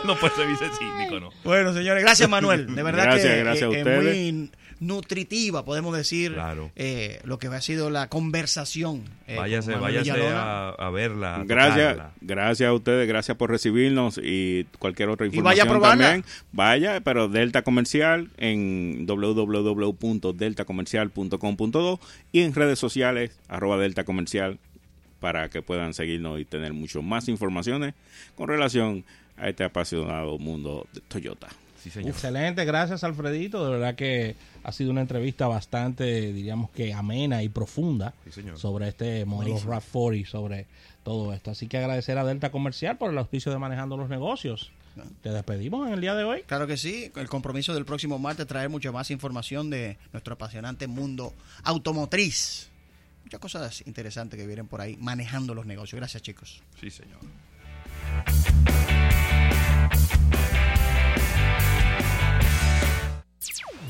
No 0.05 0.15
puede 0.17 0.35
ser 0.35 0.47
vicecíndico, 0.47 1.21
no. 1.21 1.31
Bueno, 1.43 1.73
señores, 1.73 2.03
gracias 2.03 2.29
Manuel. 2.29 2.75
De 2.75 2.83
verdad 2.83 3.05
Gracias, 3.05 3.33
que 3.33 3.39
gracias 3.41 3.71
a 3.71 3.73
eh, 3.75 3.81
es 3.81 3.87
ustedes. 3.87 4.03
muy, 4.25 4.51
nutritiva, 4.81 5.65
podemos 5.65 5.97
decir, 5.97 6.35
Claro. 6.35 6.71
eh, 6.77 7.21
lo 7.25 7.39
que 7.39 7.47
ha 7.49 7.61
sido 7.61 7.91
la 7.91 8.09
conversación. 8.09 9.03
eh, 9.27 9.37
váyase 9.37 9.73
con 9.73 9.83
a, 10.33 10.69
a 10.71 10.91
verla. 10.91 11.37
a 11.37 11.45
Gracias, 11.45 11.93
tocarla. 11.95 12.13
gracias 12.21 12.69
a 12.69 12.73
ustedes, 12.73 13.09
gracias 13.09 13.37
por 13.37 13.51
recibirnos 13.51 14.21
y 14.23 14.65
cualquier 14.79 15.09
otra 15.09 15.27
Y 15.27 15.31
información 15.31 15.45
vaya 15.45 15.63
a 15.63 15.67
probarla. 15.75 16.05
también. 16.05 16.25
Vaya, 16.53 17.01
pero 17.01 17.29
Delta 17.29 17.63
Comercial 17.63 18.31
en 18.37 19.07
www.deltacomercial.com.do 19.07 22.01
y 22.33 22.41
en 22.43 22.55
redes 22.55 22.79
sociales 22.79 23.39
arroba 23.49 23.79
Delta 23.79 24.05
Comercial 24.05 24.59
para 25.21 25.49
que 25.49 25.63
puedan 25.63 25.95
seguirnos 25.95 26.39
y 26.41 26.45
tener 26.45 26.73
mucho 26.75 27.01
más 27.03 27.29
informaciones 27.29 27.95
con 28.35 28.49
relación 28.49 29.05
a 29.39 29.49
este 29.49 29.65
apasionado 29.65 30.39
mundo 30.39 30.87
de 30.93 31.01
Toyota. 31.01 31.49
Sí, 31.87 31.91
señor. 31.93 32.11
Excelente, 32.11 32.65
gracias 32.65 33.05
Alfredito. 33.05 33.65
De 33.65 33.71
verdad 33.71 33.95
que 33.95 34.35
ha 34.65 34.73
sido 34.73 34.91
una 34.91 35.03
entrevista 35.03 35.47
bastante, 35.47 36.33
diríamos 36.33 36.71
que 36.71 36.93
amena 36.93 37.45
y 37.45 37.49
profunda 37.49 38.13
Sí, 38.25 38.33
señor. 38.33 38.59
sobre 38.59 38.89
este 38.89 39.25
modelo 39.25 39.57
RAV4 39.61 40.19
y 40.19 40.25
sobre 40.25 40.67
todo 41.05 41.33
esto. 41.33 41.53
Así 41.53 41.69
que 41.69 41.79
agradecer 41.79 42.19
a 42.19 42.25
Delta 42.25 42.51
Comercial 42.51 42.99
por 42.99 43.13
el 43.13 43.19
auspicio 43.19 43.53
de 43.53 43.59
Manejando 43.59 43.97
los 43.97 44.09
Negocios. 44.09 44.73
Te 45.23 45.31
despedimos 45.31 45.87
en 45.87 45.95
el 45.95 46.01
día 46.01 46.17
de 46.17 46.25
hoy. 46.25 46.43
Claro 46.43 46.67
que 46.67 46.77
sí, 46.77 47.13
el 47.15 47.29
compromiso 47.29 47.73
del 47.73 47.85
próximo 47.85 48.19
martes 48.19 48.49
traer 48.49 48.69
mucha 48.69 48.91
más 48.91 49.13
información 49.13 49.71
de 49.71 49.97
nuestro 50.13 50.35
apasionante 50.35 50.89
mundo 50.89 51.35
automotriz. 51.63 52.69
Muchas 53.23 53.39
cosas 53.39 53.85
interesantes 53.87 54.41
que 54.41 54.47
vienen 54.47 54.67
por 54.67 54.81
ahí 54.81 54.97
manejando 54.99 55.55
los 55.55 55.67
negocios. 55.67 55.99
Gracias 56.01 56.23
chicos. 56.23 56.63
Sí, 56.81 56.91
señor. 56.91 57.21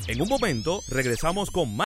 En 0.07 0.21
un 0.21 0.29
momento 0.29 0.85
regresamos 0.87 1.51
con 1.51 1.75
más 1.75 1.75